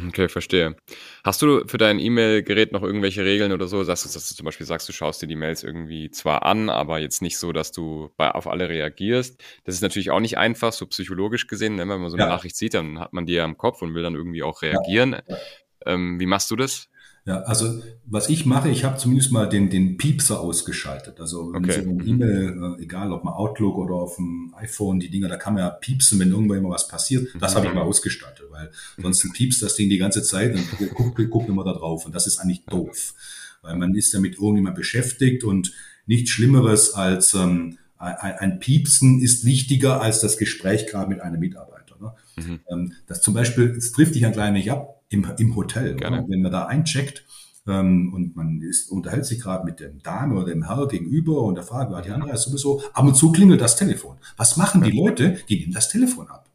Okay, 0.00 0.28
verstehe. 0.28 0.74
Hast 1.22 1.42
du 1.42 1.66
für 1.66 1.76
dein 1.76 1.98
E-Mail-Gerät 1.98 2.72
noch 2.72 2.82
irgendwelche 2.82 3.24
Regeln 3.24 3.52
oder 3.52 3.68
so? 3.68 3.84
Sagst 3.84 4.04
du, 4.04 4.08
dass 4.08 4.28
du 4.28 4.34
zum 4.34 4.46
Beispiel 4.46 4.66
sagst, 4.66 4.88
du 4.88 4.92
schaust 4.92 5.20
dir 5.20 5.26
die 5.26 5.36
Mails 5.36 5.62
irgendwie 5.62 6.10
zwar 6.10 6.44
an, 6.44 6.70
aber 6.70 6.98
jetzt 6.98 7.20
nicht 7.20 7.38
so, 7.38 7.52
dass 7.52 7.72
du 7.72 8.10
bei, 8.16 8.30
auf 8.30 8.46
alle 8.46 8.70
reagierst. 8.70 9.42
Das 9.64 9.74
ist 9.74 9.82
natürlich 9.82 10.10
auch 10.10 10.20
nicht 10.20 10.38
einfach, 10.38 10.72
so 10.72 10.86
psychologisch 10.86 11.46
gesehen. 11.46 11.76
Ne? 11.76 11.82
Wenn 11.82 12.00
man 12.00 12.10
so 12.10 12.16
eine 12.16 12.24
ja. 12.24 12.30
Nachricht 12.30 12.56
sieht, 12.56 12.74
dann 12.74 12.98
hat 12.98 13.12
man 13.12 13.26
die 13.26 13.34
ja 13.34 13.44
im 13.44 13.58
Kopf 13.58 13.82
und 13.82 13.94
will 13.94 14.02
dann 14.02 14.14
irgendwie 14.14 14.42
auch 14.42 14.62
reagieren. 14.62 15.16
Ja. 15.28 15.36
Ähm, 15.84 16.18
wie 16.18 16.26
machst 16.26 16.50
du 16.50 16.56
das? 16.56 16.88
Ja, 17.24 17.42
also 17.42 17.80
was 18.04 18.28
ich 18.28 18.46
mache, 18.46 18.68
ich 18.68 18.82
habe 18.82 18.98
zumindest 18.98 19.30
mal 19.30 19.48
den, 19.48 19.70
den 19.70 19.96
Piepser 19.96 20.40
ausgeschaltet. 20.40 21.20
Also 21.20 21.52
wenn 21.52 21.64
okay. 21.64 21.82
so 21.84 21.90
eine 21.90 22.02
E-Mail, 22.02 22.76
äh, 22.78 22.82
egal 22.82 23.12
ob 23.12 23.22
mal 23.22 23.34
Outlook 23.34 23.78
oder 23.78 23.94
auf 23.94 24.16
dem 24.16 24.52
iPhone, 24.56 24.98
die 24.98 25.08
Dinger, 25.08 25.28
da 25.28 25.36
kann 25.36 25.54
man 25.54 25.62
ja 25.62 25.70
piepsen, 25.70 26.18
wenn 26.18 26.30
irgendwo 26.30 26.54
immer 26.54 26.70
was 26.70 26.88
passiert. 26.88 27.28
Das 27.38 27.52
mhm. 27.52 27.58
habe 27.58 27.66
ich 27.68 27.74
mal 27.74 27.82
ausgestaltet, 27.82 28.46
weil 28.50 28.72
sonst 28.98 29.32
piepst 29.32 29.62
das 29.62 29.76
Ding 29.76 29.88
die 29.88 29.98
ganze 29.98 30.22
Zeit 30.24 30.54
und 30.54 30.94
guckt, 30.94 31.30
guckt 31.30 31.48
immer 31.48 31.64
da 31.64 31.74
drauf. 31.74 32.04
Und 32.06 32.14
das 32.14 32.26
ist 32.26 32.38
eigentlich 32.38 32.64
doof, 32.64 33.14
weil 33.62 33.76
man 33.76 33.94
ist 33.94 34.12
damit 34.14 34.34
irgendjemand 34.34 34.74
beschäftigt 34.74 35.44
und 35.44 35.72
nichts 36.06 36.30
Schlimmeres 36.30 36.92
als 36.94 37.34
ähm, 37.34 37.78
ein, 37.98 38.34
ein 38.38 38.58
Piepsen 38.58 39.20
ist 39.20 39.44
wichtiger 39.44 40.00
als 40.00 40.20
das 40.20 40.38
Gespräch 40.38 40.88
gerade 40.88 41.08
mit 41.08 41.20
einem 41.20 41.38
Mitarbeiter. 41.38 41.96
Ne? 42.00 42.12
Mhm. 42.36 42.60
Ähm, 42.68 42.92
das 43.06 43.22
zum 43.22 43.32
Beispiel, 43.32 43.70
es 43.70 43.92
trifft 43.92 44.16
dich 44.16 44.26
ein 44.26 44.32
klein 44.32 44.54
wenig 44.54 44.72
ab, 44.72 45.01
im, 45.12 45.26
im 45.38 45.56
Hotel. 45.56 45.96
Wenn 46.00 46.42
man 46.42 46.52
da 46.52 46.66
eincheckt, 46.66 47.24
ähm, 47.66 48.12
und 48.12 48.34
man 48.34 48.60
ist, 48.60 48.90
unterhält 48.90 49.24
sich 49.24 49.40
gerade 49.40 49.64
mit 49.64 49.80
dem 49.80 50.02
Dame 50.02 50.34
oder 50.34 50.46
dem 50.46 50.66
Herr 50.66 50.88
gegenüber 50.88 51.42
und 51.42 51.54
der 51.54 51.64
fragt, 51.64 51.92
war 51.92 52.02
die 52.02 52.10
andere 52.10 52.32
ist 52.32 52.42
sowieso, 52.42 52.82
ab 52.92 53.04
und 53.04 53.14
zu 53.14 53.30
klingelt 53.30 53.60
das 53.60 53.76
Telefon. 53.76 54.16
Was 54.36 54.56
machen 54.56 54.82
die 54.82 54.90
Leute? 54.90 55.38
Die 55.48 55.60
nehmen 55.60 55.72
das 55.72 55.88
Telefon 55.88 56.28
ab. 56.28 56.48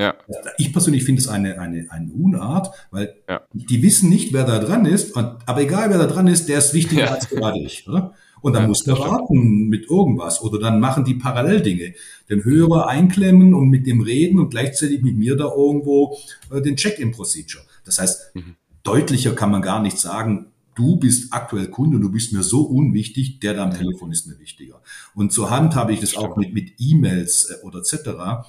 Ja. 0.00 0.14
Ich 0.58 0.72
persönlich 0.72 1.04
finde 1.04 1.20
es 1.20 1.28
eine, 1.28 1.58
eine, 1.58 1.86
eine 1.90 2.12
Unart, 2.12 2.72
weil 2.92 3.16
ja. 3.28 3.40
die 3.52 3.82
wissen 3.82 4.08
nicht, 4.08 4.32
wer 4.32 4.44
da 4.44 4.60
dran 4.60 4.84
ist, 4.84 5.16
aber 5.16 5.60
egal 5.60 5.90
wer 5.90 5.98
da 5.98 6.06
dran 6.06 6.28
ist, 6.28 6.48
der 6.48 6.58
ist 6.58 6.72
wichtiger 6.72 7.06
ja. 7.06 7.14
als 7.14 7.28
gerade 7.28 7.58
ich. 7.58 7.88
Oder? 7.88 8.14
Und 8.40 8.52
dann 8.52 8.62
ja, 8.62 8.68
muss 8.68 8.84
der 8.84 8.96
warten 8.96 9.68
mit 9.68 9.90
irgendwas. 9.90 10.40
Oder 10.42 10.60
dann 10.60 10.78
machen 10.78 11.04
die 11.04 11.14
Paralleldinge. 11.14 11.94
Den 12.30 12.44
Hörer 12.44 12.86
einklemmen 12.86 13.54
und 13.54 13.68
mit 13.68 13.88
dem 13.88 14.00
reden 14.00 14.38
und 14.38 14.50
gleichzeitig 14.50 15.02
mit 15.02 15.16
mir 15.16 15.36
da 15.36 15.52
irgendwo 15.52 16.16
äh, 16.52 16.60
den 16.60 16.76
Check-in-Procedure. 16.76 17.64
Das 17.88 17.98
heißt, 17.98 18.34
mhm. 18.36 18.56
deutlicher 18.82 19.34
kann 19.34 19.50
man 19.50 19.62
gar 19.62 19.82
nicht 19.82 19.98
sagen, 19.98 20.52
du 20.78 20.96
bist 20.96 21.32
aktuell 21.32 21.68
Kunde 21.68 21.96
und 21.96 22.02
du 22.02 22.10
bist 22.12 22.32
mir 22.32 22.42
so 22.42 22.62
unwichtig, 22.62 23.40
der 23.40 23.54
da 23.54 23.64
am 23.64 23.72
Telefon 23.72 24.12
ist 24.12 24.28
mir 24.28 24.38
wichtiger. 24.38 24.80
Und 25.14 25.32
zur 25.32 25.50
Hand 25.50 25.74
habe 25.74 25.92
ich 25.92 26.00
das 26.00 26.16
auch 26.16 26.36
mit, 26.36 26.54
mit 26.54 26.74
E-Mails 26.78 27.50
äh, 27.50 27.66
oder 27.66 27.80
etc. 27.80 28.46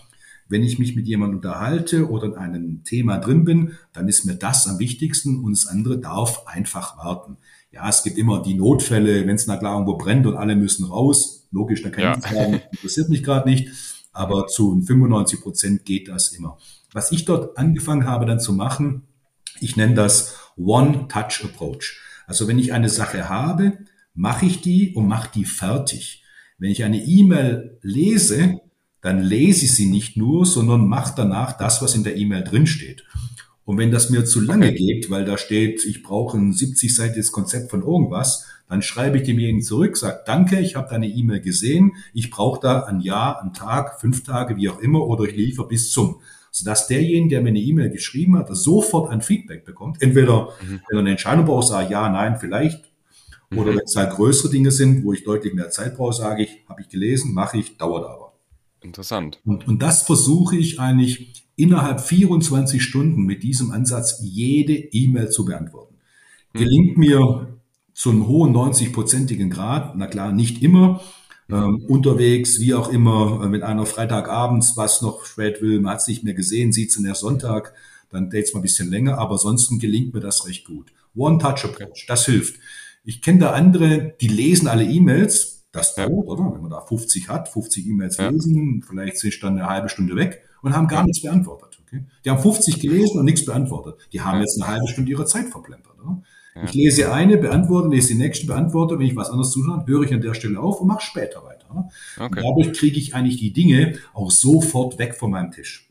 Wenn 0.47 0.63
ich 0.63 0.77
mich 0.77 0.95
mit 0.95 1.07
jemandem 1.07 1.37
unterhalte 1.37 2.09
oder 2.09 2.27
in 2.27 2.35
einem 2.35 2.83
Thema 2.83 3.17
drin 3.17 3.45
bin, 3.45 3.73
dann 3.93 4.07
ist 4.07 4.25
mir 4.25 4.35
das 4.35 4.67
am 4.67 4.77
wichtigsten 4.77 5.43
und 5.43 5.51
das 5.53 5.65
andere 5.65 5.99
darf 5.99 6.45
einfach 6.45 6.97
warten. 6.97 7.37
Ja, 7.71 7.87
es 7.89 8.03
gibt 8.03 8.17
immer 8.17 8.41
die 8.41 8.55
Notfälle, 8.55 9.25
wenn 9.25 9.35
es 9.35 9.47
na 9.47 9.57
klar 9.57 9.73
irgendwo 9.73 9.97
brennt 9.97 10.25
und 10.27 10.35
alle 10.35 10.55
müssen 10.55 10.85
raus. 10.85 11.47
Logisch, 11.51 11.81
da 11.81 11.89
kann 11.89 12.03
ja. 12.03 12.17
ich 12.17 12.23
sagen, 12.23 12.61
interessiert 12.71 13.09
mich 13.09 13.23
gerade 13.23 13.49
nicht. 13.49 13.69
Aber 14.11 14.47
zu 14.47 14.79
95 14.81 15.41
Prozent 15.41 15.85
geht 15.85 16.07
das 16.07 16.29
immer. 16.29 16.57
Was 16.91 17.11
ich 17.11 17.25
dort 17.25 17.57
angefangen 17.57 18.05
habe 18.05 18.25
dann 18.25 18.39
zu 18.39 18.53
machen, 18.53 19.03
ich 19.61 19.75
nenne 19.75 19.95
das 19.95 20.37
One-Touch-Approach. 20.57 21.99
Also 22.27 22.47
wenn 22.47 22.59
ich 22.59 22.73
eine 22.73 22.89
Sache 22.89 23.29
habe, 23.29 23.79
mache 24.13 24.45
ich 24.45 24.61
die 24.61 24.93
und 24.93 25.07
mache 25.07 25.29
die 25.33 25.45
fertig. 25.45 26.23
Wenn 26.57 26.71
ich 26.71 26.83
eine 26.83 27.03
E-Mail 27.03 27.79
lese, 27.81 28.59
dann 29.01 29.21
lese 29.21 29.65
ich 29.65 29.73
sie 29.73 29.85
nicht 29.85 30.17
nur, 30.17 30.45
sondern 30.45 30.87
mache 30.87 31.13
danach 31.15 31.53
das, 31.53 31.81
was 31.81 31.95
in 31.95 32.03
der 32.03 32.17
E-Mail 32.17 32.43
drinsteht. 32.43 33.05
Und 33.63 33.77
wenn 33.77 33.91
das 33.91 34.09
mir 34.09 34.25
zu 34.25 34.41
lange 34.41 34.73
geht, 34.73 35.09
weil 35.09 35.25
da 35.25 35.37
steht, 35.37 35.85
ich 35.85 36.03
brauche 36.03 36.37
ein 36.37 36.53
70-seitiges 36.53 37.31
Konzept 37.31 37.69
von 37.69 37.81
irgendwas, 37.81 38.47
dann 38.67 38.81
schreibe 38.81 39.17
ich 39.17 39.23
demjenigen 39.23 39.61
zurück, 39.61 39.95
sage, 39.95 40.21
danke, 40.25 40.59
ich 40.59 40.75
habe 40.75 40.89
deine 40.89 41.07
E-Mail 41.07 41.39
gesehen, 41.39 41.93
ich 42.13 42.29
brauche 42.29 42.59
da 42.61 42.83
ein 42.83 42.99
Jahr, 42.99 43.41
einen 43.41 43.53
Tag, 43.53 43.99
fünf 44.01 44.23
Tage, 44.23 44.57
wie 44.57 44.69
auch 44.69 44.79
immer, 44.79 45.05
oder 45.07 45.25
ich 45.25 45.35
liefere 45.35 45.67
bis 45.67 45.91
zum. 45.91 46.21
Sodass 46.51 46.87
derjenige, 46.87 47.35
der 47.35 47.41
mir 47.41 47.49
eine 47.49 47.59
E-Mail 47.59 47.89
geschrieben 47.89 48.37
hat, 48.37 48.47
sofort 48.55 49.11
ein 49.11 49.21
Feedback 49.21 49.65
bekommt. 49.65 50.01
Entweder, 50.01 50.49
mhm. 50.61 50.81
wenn 50.87 50.97
er 50.97 50.99
eine 50.99 51.11
Entscheidung 51.11 51.45
braucht, 51.45 51.67
sage 51.67 51.91
ja, 51.91 52.09
nein, 52.09 52.37
vielleicht. 52.37 52.83
Oder 53.51 53.71
mhm. 53.71 53.77
wenn 53.77 53.85
es 53.85 53.95
halt 53.95 54.11
größere 54.11 54.51
Dinge 54.51 54.71
sind, 54.71 55.03
wo 55.03 55.13
ich 55.13 55.23
deutlich 55.23 55.53
mehr 55.53 55.69
Zeit 55.69 55.97
brauche, 55.97 56.13
sage 56.13 56.43
ich, 56.43 56.49
habe 56.67 56.81
ich 56.81 56.89
gelesen, 56.89 57.33
mache 57.33 57.57
ich, 57.57 57.77
dauert 57.77 58.05
aber. 58.05 58.33
Interessant. 58.81 59.39
Und, 59.45 59.67
und 59.67 59.81
das 59.81 60.03
versuche 60.03 60.55
ich 60.55 60.79
eigentlich 60.79 61.45
innerhalb 61.55 61.99
24 61.99 62.81
Stunden 62.81 63.23
mit 63.23 63.43
diesem 63.43 63.71
Ansatz 63.71 64.21
jede 64.23 64.73
E-Mail 64.73 65.29
zu 65.29 65.45
beantworten. 65.45 65.95
Hm. 66.53 66.61
Gelingt 66.61 66.97
mir 66.97 67.59
zu 67.93 68.11
einem 68.11 68.27
hohen 68.27 68.53
90-prozentigen 68.55 69.49
Grad, 69.49 69.97
na 69.97 70.07
klar, 70.07 70.31
nicht 70.31 70.63
immer, 70.63 71.01
ähm, 71.51 71.85
unterwegs, 71.87 72.59
wie 72.59 72.73
auch 72.73 72.89
immer, 72.89 73.41
äh, 73.43 73.49
mit 73.49 73.63
einer 73.63 73.85
Freitagabends, 73.85 74.77
was 74.77 75.01
noch 75.01 75.25
spät 75.25 75.61
will, 75.61 75.79
man 75.79 75.93
hat 75.93 76.01
es 76.01 76.07
nicht 76.07 76.23
mehr 76.23 76.33
gesehen, 76.33 76.71
sieht 76.71 76.91
es 76.91 77.03
erst 77.03 77.21
Sonntag, 77.21 77.73
dann 78.11 78.29
dates 78.29 78.53
mal 78.53 78.59
ein 78.59 78.63
bisschen 78.63 78.89
länger, 78.89 79.17
aber 79.17 79.33
ansonsten 79.33 79.79
gelingt 79.79 80.13
mir 80.13 80.19
das 80.19 80.45
recht 80.47 80.65
gut. 80.65 80.91
One-Touch-Approach, 81.15 82.05
das 82.07 82.25
hilft. 82.25 82.59
Ich 83.03 83.21
kenne 83.21 83.39
da 83.39 83.51
andere, 83.51 84.15
die 84.21 84.27
lesen 84.27 84.67
alle 84.67 84.83
E-Mails, 84.83 85.65
das 85.71 85.95
dauert, 85.95 86.27
oder? 86.27 86.51
Wenn 86.53 86.61
man 86.61 86.71
da 86.71 86.81
50 86.81 87.29
hat, 87.29 87.49
50 87.49 87.85
E-Mails 87.87 88.17
ja. 88.17 88.29
lesen, 88.29 88.83
vielleicht 88.87 89.17
sind 89.17 89.41
dann 89.41 89.57
eine 89.57 89.67
halbe 89.67 89.89
Stunde 89.89 90.15
weg 90.15 90.41
und 90.61 90.75
haben 90.75 90.87
gar 90.87 91.03
nichts 91.03 91.21
beantwortet. 91.21 91.79
Okay? 91.85 92.03
Die 92.25 92.29
haben 92.29 92.41
50 92.41 92.79
gelesen 92.79 93.19
und 93.19 93.25
nichts 93.25 93.45
beantwortet. 93.45 93.95
Die 94.13 94.21
haben 94.21 94.39
jetzt 94.39 94.61
eine 94.61 94.71
halbe 94.71 94.87
Stunde 94.87 95.11
ihrer 95.11 95.25
Zeit 95.25 95.49
verplempert. 95.49 95.99
Oder? 95.99 96.21
Ich 96.65 96.73
lese 96.73 97.11
eine, 97.11 97.37
beantworte, 97.37 97.89
lese 97.89 98.09
die 98.09 98.19
nächste, 98.19 98.47
beantworte. 98.47 98.99
Wenn 98.99 99.05
ich 99.05 99.15
was 99.15 99.29
anderes 99.29 99.51
zuschaue, 99.51 99.85
höre 99.85 100.03
ich 100.03 100.13
an 100.13 100.21
der 100.21 100.33
Stelle 100.33 100.59
auf 100.59 100.81
und 100.81 100.87
mache 100.87 101.03
später 101.03 101.43
weiter. 101.43 101.89
Okay. 102.17 102.41
dadurch 102.43 102.77
kriege 102.77 102.97
ich 102.97 103.13
eigentlich 103.13 103.37
die 103.37 103.53
Dinge 103.53 103.99
auch 104.13 104.31
sofort 104.31 104.97
weg 104.99 105.15
von 105.15 105.31
meinem 105.31 105.51
Tisch. 105.51 105.87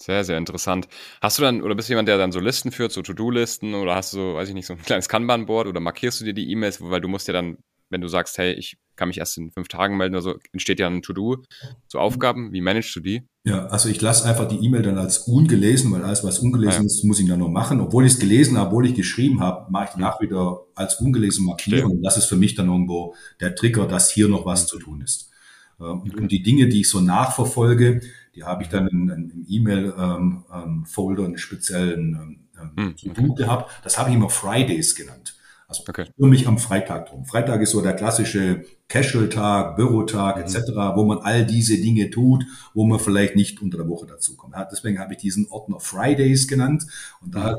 Sehr, 0.00 0.24
sehr 0.24 0.38
interessant. 0.38 0.88
Hast 1.22 1.38
du 1.38 1.42
dann, 1.42 1.62
oder 1.62 1.74
bist 1.74 1.88
du 1.88 1.92
jemand, 1.92 2.08
der 2.08 2.18
dann 2.18 2.32
so 2.32 2.40
Listen 2.40 2.72
führt, 2.72 2.92
so 2.92 3.02
To-Do-Listen, 3.02 3.74
oder 3.74 3.94
hast 3.94 4.12
du 4.12 4.18
so, 4.18 4.34
weiß 4.34 4.48
ich 4.48 4.54
nicht, 4.54 4.66
so 4.66 4.74
ein 4.74 4.82
kleines 4.82 5.08
Kanban-Board 5.08 5.66
oder 5.66 5.80
markierst 5.80 6.20
du 6.20 6.24
dir 6.24 6.34
die 6.34 6.50
E-Mails, 6.50 6.80
weil 6.80 7.00
du 7.00 7.08
musst 7.08 7.26
ja 7.26 7.32
dann 7.32 7.56
wenn 7.90 8.00
du 8.00 8.08
sagst, 8.08 8.38
hey, 8.38 8.52
ich 8.52 8.76
kann 8.96 9.08
mich 9.08 9.18
erst 9.18 9.38
in 9.38 9.52
fünf 9.52 9.68
Tagen 9.68 9.96
melden 9.96 10.14
oder 10.14 10.22
so, 10.22 10.38
entsteht 10.52 10.80
ja 10.80 10.88
ein 10.88 11.02
To-Do 11.02 11.44
zu 11.86 11.98
Aufgaben. 11.98 12.52
Wie 12.52 12.60
managst 12.60 12.94
du 12.96 13.00
die? 13.00 13.22
Ja, 13.46 13.66
also 13.66 13.90
ich 13.90 14.00
lasse 14.00 14.26
einfach 14.26 14.48
die 14.48 14.64
E-Mail 14.64 14.80
dann 14.80 14.96
als 14.96 15.18
ungelesen, 15.18 15.92
weil 15.92 16.02
alles, 16.02 16.24
was 16.24 16.38
ungelesen 16.38 16.82
ja. 16.82 16.86
ist, 16.86 17.04
muss 17.04 17.20
ich 17.20 17.28
dann 17.28 17.40
noch 17.40 17.50
machen. 17.50 17.78
Obwohl 17.82 18.06
ich 18.06 18.14
es 18.14 18.18
gelesen 18.18 18.56
habe, 18.56 18.68
obwohl 18.68 18.86
ich 18.86 18.94
geschrieben 18.94 19.40
habe, 19.40 19.70
mache 19.70 19.84
ich 19.84 19.90
danach 19.90 20.18
wieder 20.22 20.62
als 20.74 20.94
ungelesen 20.94 21.44
markieren. 21.44 21.90
Und 21.90 22.02
das 22.02 22.16
ist 22.16 22.24
für 22.24 22.36
mich 22.36 22.54
dann 22.54 22.68
irgendwo 22.68 23.14
der 23.40 23.54
Trigger, 23.54 23.86
dass 23.86 24.10
hier 24.10 24.28
noch 24.28 24.46
was 24.46 24.66
zu 24.66 24.78
tun 24.78 25.02
ist. 25.02 25.30
Ähm, 25.78 26.00
und, 26.00 26.16
und 26.16 26.32
die 26.32 26.42
Dinge, 26.42 26.68
die 26.68 26.80
ich 26.80 26.88
so 26.88 27.00
nachverfolge, 27.00 28.00
die 28.34 28.44
habe 28.44 28.62
ich 28.62 28.70
dann 28.70 28.88
im 28.88 29.44
E-Mail-Folder, 29.46 30.14
ähm, 30.16 30.44
ähm, 30.50 31.26
einen 31.26 31.38
speziellen 31.38 32.48
ähm, 32.58 32.96
To-Do 32.96 33.22
hm, 33.22 33.34
gehabt. 33.34 33.70
Das 33.84 33.98
habe 33.98 34.08
ich 34.08 34.16
immer 34.16 34.30
Fridays 34.30 34.94
genannt. 34.94 35.36
Also 35.66 35.82
okay. 35.88 36.06
für 36.16 36.26
mich 36.26 36.46
am 36.46 36.58
Freitag 36.58 37.06
drum. 37.06 37.24
Freitag 37.24 37.60
ist 37.62 37.70
so 37.70 37.80
der 37.80 37.94
klassische 37.94 38.64
Casual-Tag, 38.88 39.76
Bürotag 39.76 40.38
etc., 40.38 40.70
wo 40.94 41.04
man 41.04 41.18
all 41.18 41.46
diese 41.46 41.78
Dinge 41.78 42.10
tut, 42.10 42.44
wo 42.74 42.84
man 42.84 42.98
vielleicht 42.98 43.34
nicht 43.34 43.62
unter 43.62 43.78
der 43.78 43.88
Woche 43.88 44.06
dazu 44.06 44.36
kommt. 44.36 44.54
Ja, 44.54 44.68
deswegen 44.70 44.98
habe 44.98 45.14
ich 45.14 45.20
diesen 45.20 45.48
Ordner 45.48 45.80
Fridays 45.80 46.48
genannt 46.48 46.86
und 47.20 47.34
da 47.34 47.56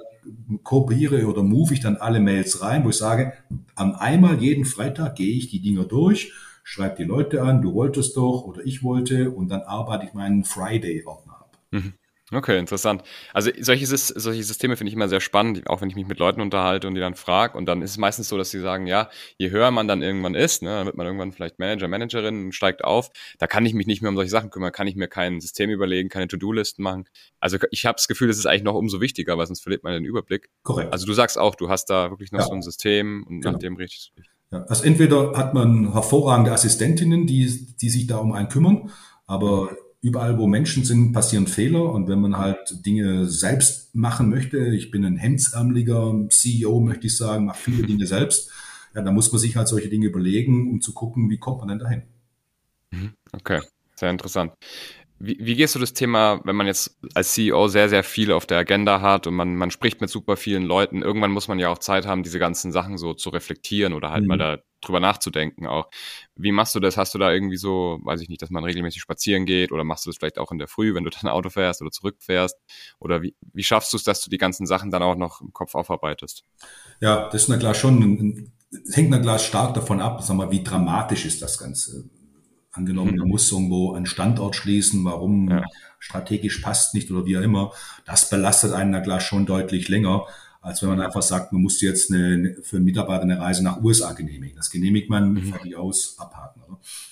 kooperiere 0.64 1.26
oder 1.28 1.44
move 1.44 1.74
ich 1.74 1.80
dann 1.80 1.98
alle 1.98 2.20
Mails 2.20 2.62
rein, 2.62 2.84
wo 2.84 2.90
ich 2.90 2.98
sage, 2.98 3.34
an 3.76 3.96
einmal 3.96 4.42
jeden 4.42 4.66
Freitag 4.66 5.16
gehe 5.16 5.36
ich 5.36 5.50
die 5.50 5.62
Dinger 5.62 5.86
durch, 5.86 6.34
schreibe 6.64 6.96
die 6.98 7.04
Leute 7.04 7.44
an, 7.44 7.62
du 7.62 7.74
wolltest 7.74 8.18
doch 8.18 8.44
oder 8.44 8.66
ich 8.66 8.84
wollte 8.84 9.32
und 9.32 9.50
dann 9.50 9.62
arbeite 9.62 10.06
ich 10.06 10.14
meinen 10.14 10.44
Friday-Ordner 10.44 11.34
ab. 11.34 11.58
Mhm. 11.72 11.94
Okay, 12.32 12.58
interessant. 12.58 13.04
Also 13.34 13.52
solche, 13.60 13.86
solche 13.86 14.44
Systeme 14.44 14.76
finde 14.76 14.90
ich 14.90 14.96
immer 14.96 15.08
sehr 15.08 15.22
spannend, 15.22 15.70
auch 15.70 15.82
wenn 15.82 15.92
ich 15.92 15.96
mich 15.96 16.08
mit 16.08 16.18
Leuten 16.18 16.42
unterhalte 16.42 16.88
und 16.88 16.96
die 16.96 17.00
dann 17.00 17.14
frage. 17.14 17.56
Und 17.56 17.68
dann 17.68 17.84
ist 17.84 17.92
es 17.92 17.98
meistens 17.98 18.30
so, 18.30 18.38
dass 18.38 18.50
sie 18.50 18.60
sagen, 18.60 18.88
ja, 18.88 19.10
je 19.38 19.52
höher 19.52 19.70
man 19.70 19.88
dann 19.88 20.02
irgendwann 20.02 20.34
ist, 20.34 20.64
ne, 20.64 20.70
dann 20.70 20.88
wird 20.88 20.96
man 20.96 21.06
irgendwann 21.06 21.32
vielleicht 21.34 21.60
Manager, 21.60 21.88
Managerin, 21.88 22.52
steigt 22.52 22.84
auf, 22.84 23.12
da 23.38 23.46
kann 23.46 23.64
ich 23.68 23.76
mich 23.76 23.86
nicht 23.86 24.02
mehr 24.02 24.10
um 24.10 24.16
solche 24.16 24.32
Sachen 24.32 24.50
kümmern, 24.50 24.72
kann 24.72 24.88
ich 24.88 24.96
mir 24.96 25.08
kein 25.08 25.40
System 25.40 25.70
überlegen, 25.70 26.10
keine 26.10 26.28
To-Do-Listen 26.28 26.82
machen. 26.82 27.06
Also 27.40 27.58
ich 27.70 27.86
habe 27.86 27.98
das 27.98 28.08
Gefühl, 28.08 28.28
das 28.28 28.40
ist 28.40 28.48
eigentlich 28.48 28.64
noch 28.64 28.76
umso 28.76 29.02
wichtiger, 29.02 29.38
weil 29.38 29.46
sonst 29.46 29.62
verliert 29.62 29.84
man 29.84 29.94
den 29.94 30.06
Überblick. 30.06 30.50
Korrekt. 30.64 30.92
Also 30.92 31.06
du 31.06 31.14
sagst 31.14 31.38
auch, 31.38 31.54
du 31.54 31.70
hast 31.70 31.92
da 31.92 32.10
wirklich 32.10 32.32
noch 32.32 32.40
ja. 32.40 32.46
so 32.46 32.54
ein 32.54 32.64
System 32.64 33.24
und 33.28 33.42
genau. 33.42 33.52
nach 33.52 33.60
dem 33.60 33.78
dich. 33.78 34.12
Ja, 34.52 34.64
also 34.64 34.84
entweder 34.84 35.38
hat 35.38 35.54
man 35.54 35.94
hervorragende 35.94 36.52
Assistentinnen, 36.52 37.28
die, 37.28 37.76
die 37.80 37.90
sich 37.90 38.08
da 38.08 38.18
um 38.18 38.32
einen 38.32 38.50
kümmern, 38.50 38.92
aber 39.28 39.70
überall, 40.06 40.38
wo 40.38 40.46
Menschen 40.46 40.86
sind, 40.86 41.14
passieren 41.14 41.48
Fehler. 41.48 41.92
Und 41.92 42.08
wenn 42.08 42.22
man 42.22 42.38
halt 42.38 42.86
Dinge 42.86 43.26
selbst 43.26 43.96
machen 43.96 44.30
möchte, 44.30 44.60
ich 44.68 44.92
bin 44.92 45.04
ein 45.04 45.18
hemdsärmeliger 45.18 46.28
CEO, 46.30 46.80
möchte 46.80 47.08
ich 47.08 47.18
sagen, 47.18 47.46
mache 47.46 47.58
viele 47.58 47.88
Dinge 47.88 48.06
selbst, 48.06 48.52
ja, 48.94 49.02
dann 49.02 49.16
muss 49.16 49.32
man 49.32 49.42
sich 49.42 49.56
halt 49.56 49.68
solche 49.68 49.90
Dinge 49.90 50.06
überlegen, 50.06 50.70
um 50.70 50.80
zu 50.80 50.94
gucken, 50.94 51.32
wie 51.32 51.40
kommt 51.40 51.58
man 51.58 51.70
denn 51.70 51.80
dahin. 51.80 52.04
Mhm. 52.92 53.14
Okay, 53.34 53.62
sehr 53.96 54.12
interessant. 54.12 54.54
Wie, 55.18 55.38
wie 55.40 55.56
gehst 55.56 55.76
du 55.76 55.80
das 55.80 55.94
Thema, 55.94 56.42
wenn 56.44 56.58
man 56.58 56.68
jetzt 56.68 56.98
als 57.14 57.34
CEO 57.34 57.70
sehr, 57.70 57.88
sehr 57.88 58.04
viel 58.04 58.34
auf 58.34 58.46
der 58.46 58.58
Agenda 58.58 59.00
hat 59.00 59.28
und 59.28 59.34
man, 59.34 59.56
man 59.56 59.72
spricht 59.72 60.02
mit 60.02 60.10
super 60.10 60.36
vielen 60.36 60.64
Leuten, 60.64 61.02
irgendwann 61.02 61.32
muss 61.32 61.48
man 61.48 61.58
ja 61.58 61.70
auch 61.70 61.78
Zeit 61.78 62.06
haben, 62.06 62.24
diese 62.24 62.38
ganzen 62.38 62.74
Sachen 62.74 62.98
so 62.98 63.14
zu 63.14 63.30
reflektieren 63.30 63.94
oder 63.94 64.12
halt 64.12 64.24
mhm. 64.24 64.28
mal 64.28 64.38
da 64.38 64.58
drüber 64.82 65.00
nachzudenken 65.00 65.68
auch. 65.68 65.90
Wie 66.36 66.52
machst 66.52 66.76
du 66.76 66.80
das? 66.80 66.98
Hast 66.98 67.14
du 67.14 67.18
da 67.18 67.32
irgendwie 67.32 67.58
so, 67.58 68.00
weiß 68.04 68.22
ich 68.22 68.30
nicht, 68.30 68.42
dass 68.42 68.50
man 68.50 68.64
regelmäßig 68.64 69.02
spazieren 69.02 69.46
geht 69.46 69.72
oder 69.72 69.84
machst 69.84 70.06
du 70.06 70.10
das 70.10 70.18
vielleicht 70.18 70.38
auch 70.38 70.52
in 70.52 70.60
der 70.60 70.68
Früh, 70.68 70.94
wenn 70.94 71.06
du 71.06 71.10
dann 71.10 71.32
Auto 71.32 71.50
fährst 71.50 71.82
oder 71.82 71.92
zurückfährst? 71.92 72.58
Oder 73.00 73.22
wie, 73.22 73.36
wie 73.54 73.64
schaffst 73.64 73.94
du 73.94 73.98
es, 73.98 74.04
dass 74.04 74.22
du 74.22 74.30
die 74.30 74.38
ganzen 74.38 74.68
Sachen 74.68 74.92
dann 74.92 75.02
auch 75.02 75.16
noch 75.16 75.42
im 75.42 75.54
Kopf 75.54 75.76
aufarbeitest? 75.76 76.44
Ja, 77.00 77.30
das 77.30 77.44
ist 77.44 77.48
na 77.48 77.58
klar 77.58 77.74
schon, 77.74 78.52
hängt 78.92 79.10
na 79.10 79.20
klar 79.20 79.40
stark 79.40 79.74
davon 79.74 80.02
ab, 80.02 80.22
sag 80.22 80.36
mal, 80.36 80.52
wie 80.52 80.64
dramatisch 80.64 81.26
ist 81.26 81.42
das 81.42 81.58
Ganze. 81.58 82.10
Angenommen, 82.76 83.14
mhm. 83.14 83.20
man 83.20 83.28
muss 83.30 83.52
irgendwo 83.52 83.94
einen 83.94 84.06
Standort 84.06 84.56
schließen, 84.56 85.04
warum 85.06 85.50
ja. 85.50 85.64
strategisch 85.98 86.58
passt 86.60 86.94
nicht 86.94 87.10
oder 87.10 87.26
wie 87.26 87.38
auch 87.38 87.42
immer. 87.42 87.72
Das 88.06 88.30
belastet 88.30 88.74
einen 88.74 88.92
na 88.92 89.00
klar 89.00 89.22
schon 89.22 89.46
deutlich 89.46 89.88
länger. 89.88 90.26
als 90.62 90.82
wenn 90.82 90.90
man 90.90 91.00
einfach 91.00 91.22
sagt, 91.22 91.54
man 91.54 91.62
muss 91.62 91.80
jetzt 91.82 92.12
eine, 92.12 92.58
für 92.64 92.78
einen 92.78 92.86
Mitarbeiter 92.86 93.22
eine 93.24 93.40
Reise 93.40 93.64
nach 93.64 93.82
USA 93.84 94.14
genehmigen. 94.14 94.58
Das 94.58 94.72
genehmigt 94.72 95.10
man, 95.10 95.34
mhm. 95.34 95.44
fertig 95.44 95.76
aus, 95.78 96.16
abhaken. 96.18 96.56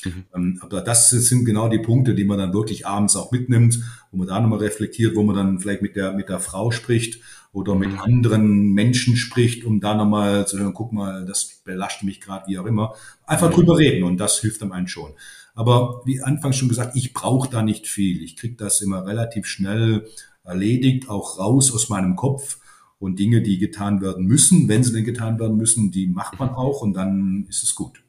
Mhm. 0.04 0.26
Ähm, 0.36 0.60
aber 0.62 0.82
das 0.82 1.10
sind 1.10 1.46
genau 1.46 1.70
die 1.70 1.80
Punkte, 1.80 2.16
die 2.16 2.26
man 2.26 2.38
dann 2.38 2.54
wirklich 2.54 2.86
abends 2.88 3.16
auch 3.16 3.32
mitnimmt, 3.32 3.80
wo 4.12 4.18
man 4.18 4.28
da 4.28 4.40
nochmal 4.40 4.60
reflektiert, 4.60 5.16
wo 5.16 5.24
man 5.24 5.36
dann 5.36 5.60
vielleicht 5.60 5.82
mit 5.82 5.96
der, 5.96 6.14
mit 6.14 6.30
der 6.30 6.40
Frau 6.40 6.72
spricht 6.72 7.20
oder 7.52 7.76
mit 7.76 7.92
mhm. 7.92 8.00
anderen 8.00 8.74
Menschen 8.74 9.16
spricht, 9.16 9.64
um 9.64 9.80
da 9.80 9.96
nochmal 9.96 10.48
zu 10.48 10.60
hören, 10.60 10.74
guck 10.74 10.92
mal, 10.92 11.26
das 11.26 11.62
belastet 11.64 12.04
mich 12.04 12.20
gerade, 12.20 12.48
wie 12.48 12.58
auch 12.58 12.66
immer. 12.66 12.96
Einfach 13.26 13.50
mhm. 13.50 13.56
drüber 13.56 13.78
reden 13.78 14.04
und 14.04 14.18
das 14.18 14.40
hilft 14.40 14.62
einem 14.62 14.72
einen 14.72 14.88
schon. 14.88 15.12
Aber 15.54 16.02
wie 16.06 16.22
anfangs 16.22 16.58
schon 16.58 16.70
gesagt, 16.70 16.96
ich 16.96 17.14
brauche 17.14 17.50
da 17.50 17.62
nicht 17.62 17.88
viel. 17.88 18.24
Ich 18.24 18.36
kriege 18.36 18.56
das 18.56 18.82
immer 18.82 19.06
relativ 19.06 19.46
schnell 19.46 20.08
erledigt, 20.44 21.10
auch 21.10 21.38
raus 21.40 21.72
aus 21.74 21.90
meinem 21.90 22.16
Kopf 22.16 22.60
und 23.00 23.20
Dinge, 23.20 23.42
die 23.42 23.58
getan 23.58 24.02
werden 24.02 24.26
müssen, 24.26 24.68
wenn 24.68 24.84
sie 24.84 24.94
denn 24.94 25.04
getan 25.04 25.40
werden 25.40 25.58
müssen, 25.58 25.92
die 25.92 26.08
macht 26.08 26.40
man 26.40 26.50
auch 26.50 26.82
und 26.82 26.94
dann 26.94 27.46
ist 27.50 27.64
es 27.64 27.76
gut. 27.76 28.04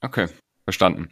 Okay, 0.00 0.28
verstanden. 0.64 1.10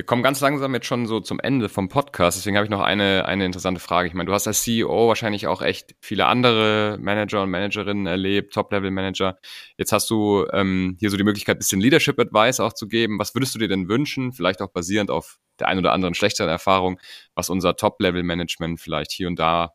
Wir 0.00 0.06
kommen 0.06 0.22
ganz 0.22 0.40
langsam 0.40 0.72
jetzt 0.74 0.86
schon 0.86 1.06
so 1.08 1.18
zum 1.18 1.40
Ende 1.40 1.68
vom 1.68 1.88
Podcast, 1.88 2.38
deswegen 2.38 2.56
habe 2.56 2.64
ich 2.64 2.70
noch 2.70 2.82
eine, 2.82 3.24
eine 3.24 3.44
interessante 3.44 3.80
Frage. 3.80 4.06
Ich 4.06 4.14
meine, 4.14 4.28
du 4.28 4.32
hast 4.32 4.46
als 4.46 4.62
CEO 4.62 5.08
wahrscheinlich 5.08 5.48
auch 5.48 5.60
echt 5.60 5.96
viele 6.00 6.26
andere 6.26 6.98
Manager 7.00 7.42
und 7.42 7.50
Managerinnen 7.50 8.06
erlebt, 8.06 8.54
Top-Level-Manager. 8.54 9.40
Jetzt 9.76 9.90
hast 9.90 10.08
du 10.08 10.46
ähm, 10.52 10.96
hier 11.00 11.10
so 11.10 11.16
die 11.16 11.24
Möglichkeit, 11.24 11.56
ein 11.56 11.58
bisschen 11.58 11.80
Leadership-Advice 11.80 12.60
auch 12.60 12.74
zu 12.74 12.86
geben. 12.86 13.18
Was 13.18 13.34
würdest 13.34 13.56
du 13.56 13.58
dir 13.58 13.66
denn 13.66 13.88
wünschen, 13.88 14.32
vielleicht 14.32 14.62
auch 14.62 14.70
basierend 14.70 15.10
auf 15.10 15.40
der 15.58 15.66
ein 15.66 15.78
oder 15.78 15.92
anderen 15.92 16.14
schlechteren 16.14 16.48
Erfahrung, 16.48 17.00
was 17.34 17.50
unser 17.50 17.74
Top-Level-Management 17.74 18.80
vielleicht 18.80 19.10
hier 19.10 19.26
und 19.26 19.36
da 19.40 19.72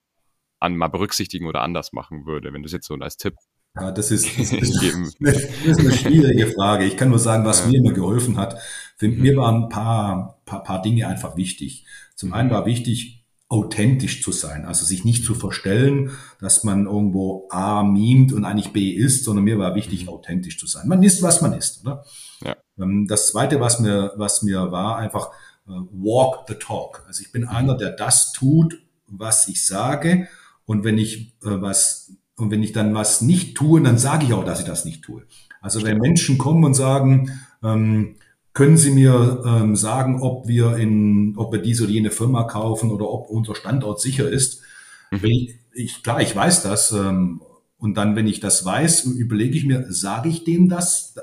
an 0.62 0.78
mal 0.78 0.88
berücksichtigen 0.88 1.48
oder 1.48 1.64
anders 1.64 1.92
machen 1.92 2.26
würde, 2.26 2.54
wenn 2.54 2.62
du 2.64 2.68
es 2.68 2.72
jetzt 2.72 2.88
so 2.88 2.94
als 2.96 3.18
Tipp 3.18 3.36
ja, 3.80 3.92
das 3.92 4.12
ist, 4.12 4.28
das 4.38 4.52
ist, 4.52 4.80
eine, 4.80 5.32
das 5.32 5.44
ist 5.66 5.80
eine 5.80 5.92
schwierige 5.92 6.48
Frage. 6.48 6.86
Ich 6.86 6.96
kann 6.96 7.10
nur 7.10 7.18
sagen, 7.18 7.44
was 7.46 7.66
mir 7.66 7.80
immer 7.80 7.92
geholfen 7.92 8.38
hat. 8.38 8.60
Für 9.04 9.10
mhm. 9.10 9.22
mir 9.22 9.36
waren 9.36 9.64
ein 9.64 9.70
paar, 9.70 10.40
paar, 10.46 10.64
paar 10.64 10.82
Dinge 10.82 11.08
einfach 11.08 11.36
wichtig. 11.36 11.86
Zum 12.16 12.32
einen 12.32 12.50
war 12.50 12.66
wichtig, 12.66 13.26
authentisch 13.50 14.24
zu 14.24 14.32
sein, 14.32 14.66
also 14.66 14.86
sich 14.86 15.04
nicht 15.04 15.26
zu 15.26 15.36
verstellen, 15.36 16.12
dass 16.40 16.64
man 16.64 16.86
irgendwo 16.86 17.48
A 17.52 17.84
mimt 17.84 18.32
und 18.32 18.46
eigentlich 18.46 18.72
B 18.72 18.92
ist, 18.92 19.26
sondern 19.26 19.44
mir 19.44 19.60
war 19.60 19.76
wichtig, 19.76 20.04
mhm. 20.04 20.10
authentisch 20.10 20.58
zu 20.58 20.68
sein. 20.68 20.88
Man 20.88 21.04
ist, 21.04 21.22
was 21.22 21.42
man 21.42 21.52
ist. 21.52 21.86
Oder? 21.86 22.06
Ja. 22.44 22.56
Ähm, 22.80 23.06
das 23.08 23.28
Zweite, 23.28 23.60
was 23.60 23.82
mir, 23.82 24.14
was 24.16 24.42
mir 24.42 24.72
war, 24.72 24.98
einfach 24.98 25.32
äh, 25.68 25.72
walk 25.92 26.46
the 26.48 26.56
talk. 26.56 27.04
Also 27.06 27.24
ich 27.24 27.32
bin 27.34 27.42
mhm. 27.42 27.50
einer, 27.50 27.78
der 27.78 27.92
das 27.92 28.32
tut, 28.32 28.82
was 29.06 29.50
ich 29.50 29.66
sage 29.66 30.30
und 30.64 30.86
wenn 30.86 30.98
ich 30.98 31.36
äh, 31.44 31.62
was 31.62 32.14
und 32.36 32.52
wenn 32.52 32.64
ich 32.64 32.72
dann 32.72 32.96
was 32.96 33.22
nicht 33.22 33.56
tue, 33.56 33.82
dann 33.82 33.98
sage 33.98 34.26
ich 34.26 34.34
auch, 34.34 34.46
dass 34.46 34.62
ich 34.62 34.66
das 34.66 34.86
nicht 34.86 35.04
tue. 35.04 35.24
Also 35.62 35.84
wenn 35.84 36.00
Menschen 36.00 36.38
kommen 36.38 36.64
und 36.64 36.74
sagen, 36.74 37.40
ähm, 37.64 38.16
können 38.54 38.78
Sie 38.78 38.92
mir 38.92 39.44
ähm, 39.46 39.76
sagen, 39.76 40.22
ob 40.22 40.48
wir 40.48 40.78
in, 40.78 41.36
ob 41.38 41.52
wir 41.52 41.62
diese 41.62 41.84
oder 41.84 41.92
jene 41.92 42.12
Firma 42.12 42.44
kaufen 42.44 42.92
oder 42.92 43.10
ob 43.10 43.30
unser 43.30 43.56
Standort 43.56 44.00
sicher 44.00 44.30
ist? 44.30 44.62
Mhm. 45.12 45.20
Ich, 45.24 45.56
ich, 45.74 46.04
klar, 46.04 46.22
ich 46.22 46.36
weiß 46.36 46.64
das. 46.64 46.92
Ähm, 46.92 47.42
und 47.78 47.96
dann, 47.96 48.16
wenn 48.16 48.28
ich 48.28 48.40
das 48.40 48.64
weiß, 48.64 49.06
überlege 49.06 49.58
ich 49.58 49.66
mir, 49.66 49.92
sage 49.92 50.30
ich 50.30 50.44
dem 50.44 50.70
das, 50.70 51.16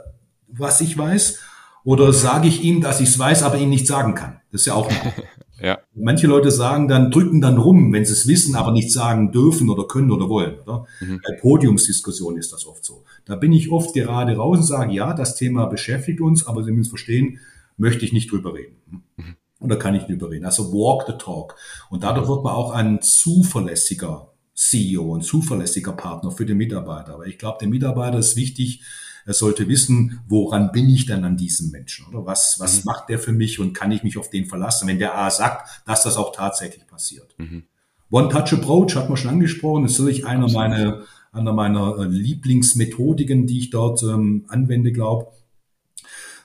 was 0.48 0.80
ich 0.80 0.98
weiß? 0.98 1.38
Oder 1.84 2.12
sage 2.12 2.48
ich 2.48 2.62
ihm, 2.62 2.82
dass 2.82 3.00
ich 3.00 3.08
es 3.08 3.18
weiß, 3.18 3.44
aber 3.44 3.58
ihm 3.58 3.70
nicht 3.70 3.86
sagen 3.86 4.14
kann? 4.14 4.40
Das 4.50 4.62
ist 4.62 4.66
ja 4.66 4.74
auch 4.74 4.90
eine 4.90 5.14
Ja. 5.62 5.78
Manche 5.94 6.26
Leute 6.26 6.50
sagen 6.50 6.88
dann, 6.88 7.10
drücken 7.10 7.40
dann 7.40 7.58
rum, 7.58 7.92
wenn 7.92 8.04
sie 8.04 8.12
es 8.12 8.26
wissen, 8.26 8.54
aber 8.54 8.72
nicht 8.72 8.92
sagen 8.92 9.32
dürfen 9.32 9.68
oder 9.68 9.84
können 9.84 10.10
oder 10.10 10.28
wollen. 10.28 10.58
Oder? 10.60 10.86
Mhm. 11.00 11.20
Bei 11.26 11.34
Podiumsdiskussionen 11.40 12.38
ist 12.38 12.52
das 12.52 12.66
oft 12.66 12.84
so. 12.84 13.04
Da 13.24 13.36
bin 13.36 13.52
ich 13.52 13.70
oft 13.70 13.94
gerade 13.94 14.36
raus 14.36 14.58
und 14.58 14.64
sage, 14.64 14.92
ja, 14.92 15.12
das 15.12 15.36
Thema 15.36 15.66
beschäftigt 15.66 16.20
uns, 16.20 16.46
aber 16.46 16.64
Sie 16.64 16.72
müssen 16.72 16.90
verstehen, 16.90 17.40
möchte 17.76 18.04
ich 18.04 18.12
nicht 18.12 18.30
drüber 18.30 18.54
reden. 18.54 18.76
Mhm. 19.16 19.36
Oder 19.60 19.76
kann 19.76 19.94
ich 19.94 20.08
nicht 20.08 20.20
drüber 20.20 20.30
reden. 20.30 20.46
Also 20.46 20.72
walk 20.72 21.04
the 21.06 21.14
talk. 21.18 21.56
Und 21.90 22.02
dadurch 22.02 22.28
wird 22.28 22.42
man 22.42 22.54
auch 22.54 22.72
ein 22.72 23.02
zuverlässiger 23.02 24.32
CEO, 24.54 25.16
ein 25.16 25.22
zuverlässiger 25.22 25.92
Partner 25.92 26.30
für 26.30 26.46
den 26.46 26.56
Mitarbeiter. 26.56 27.14
Aber 27.14 27.26
ich 27.26 27.38
glaube, 27.38 27.58
der 27.60 27.68
Mitarbeiter 27.68 28.18
ist 28.18 28.36
wichtig, 28.36 28.82
er 29.26 29.34
sollte 29.34 29.68
wissen, 29.68 30.20
woran 30.28 30.72
bin 30.72 30.88
ich 30.88 31.06
denn 31.06 31.24
an 31.24 31.36
diesem 31.36 31.70
Menschen? 31.70 32.06
Oder 32.06 32.26
was, 32.26 32.56
was 32.58 32.78
mhm. 32.78 32.82
macht 32.86 33.08
der 33.08 33.18
für 33.18 33.32
mich 33.32 33.58
und 33.58 33.72
kann 33.72 33.92
ich 33.92 34.02
mich 34.02 34.18
auf 34.18 34.30
den 34.30 34.46
verlassen? 34.46 34.88
Wenn 34.88 34.98
der 34.98 35.16
A 35.16 35.30
sagt, 35.30 35.82
dass 35.86 36.02
das 36.02 36.16
auch 36.16 36.34
tatsächlich 36.34 36.86
passiert. 36.86 37.34
Mhm. 37.38 37.64
One-Touch-Approach 38.10 38.96
hat 38.96 39.08
man 39.08 39.16
schon 39.16 39.30
angesprochen, 39.30 39.84
das 39.84 39.92
ist 39.92 39.98
natürlich 40.00 40.26
einer 40.26 40.50
meiner, 40.50 41.02
einer 41.32 41.52
meiner 41.52 41.98
äh, 41.98 42.04
Lieblingsmethodiken, 42.04 43.46
die 43.46 43.58
ich 43.58 43.70
dort 43.70 44.02
ähm, 44.02 44.44
anwende, 44.48 44.92
glaube. 44.92 45.28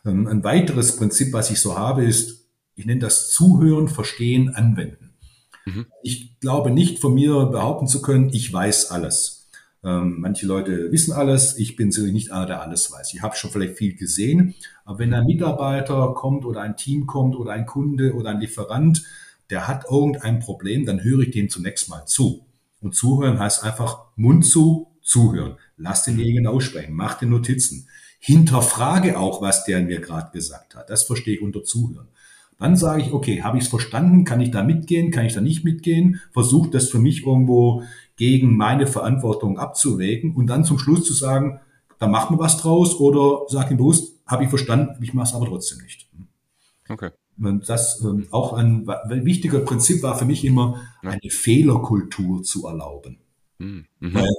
Ähm, 0.05 0.27
ein 0.27 0.43
weiteres 0.43 0.97
Prinzip, 0.97 1.33
was 1.33 1.49
ich 1.49 1.59
so 1.59 1.77
habe, 1.77 2.05
ist, 2.05 2.45
ich 2.75 2.85
nenne 2.85 2.99
das 2.99 3.31
Zuhören, 3.31 3.87
Verstehen, 3.87 4.49
Anwenden. 4.53 5.13
Mhm. 5.65 5.87
Ich 6.03 6.39
glaube 6.39 6.69
nicht 6.69 6.99
von 6.99 7.13
mir 7.13 7.45
behaupten 7.45 7.87
zu 7.87 8.01
können, 8.01 8.29
ich 8.31 8.51
weiß 8.51 8.91
alles. 8.91 9.44
Ähm, 9.85 10.15
manche 10.19 10.47
Leute 10.47 10.91
wissen 10.91 11.13
alles. 11.13 11.57
Ich 11.59 11.75
bin 11.75 11.91
sicherlich 11.91 12.13
nicht 12.13 12.31
einer, 12.31 12.47
der 12.47 12.61
alles 12.61 12.91
weiß. 12.91 13.13
Ich 13.13 13.21
habe 13.21 13.35
schon 13.35 13.51
vielleicht 13.51 13.77
viel 13.77 13.95
gesehen. 13.95 14.55
Aber 14.83 14.97
wenn 14.97 15.13
ein 15.13 15.27
Mitarbeiter 15.27 16.13
kommt 16.15 16.43
oder 16.43 16.61
ein 16.61 16.75
Team 16.75 17.05
kommt 17.05 17.35
oder 17.35 17.51
ein 17.51 17.67
Kunde 17.67 18.15
oder 18.15 18.31
ein 18.31 18.39
Lieferant, 18.39 19.03
der 19.51 19.67
hat 19.67 19.85
irgendein 19.89 20.39
Problem, 20.39 20.87
dann 20.87 21.03
höre 21.03 21.19
ich 21.19 21.31
dem 21.31 21.49
zunächst 21.49 21.87
mal 21.87 22.05
zu. 22.05 22.45
Und 22.81 22.95
zuhören 22.95 23.39
heißt 23.39 23.63
einfach 23.63 24.05
Mund 24.15 24.43
zu, 24.45 24.87
zuhören. 25.03 25.57
Lass 25.77 26.03
denjenigen 26.03 26.47
aussprechen, 26.47 26.93
mach 26.93 27.19
den 27.19 27.29
Notizen. 27.29 27.87
Hinterfrage 28.19 29.19
auch, 29.19 29.41
was 29.43 29.65
der 29.65 29.81
mir 29.81 30.01
gerade 30.01 30.31
gesagt 30.31 30.75
hat. 30.75 30.89
Das 30.89 31.03
verstehe 31.03 31.35
ich 31.35 31.41
unter 31.43 31.63
Zuhören. 31.63 32.07
Dann 32.57 32.75
sage 32.77 33.01
ich, 33.01 33.11
okay, 33.11 33.43
habe 33.43 33.57
ich 33.57 33.65
es 33.65 33.69
verstanden? 33.69 34.23
Kann 34.23 34.39
ich 34.39 34.49
da 34.49 34.63
mitgehen? 34.63 35.11
Kann 35.11 35.25
ich 35.25 35.33
da 35.33 35.41
nicht 35.41 35.65
mitgehen? 35.65 36.21
Versuche 36.31 36.69
das 36.69 36.89
für 36.89 36.99
mich 36.99 37.25
irgendwo 37.25 37.83
gegen 38.15 38.55
meine 38.55 38.87
Verantwortung 38.87 39.59
abzuwägen 39.59 40.35
und 40.35 40.47
dann 40.47 40.63
zum 40.63 40.79
Schluss 40.79 41.05
zu 41.05 41.13
sagen, 41.13 41.59
da 41.99 42.07
machen 42.07 42.35
wir 42.35 42.39
was 42.39 42.57
draus 42.57 42.99
oder 42.99 43.45
sag 43.47 43.71
ihm 43.71 43.77
bewusst, 43.77 44.13
habe 44.25 44.43
ich 44.43 44.49
verstanden, 44.49 45.01
ich 45.03 45.13
mache 45.13 45.27
es 45.27 45.33
aber 45.33 45.45
trotzdem 45.45 45.79
nicht. 45.83 46.09
Okay. 46.89 47.11
Und 47.37 47.67
das 47.67 48.01
ähm, 48.01 48.27
auch 48.31 48.53
ein, 48.53 48.87
ein 48.87 49.25
wichtiger 49.25 49.59
Prinzip 49.59 50.03
war 50.03 50.17
für 50.17 50.25
mich 50.25 50.45
immer, 50.45 50.81
eine 51.01 51.29
Fehlerkultur 51.29 52.43
zu 52.43 52.65
erlauben. 52.65 53.17
Mhm. 53.57 53.85
Weil 53.99 54.29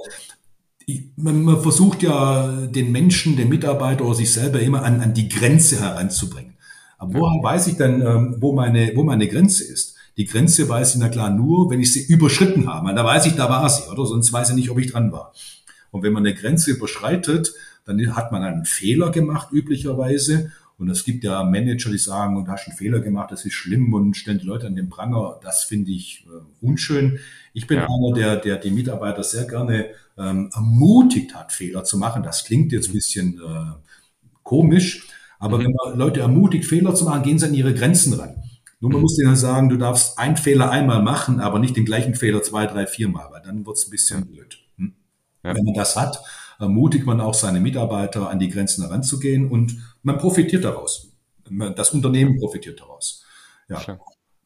man, 1.15 1.43
man, 1.43 1.61
versucht 1.61 2.01
ja 2.01 2.67
den 2.67 2.91
Menschen, 2.91 3.35
den 3.35 3.49
Mitarbeiter 3.49 4.05
oder 4.05 4.15
sich 4.15 4.31
selber 4.31 4.59
immer 4.59 4.83
an, 4.83 5.01
an 5.01 5.13
die 5.13 5.29
Grenze 5.29 5.79
heranzubringen. 5.79 6.55
Aber 6.97 7.19
woher 7.19 7.43
weiß 7.43 7.67
ich 7.67 7.77
dann, 7.77 8.01
ähm, 8.01 8.37
wo 8.39 8.53
meine, 8.53 8.93
wo 8.95 9.03
meine 9.03 9.27
Grenze 9.27 9.63
ist? 9.63 9.96
Die 10.17 10.25
Grenze 10.25 10.67
weiß 10.67 10.95
ich 10.95 10.99
na 10.99 11.09
klar 11.09 11.29
nur, 11.29 11.69
wenn 11.69 11.79
ich 11.79 11.93
sie 11.93 12.05
überschritten 12.11 12.67
habe. 12.67 12.93
Da 12.93 13.05
weiß 13.05 13.27
ich, 13.27 13.35
da 13.35 13.49
war 13.49 13.69
sie, 13.69 13.89
oder? 13.89 14.05
Sonst 14.05 14.33
weiß 14.33 14.49
ich 14.49 14.55
nicht, 14.55 14.69
ob 14.69 14.79
ich 14.79 14.91
dran 14.91 15.11
war. 15.11 15.31
Und 15.91 16.03
wenn 16.03 16.13
man 16.13 16.25
eine 16.25 16.35
Grenze 16.35 16.71
überschreitet, 16.71 17.53
dann 17.85 18.15
hat 18.15 18.31
man 18.31 18.43
einen 18.43 18.65
Fehler 18.65 19.11
gemacht, 19.11 19.49
üblicherweise. 19.51 20.51
Und 20.77 20.89
es 20.89 21.03
gibt 21.03 21.23
ja 21.23 21.43
Manager, 21.43 21.89
die 21.89 21.97
sagen, 21.97 22.43
du 22.43 22.51
hast 22.51 22.67
einen 22.67 22.77
Fehler 22.77 22.99
gemacht, 22.99 23.31
das 23.31 23.45
ist 23.45 23.53
schlimm 23.53 23.93
und 23.93 24.15
stellen 24.15 24.39
die 24.39 24.45
Leute 24.45 24.67
an 24.67 24.75
den 24.75 24.89
Pranger. 24.89 25.39
Das 25.41 25.63
finde 25.63 25.91
ich 25.91 26.25
äh, 26.27 26.65
unschön. 26.65 27.19
Ich 27.53 27.65
bin 27.65 27.77
ja. 27.77 27.87
einer, 27.87 28.13
der, 28.13 28.35
der 28.35 28.57
die 28.57 28.69
Mitarbeiter 28.69 29.23
sehr 29.23 29.45
gerne 29.45 29.87
ähm, 30.17 30.51
ermutigt 30.53 31.33
hat, 31.35 31.51
Fehler 31.51 31.83
zu 31.83 31.97
machen. 31.97 32.21
Das 32.21 32.43
klingt 32.43 32.71
jetzt 32.71 32.89
ein 32.89 32.93
bisschen 32.93 33.39
äh, 33.39 33.73
komisch, 34.43 35.07
aber 35.39 35.57
mhm. 35.57 35.63
wenn 35.63 35.73
man 35.73 35.97
Leute 35.97 36.19
ermutigt, 36.19 36.65
Fehler 36.65 36.93
zu 36.93 37.05
machen, 37.05 37.23
gehen 37.23 37.39
sie 37.39 37.47
an 37.47 37.53
ihre 37.53 37.73
Grenzen 37.73 38.13
ran. 38.13 38.35
Nur 38.79 38.91
man 38.91 38.99
mhm. 38.99 39.03
muss 39.03 39.15
denen 39.15 39.35
sagen, 39.35 39.69
du 39.69 39.77
darfst 39.77 40.19
einen 40.19 40.37
Fehler 40.37 40.69
einmal 40.69 41.01
machen, 41.01 41.39
aber 41.39 41.59
nicht 41.59 41.75
den 41.75 41.85
gleichen 41.85 42.15
Fehler 42.15 42.43
zwei, 42.43 42.67
drei, 42.67 42.85
viermal, 42.85 43.31
weil 43.31 43.41
dann 43.41 43.65
wird's 43.65 43.87
ein 43.87 43.91
bisschen 43.91 44.27
blöd. 44.27 44.59
Hm? 44.77 44.93
Ja. 45.43 45.55
Wenn 45.55 45.65
man 45.65 45.73
das 45.73 45.95
hat, 45.95 46.21
ermutigt 46.59 47.05
man 47.05 47.21
auch 47.21 47.33
seine 47.33 47.59
Mitarbeiter, 47.59 48.29
an 48.29 48.39
die 48.39 48.49
Grenzen 48.49 48.83
heranzugehen 48.83 49.49
und 49.49 49.77
man 50.03 50.17
profitiert 50.17 50.63
daraus. 50.63 51.11
Das 51.75 51.91
Unternehmen 51.91 52.37
profitiert 52.39 52.81
daraus. 52.81 53.23
Ja. 53.69 53.99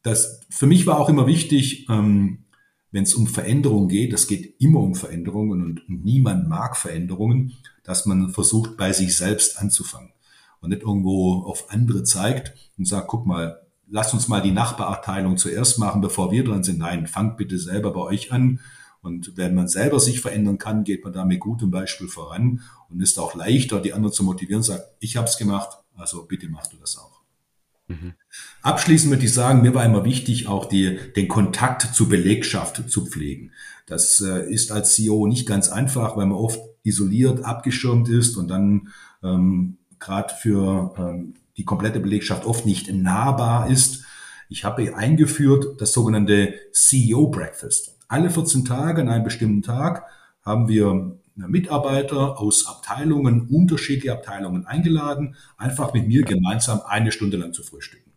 Das, 0.03 0.41
für 0.49 0.67
mich 0.67 0.87
war 0.87 0.99
auch 0.99 1.09
immer 1.09 1.27
wichtig, 1.27 1.87
ähm, 1.89 2.45
wenn 2.91 3.03
es 3.03 3.15
um 3.15 3.27
Veränderungen 3.27 3.87
geht, 3.87 4.13
es 4.13 4.27
geht 4.27 4.55
immer 4.59 4.81
um 4.81 4.95
Veränderungen 4.95 5.61
und, 5.61 5.87
und 5.87 6.03
niemand 6.03 6.47
mag 6.47 6.75
Veränderungen, 6.75 7.53
dass 7.83 8.05
man 8.05 8.29
versucht, 8.29 8.77
bei 8.77 8.91
sich 8.91 9.15
selbst 9.15 9.57
anzufangen 9.59 10.11
und 10.59 10.69
nicht 10.69 10.81
irgendwo 10.81 11.43
auf 11.43 11.71
andere 11.71 12.03
zeigt 12.03 12.53
und 12.77 12.85
sagt, 12.85 13.07
guck 13.07 13.25
mal, 13.25 13.60
lass 13.91 14.13
uns 14.13 14.27
mal 14.27 14.41
die 14.41 14.51
Nachbarabteilung 14.51 15.37
zuerst 15.37 15.77
machen, 15.77 16.01
bevor 16.01 16.31
wir 16.31 16.43
dran 16.43 16.63
sind. 16.63 16.79
Nein, 16.79 17.07
fangt 17.07 17.37
bitte 17.37 17.59
selber 17.59 17.93
bei 17.93 17.99
euch 17.99 18.31
an. 18.31 18.59
Und 19.01 19.35
wenn 19.35 19.53
man 19.53 19.67
selber 19.67 19.99
sich 19.99 20.21
verändern 20.21 20.57
kann, 20.57 20.83
geht 20.83 21.03
man 21.03 21.13
da 21.13 21.25
mit 21.25 21.39
gutem 21.39 21.71
Beispiel 21.71 22.07
voran 22.07 22.61
und 22.89 23.01
ist 23.01 23.19
auch 23.19 23.35
leichter, 23.35 23.81
die 23.81 23.93
anderen 23.93 24.13
zu 24.13 24.23
motivieren, 24.23 24.63
sagt, 24.63 24.85
ich 24.99 25.17
habe 25.17 25.27
es 25.27 25.37
gemacht, 25.37 25.77
also 25.95 26.23
bitte 26.25 26.47
machst 26.49 26.71
du 26.73 26.77
das 26.77 26.97
auch. 26.97 27.21
Mhm. 27.87 28.13
Abschließend 28.61 29.11
würde 29.11 29.25
ich 29.25 29.33
sagen, 29.33 29.61
mir 29.61 29.73
war 29.73 29.83
immer 29.83 30.05
wichtig, 30.05 30.47
auch 30.47 30.65
die, 30.65 30.97
den 31.15 31.27
Kontakt 31.27 31.93
zur 31.93 32.09
Belegschaft 32.09 32.89
zu 32.89 33.05
pflegen. 33.05 33.51
Das 33.87 34.21
äh, 34.21 34.49
ist 34.51 34.71
als 34.71 34.93
CEO 34.93 35.27
nicht 35.27 35.47
ganz 35.47 35.67
einfach, 35.69 36.15
weil 36.15 36.27
man 36.27 36.37
oft 36.37 36.59
isoliert, 36.83 37.43
abgeschirmt 37.43 38.07
ist 38.07 38.37
und 38.37 38.47
dann 38.47 38.89
ähm, 39.23 39.77
gerade 39.99 40.33
für 40.33 40.93
ähm, 40.97 41.33
die 41.61 41.65
komplette 41.65 41.99
Belegschaft 41.99 42.47
oft 42.47 42.65
nicht 42.65 42.91
nahbar 42.91 43.69
ist. 43.69 44.03
Ich 44.49 44.65
habe 44.65 44.95
eingeführt 44.95 45.79
das 45.79 45.93
sogenannte 45.93 46.55
CEO 46.71 47.27
Breakfast. 47.27 47.99
Alle 48.07 48.31
14 48.31 48.65
Tage 48.65 49.03
an 49.03 49.09
einem 49.09 49.23
bestimmten 49.23 49.61
Tag 49.61 50.07
haben 50.41 50.67
wir 50.67 51.19
Mitarbeiter 51.35 52.39
aus 52.39 52.65
Abteilungen, 52.65 53.47
unterschiedliche 53.47 54.11
Abteilungen 54.11 54.65
eingeladen, 54.65 55.35
einfach 55.55 55.93
mit 55.93 56.07
mir 56.07 56.23
gemeinsam 56.23 56.81
eine 56.83 57.11
Stunde 57.11 57.37
lang 57.37 57.53
zu 57.53 57.61
frühstücken. 57.61 58.11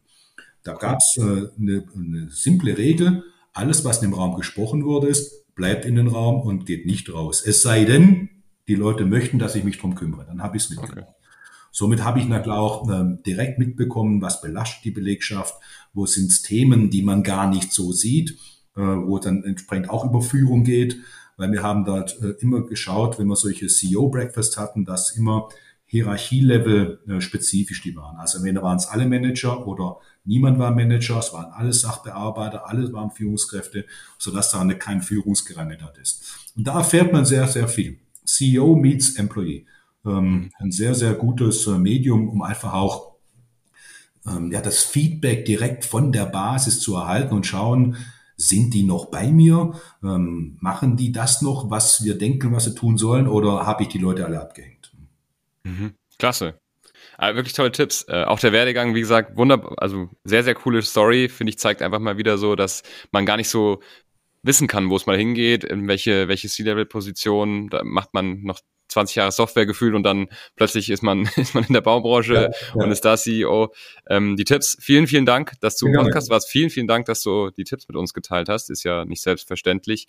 Da 0.62 0.72
gab 0.72 0.96
es 0.96 1.18
äh, 1.18 1.48
eine, 1.60 1.84
eine 1.94 2.30
simple 2.30 2.78
Regel, 2.78 3.24
alles, 3.52 3.84
was 3.84 4.02
in 4.02 4.08
dem 4.08 4.14
Raum 4.14 4.36
gesprochen 4.36 4.86
wurde, 4.86 5.08
ist, 5.08 5.54
bleibt 5.54 5.84
in 5.84 5.96
den 5.96 6.08
Raum 6.08 6.40
und 6.40 6.64
geht 6.64 6.86
nicht 6.86 7.12
raus. 7.12 7.42
Es 7.46 7.60
sei 7.60 7.84
denn, 7.84 8.30
die 8.68 8.74
Leute 8.74 9.04
möchten, 9.04 9.38
dass 9.38 9.54
ich 9.54 9.64
mich 9.64 9.78
drum 9.78 9.94
kümmere. 9.94 10.24
Dann 10.24 10.42
habe 10.42 10.56
ich 10.56 10.64
es 10.64 10.70
mitgenommen. 10.70 11.08
Okay. 11.08 11.23
Somit 11.76 12.04
habe 12.04 12.20
ich 12.20 12.28
natürlich 12.28 12.56
auch 12.56 12.88
ähm, 12.88 13.18
direkt 13.26 13.58
mitbekommen, 13.58 14.22
was 14.22 14.40
belastet 14.40 14.84
die 14.84 14.92
Belegschaft, 14.92 15.56
wo 15.92 16.06
sind 16.06 16.44
Themen, 16.44 16.88
die 16.88 17.02
man 17.02 17.24
gar 17.24 17.50
nicht 17.50 17.72
so 17.72 17.90
sieht, 17.90 18.38
äh, 18.76 18.80
wo 18.80 19.18
dann 19.18 19.42
entsprechend 19.42 19.90
auch 19.90 20.04
über 20.04 20.22
Führung 20.22 20.62
geht, 20.62 20.98
weil 21.36 21.50
wir 21.50 21.64
haben 21.64 21.84
dort 21.84 22.16
äh, 22.22 22.36
immer 22.38 22.64
geschaut, 22.64 23.18
wenn 23.18 23.26
wir 23.26 23.34
solche 23.34 23.66
CEO-Breakfast 23.66 24.56
hatten, 24.56 24.84
dass 24.84 25.16
immer 25.16 25.48
Hierarchielevel 25.86 27.00
äh, 27.08 27.20
spezifisch 27.20 27.82
die 27.82 27.96
waren. 27.96 28.18
Also 28.18 28.38
entweder 28.38 28.62
waren 28.62 28.76
es 28.76 28.86
alle 28.86 29.08
Manager 29.08 29.66
oder 29.66 29.96
niemand 30.24 30.60
war 30.60 30.70
Manager, 30.70 31.18
es 31.18 31.32
waren 31.32 31.52
alle 31.52 31.72
Sachbearbeiter, 31.72 32.68
alle 32.68 32.92
waren 32.92 33.10
Führungskräfte, 33.10 33.84
sodass 34.16 34.52
da 34.52 34.60
eine, 34.60 34.78
kein 34.78 35.02
Führungsgerangel 35.02 35.78
ist. 36.00 36.52
Und 36.54 36.68
da 36.68 36.78
erfährt 36.78 37.12
man 37.12 37.24
sehr, 37.24 37.48
sehr 37.48 37.66
viel. 37.66 37.98
CEO 38.24 38.76
meets 38.76 39.16
Employee. 39.16 39.66
Ähm, 40.06 40.50
ein 40.58 40.72
sehr, 40.72 40.94
sehr 40.94 41.14
gutes 41.14 41.66
äh, 41.66 41.78
Medium, 41.78 42.28
um 42.28 42.42
einfach 42.42 42.74
auch 42.74 43.14
ähm, 44.26 44.52
ja, 44.52 44.60
das 44.60 44.82
Feedback 44.82 45.44
direkt 45.44 45.84
von 45.84 46.12
der 46.12 46.26
Basis 46.26 46.80
zu 46.80 46.94
erhalten 46.94 47.34
und 47.34 47.46
schauen, 47.46 47.96
sind 48.36 48.74
die 48.74 48.82
noch 48.82 49.06
bei 49.06 49.28
mir? 49.28 49.74
Ähm, 50.02 50.56
machen 50.60 50.96
die 50.96 51.12
das 51.12 51.42
noch, 51.42 51.70
was 51.70 52.04
wir 52.04 52.18
denken, 52.18 52.52
was 52.52 52.64
sie 52.64 52.74
tun 52.74 52.98
sollen, 52.98 53.28
oder 53.28 53.66
habe 53.66 53.82
ich 53.84 53.88
die 53.88 53.98
Leute 53.98 54.24
alle 54.24 54.40
abgehängt? 54.40 54.92
Mhm. 55.64 55.94
Klasse. 56.18 56.58
Also 57.16 57.36
wirklich 57.36 57.54
tolle 57.54 57.72
Tipps. 57.72 58.04
Äh, 58.08 58.24
auch 58.24 58.40
der 58.40 58.52
Werdegang, 58.52 58.94
wie 58.94 59.00
gesagt, 59.00 59.36
wunderbar, 59.36 59.74
also 59.76 60.08
sehr, 60.24 60.42
sehr 60.42 60.54
coole 60.54 60.82
Story, 60.82 61.28
finde 61.28 61.50
ich, 61.50 61.58
zeigt 61.58 61.80
einfach 61.80 62.00
mal 62.00 62.18
wieder 62.18 62.38
so, 62.38 62.56
dass 62.56 62.82
man 63.12 63.26
gar 63.26 63.36
nicht 63.36 63.48
so 63.48 63.80
wissen 64.42 64.68
kann, 64.68 64.90
wo 64.90 64.96
es 64.96 65.06
mal 65.06 65.16
hingeht, 65.16 65.64
in 65.64 65.88
welche, 65.88 66.28
welche 66.28 66.48
C-Level-Position, 66.48 67.68
da 67.70 67.82
macht 67.84 68.12
man 68.14 68.42
noch 68.42 68.60
20 68.88 69.16
Jahre 69.16 69.32
Software 69.32 69.66
gefühlt 69.66 69.94
und 69.94 70.02
dann 70.02 70.28
plötzlich 70.56 70.90
ist 70.90 71.02
man, 71.02 71.28
ist 71.36 71.54
man 71.54 71.64
in 71.64 71.72
der 71.72 71.80
Baubranche 71.80 72.34
ja, 72.34 72.42
ja. 72.42 72.50
und 72.74 72.90
ist 72.90 73.04
da 73.04 73.16
CEO. 73.16 73.72
Ähm, 74.08 74.36
die 74.36 74.44
Tipps, 74.44 74.76
vielen, 74.80 75.06
vielen 75.06 75.26
Dank, 75.26 75.52
dass 75.60 75.76
du 75.76 75.86
im 75.86 75.94
Podcast 75.94 76.30
warst. 76.30 76.48
Vielen, 76.48 76.70
vielen 76.70 76.86
Dank, 76.86 77.06
dass 77.06 77.22
du 77.22 77.50
die 77.50 77.64
Tipps 77.64 77.88
mit 77.88 77.96
uns 77.96 78.14
geteilt 78.14 78.48
hast. 78.48 78.70
Ist 78.70 78.84
ja 78.84 79.04
nicht 79.04 79.22
selbstverständlich. 79.22 80.06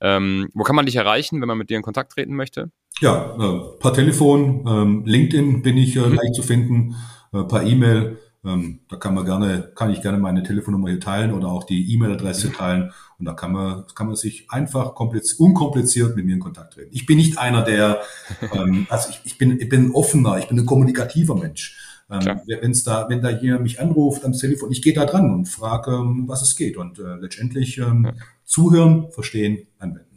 Ähm, 0.00 0.48
wo 0.54 0.62
kann 0.62 0.76
man 0.76 0.86
dich 0.86 0.96
erreichen, 0.96 1.40
wenn 1.40 1.48
man 1.48 1.58
mit 1.58 1.70
dir 1.70 1.76
in 1.76 1.82
Kontakt 1.82 2.12
treten 2.12 2.34
möchte? 2.34 2.70
Ja, 3.00 3.36
äh, 3.38 3.78
per 3.78 3.92
Telefon, 3.92 4.64
ähm, 4.66 5.02
LinkedIn 5.06 5.62
bin 5.62 5.76
ich 5.76 5.96
äh, 5.96 6.00
mhm. 6.00 6.14
leicht 6.14 6.34
zu 6.34 6.42
finden, 6.42 6.96
äh, 7.32 7.44
per 7.44 7.62
E-Mail. 7.62 8.18
Ähm, 8.42 8.80
da 8.88 8.96
kann 8.96 9.14
man 9.14 9.24
gerne, 9.26 9.70
kann 9.74 9.90
ich 9.90 10.00
gerne 10.00 10.16
meine 10.16 10.42
Telefonnummer 10.42 10.88
hier 10.88 11.00
teilen 11.00 11.32
oder 11.32 11.48
auch 11.48 11.64
die 11.64 11.92
E-Mail-Adresse 11.92 12.52
teilen. 12.52 12.92
Und 13.18 13.26
da 13.26 13.34
kann 13.34 13.52
man, 13.52 13.84
kann 13.94 14.06
man 14.06 14.16
sich 14.16 14.50
einfach 14.50 14.94
unkompliziert 14.98 16.16
mit 16.16 16.24
mir 16.24 16.34
in 16.34 16.40
Kontakt 16.40 16.74
treten. 16.74 16.90
Ich 16.92 17.04
bin 17.04 17.18
nicht 17.18 17.38
einer, 17.38 17.62
der, 17.62 18.00
ähm, 18.54 18.86
also 18.88 19.10
ich, 19.10 19.20
ich 19.24 19.38
bin, 19.38 19.60
ich 19.60 19.68
bin 19.68 19.90
offener, 19.92 20.38
ich 20.38 20.48
bin 20.48 20.58
ein 20.58 20.66
kommunikativer 20.66 21.34
Mensch. 21.34 21.76
Ähm, 22.10 22.40
wenn's 22.46 22.82
da, 22.82 23.08
wenn 23.08 23.20
da 23.22 23.28
hier 23.28 23.60
mich 23.60 23.78
anruft 23.78 24.24
am 24.24 24.32
Telefon, 24.32 24.72
ich 24.72 24.82
gehe 24.82 24.94
da 24.94 25.04
dran 25.04 25.32
und 25.32 25.46
frage, 25.46 25.92
ähm, 25.92 26.24
was 26.26 26.42
es 26.42 26.56
geht. 26.56 26.76
Und 26.76 26.98
äh, 26.98 27.16
letztendlich 27.16 27.78
ähm, 27.78 28.06
ja. 28.06 28.12
zuhören, 28.44 29.12
verstehen, 29.12 29.68
anwenden. 29.78 30.09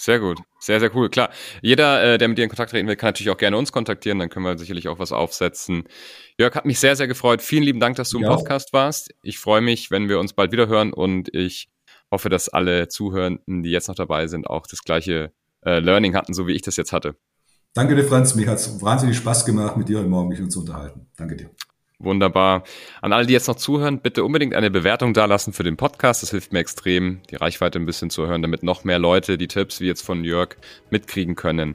Sehr 0.00 0.18
gut, 0.18 0.38
sehr, 0.58 0.80
sehr 0.80 0.96
cool. 0.96 1.10
Klar, 1.10 1.28
jeder, 1.60 2.02
äh, 2.02 2.16
der 2.16 2.26
mit 2.28 2.38
dir 2.38 2.44
in 2.44 2.48
Kontakt 2.48 2.70
treten 2.70 2.88
will, 2.88 2.96
kann 2.96 3.08
natürlich 3.08 3.28
auch 3.28 3.36
gerne 3.36 3.58
uns 3.58 3.70
kontaktieren, 3.70 4.18
dann 4.18 4.30
können 4.30 4.46
wir 4.46 4.56
sicherlich 4.56 4.88
auch 4.88 4.98
was 4.98 5.12
aufsetzen. 5.12 5.84
Jörg, 6.38 6.54
hat 6.54 6.64
mich 6.64 6.80
sehr, 6.80 6.96
sehr 6.96 7.06
gefreut. 7.06 7.42
Vielen 7.42 7.64
lieben 7.64 7.80
Dank, 7.80 7.96
dass 7.96 8.08
du 8.08 8.16
im 8.16 8.24
ja. 8.24 8.34
Podcast 8.34 8.72
warst. 8.72 9.10
Ich 9.22 9.38
freue 9.38 9.60
mich, 9.60 9.90
wenn 9.90 10.08
wir 10.08 10.18
uns 10.18 10.32
bald 10.32 10.52
wieder 10.52 10.68
hören 10.68 10.94
und 10.94 11.28
ich 11.34 11.68
hoffe, 12.10 12.30
dass 12.30 12.48
alle 12.48 12.88
Zuhörenden, 12.88 13.62
die 13.62 13.72
jetzt 13.72 13.88
noch 13.88 13.94
dabei 13.94 14.26
sind, 14.26 14.46
auch 14.46 14.66
das 14.66 14.84
gleiche 14.84 15.32
äh, 15.66 15.80
Learning 15.80 16.14
hatten, 16.16 16.32
so 16.32 16.46
wie 16.46 16.54
ich 16.54 16.62
das 16.62 16.76
jetzt 16.76 16.94
hatte. 16.94 17.16
Danke 17.74 17.94
dir, 17.94 18.04
Franz. 18.04 18.34
Mir 18.34 18.48
hat 18.48 18.56
es 18.56 18.80
wahnsinnig 18.80 19.18
Spaß 19.18 19.44
gemacht, 19.44 19.76
mit 19.76 19.90
dir 19.90 19.98
heute 19.98 20.08
Morgen 20.08 20.30
mich 20.30 20.48
zu 20.48 20.60
unterhalten. 20.60 21.08
Danke 21.18 21.36
dir. 21.36 21.50
Wunderbar. 22.00 22.64
An 23.02 23.12
alle, 23.12 23.26
die 23.26 23.34
jetzt 23.34 23.46
noch 23.46 23.56
zuhören, 23.56 24.00
bitte 24.00 24.24
unbedingt 24.24 24.54
eine 24.54 24.70
Bewertung 24.70 25.12
dalassen 25.12 25.52
für 25.52 25.62
den 25.62 25.76
Podcast. 25.76 26.22
Das 26.22 26.30
hilft 26.30 26.52
mir 26.52 26.58
extrem, 26.58 27.20
die 27.30 27.36
Reichweite 27.36 27.78
ein 27.78 27.84
bisschen 27.84 28.08
zu 28.08 28.22
erhöhen, 28.22 28.40
damit 28.40 28.62
noch 28.62 28.84
mehr 28.84 28.98
Leute 28.98 29.36
die 29.36 29.48
Tipps 29.48 29.80
wie 29.80 29.86
jetzt 29.86 30.02
von 30.02 30.24
Jörg 30.24 30.56
mitkriegen 30.90 31.36
können. 31.36 31.74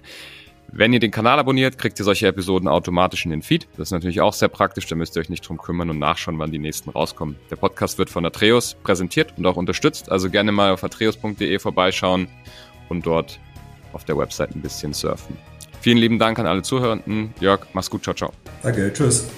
Wenn 0.72 0.94
ihr 0.94 1.00
den 1.00 1.12
Kanal 1.12 1.38
abonniert, 1.38 1.78
kriegt 1.78 2.00
ihr 2.00 2.06
solche 2.06 2.28
Episoden 2.28 2.68
automatisch 2.68 3.24
in 3.24 3.32
den 3.32 3.44
Feed. 3.44 3.68
Das 3.78 3.90
ist 3.90 3.92
natürlich 3.92 4.20
auch 4.20 4.34
sehr 4.34 4.50
praktisch, 4.50 4.88
da 4.88 4.96
müsst 4.96 5.16
ihr 5.16 5.20
euch 5.22 5.30
nicht 5.30 5.48
drum 5.48 5.60
kümmern 5.60 5.92
und 5.92 6.00
nachschauen, 6.00 6.40
wann 6.40 6.52
die 6.52 6.60
nächsten 6.60 6.90
rauskommen. 6.90 7.36
Der 7.52 7.56
Podcast 7.56 8.00
wird 8.00 8.10
von 8.10 8.26
Atreus 8.26 8.76
präsentiert 8.84 9.34
und 9.38 9.46
auch 9.46 9.58
unterstützt, 9.58 10.12
also 10.12 10.30
gerne 10.30 10.52
mal 10.52 10.72
auf 10.72 10.84
atreus.de 10.84 11.60
vorbeischauen 11.60 12.28
und 12.90 13.06
dort 13.06 13.40
auf 13.94 14.06
der 14.06 14.18
Website 14.18 14.56
ein 14.56 14.62
bisschen 14.62 14.94
surfen. 14.94 15.38
Vielen 15.82 16.00
lieben 16.00 16.18
Dank 16.18 16.40
an 16.40 16.48
alle 16.48 16.64
Zuhörenden. 16.64 17.34
Jörg, 17.40 17.68
mach's 17.74 17.92
gut, 17.92 18.04
ciao, 18.04 18.16
ciao. 18.16 18.34
Danke, 18.64 18.92
tschüss. 18.92 19.30